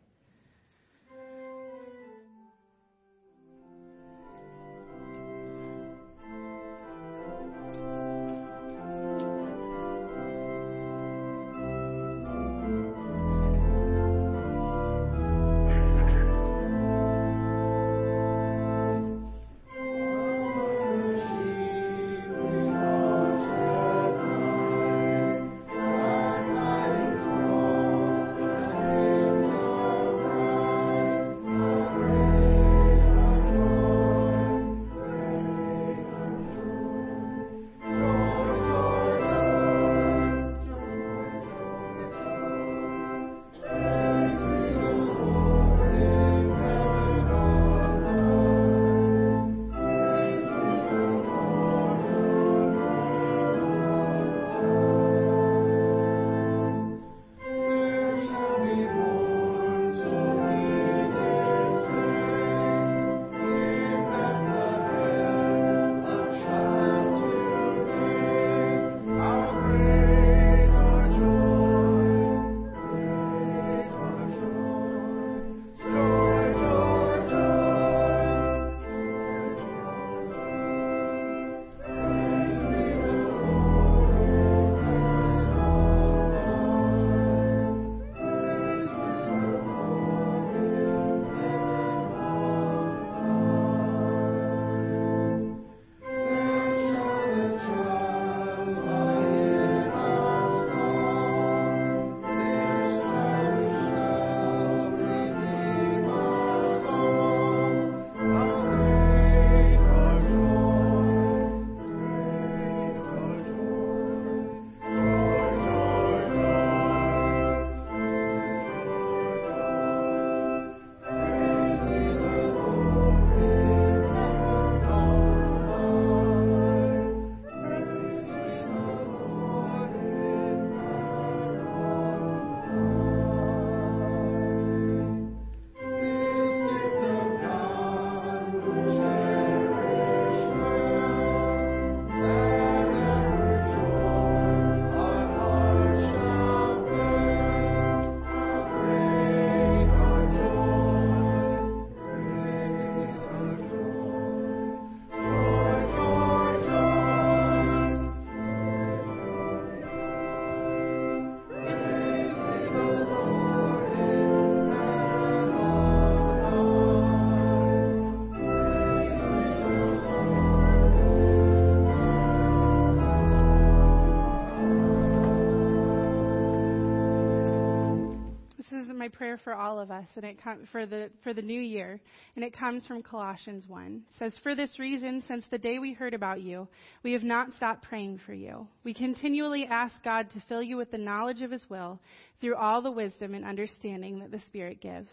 Prayer 179.18 179.36
for 179.36 179.52
all 179.52 179.80
of 179.80 179.90
us, 179.90 180.06
and 180.14 180.24
it 180.24 180.42
com- 180.42 180.66
for 180.70 180.86
the 180.86 181.10
for 181.22 181.34
the 181.34 181.42
new 181.42 181.60
year, 181.60 182.00
and 182.36 182.44
it 182.44 182.56
comes 182.56 182.86
from 182.86 183.02
Colossians 183.02 183.66
1. 183.66 184.04
It 184.08 184.14
says, 184.14 184.38
"For 184.38 184.54
this 184.54 184.78
reason, 184.78 185.22
since 185.22 185.44
the 185.48 185.58
day 185.58 185.80
we 185.80 185.92
heard 185.92 186.14
about 186.14 186.40
you, 186.40 186.68
we 187.02 187.12
have 187.12 187.24
not 187.24 187.52
stopped 187.54 187.82
praying 187.82 188.18
for 188.18 188.32
you. 188.32 188.68
We 188.84 188.94
continually 188.94 189.66
ask 189.66 190.00
God 190.04 190.30
to 190.30 190.40
fill 190.42 190.62
you 190.62 190.76
with 190.76 190.92
the 190.92 190.98
knowledge 190.98 191.42
of 191.42 191.50
His 191.50 191.68
will 191.68 192.00
through 192.40 192.54
all 192.54 192.80
the 192.80 192.92
wisdom 192.92 193.34
and 193.34 193.44
understanding 193.44 194.20
that 194.20 194.30
the 194.30 194.40
Spirit 194.46 194.80
gives." 194.80 195.12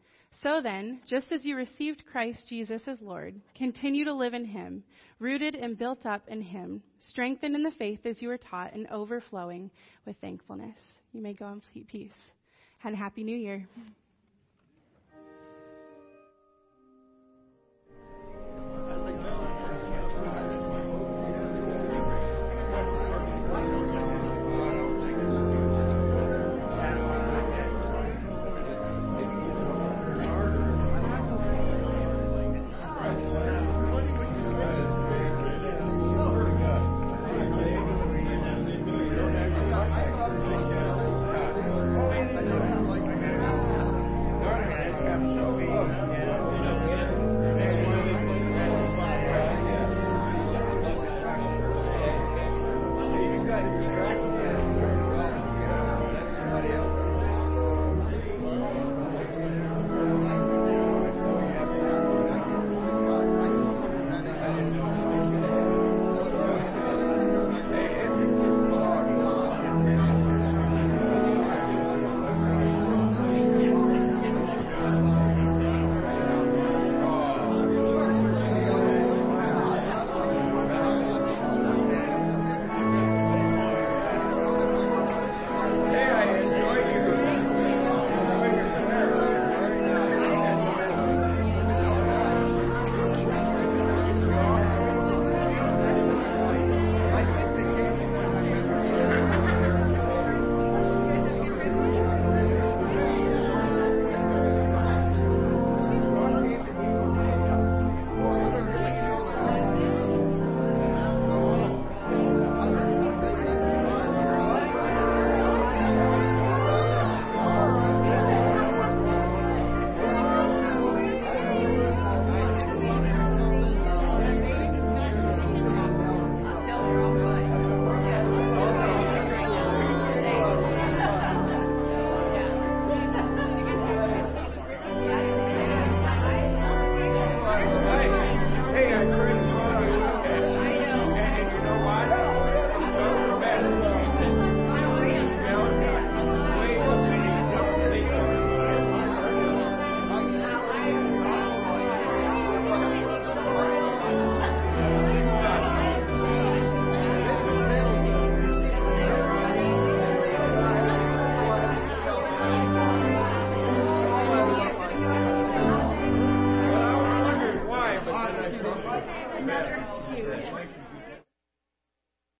So 0.41 0.61
then, 0.61 1.01
just 1.07 1.31
as 1.31 1.45
you 1.45 1.55
received 1.55 2.05
Christ 2.11 2.45
Jesus 2.49 2.81
as 2.87 2.97
Lord, 3.01 3.39
continue 3.55 4.05
to 4.05 4.13
live 4.13 4.33
in 4.33 4.45
Him, 4.45 4.83
rooted 5.19 5.55
and 5.55 5.77
built 5.77 6.05
up 6.05 6.23
in 6.27 6.41
Him, 6.41 6.81
strengthened 6.99 7.55
in 7.55 7.63
the 7.63 7.71
faith 7.71 8.05
as 8.05 8.21
you 8.21 8.29
were 8.29 8.37
taught, 8.37 8.73
and 8.73 8.87
overflowing 8.87 9.69
with 10.05 10.15
thankfulness. 10.21 10.77
You 11.11 11.21
may 11.21 11.33
go 11.33 11.45
and 11.45 11.61
in 11.73 11.83
peace. 11.83 12.11
And 12.83 12.95
Happy 12.95 13.23
New 13.23 13.37
Year. 13.37 13.67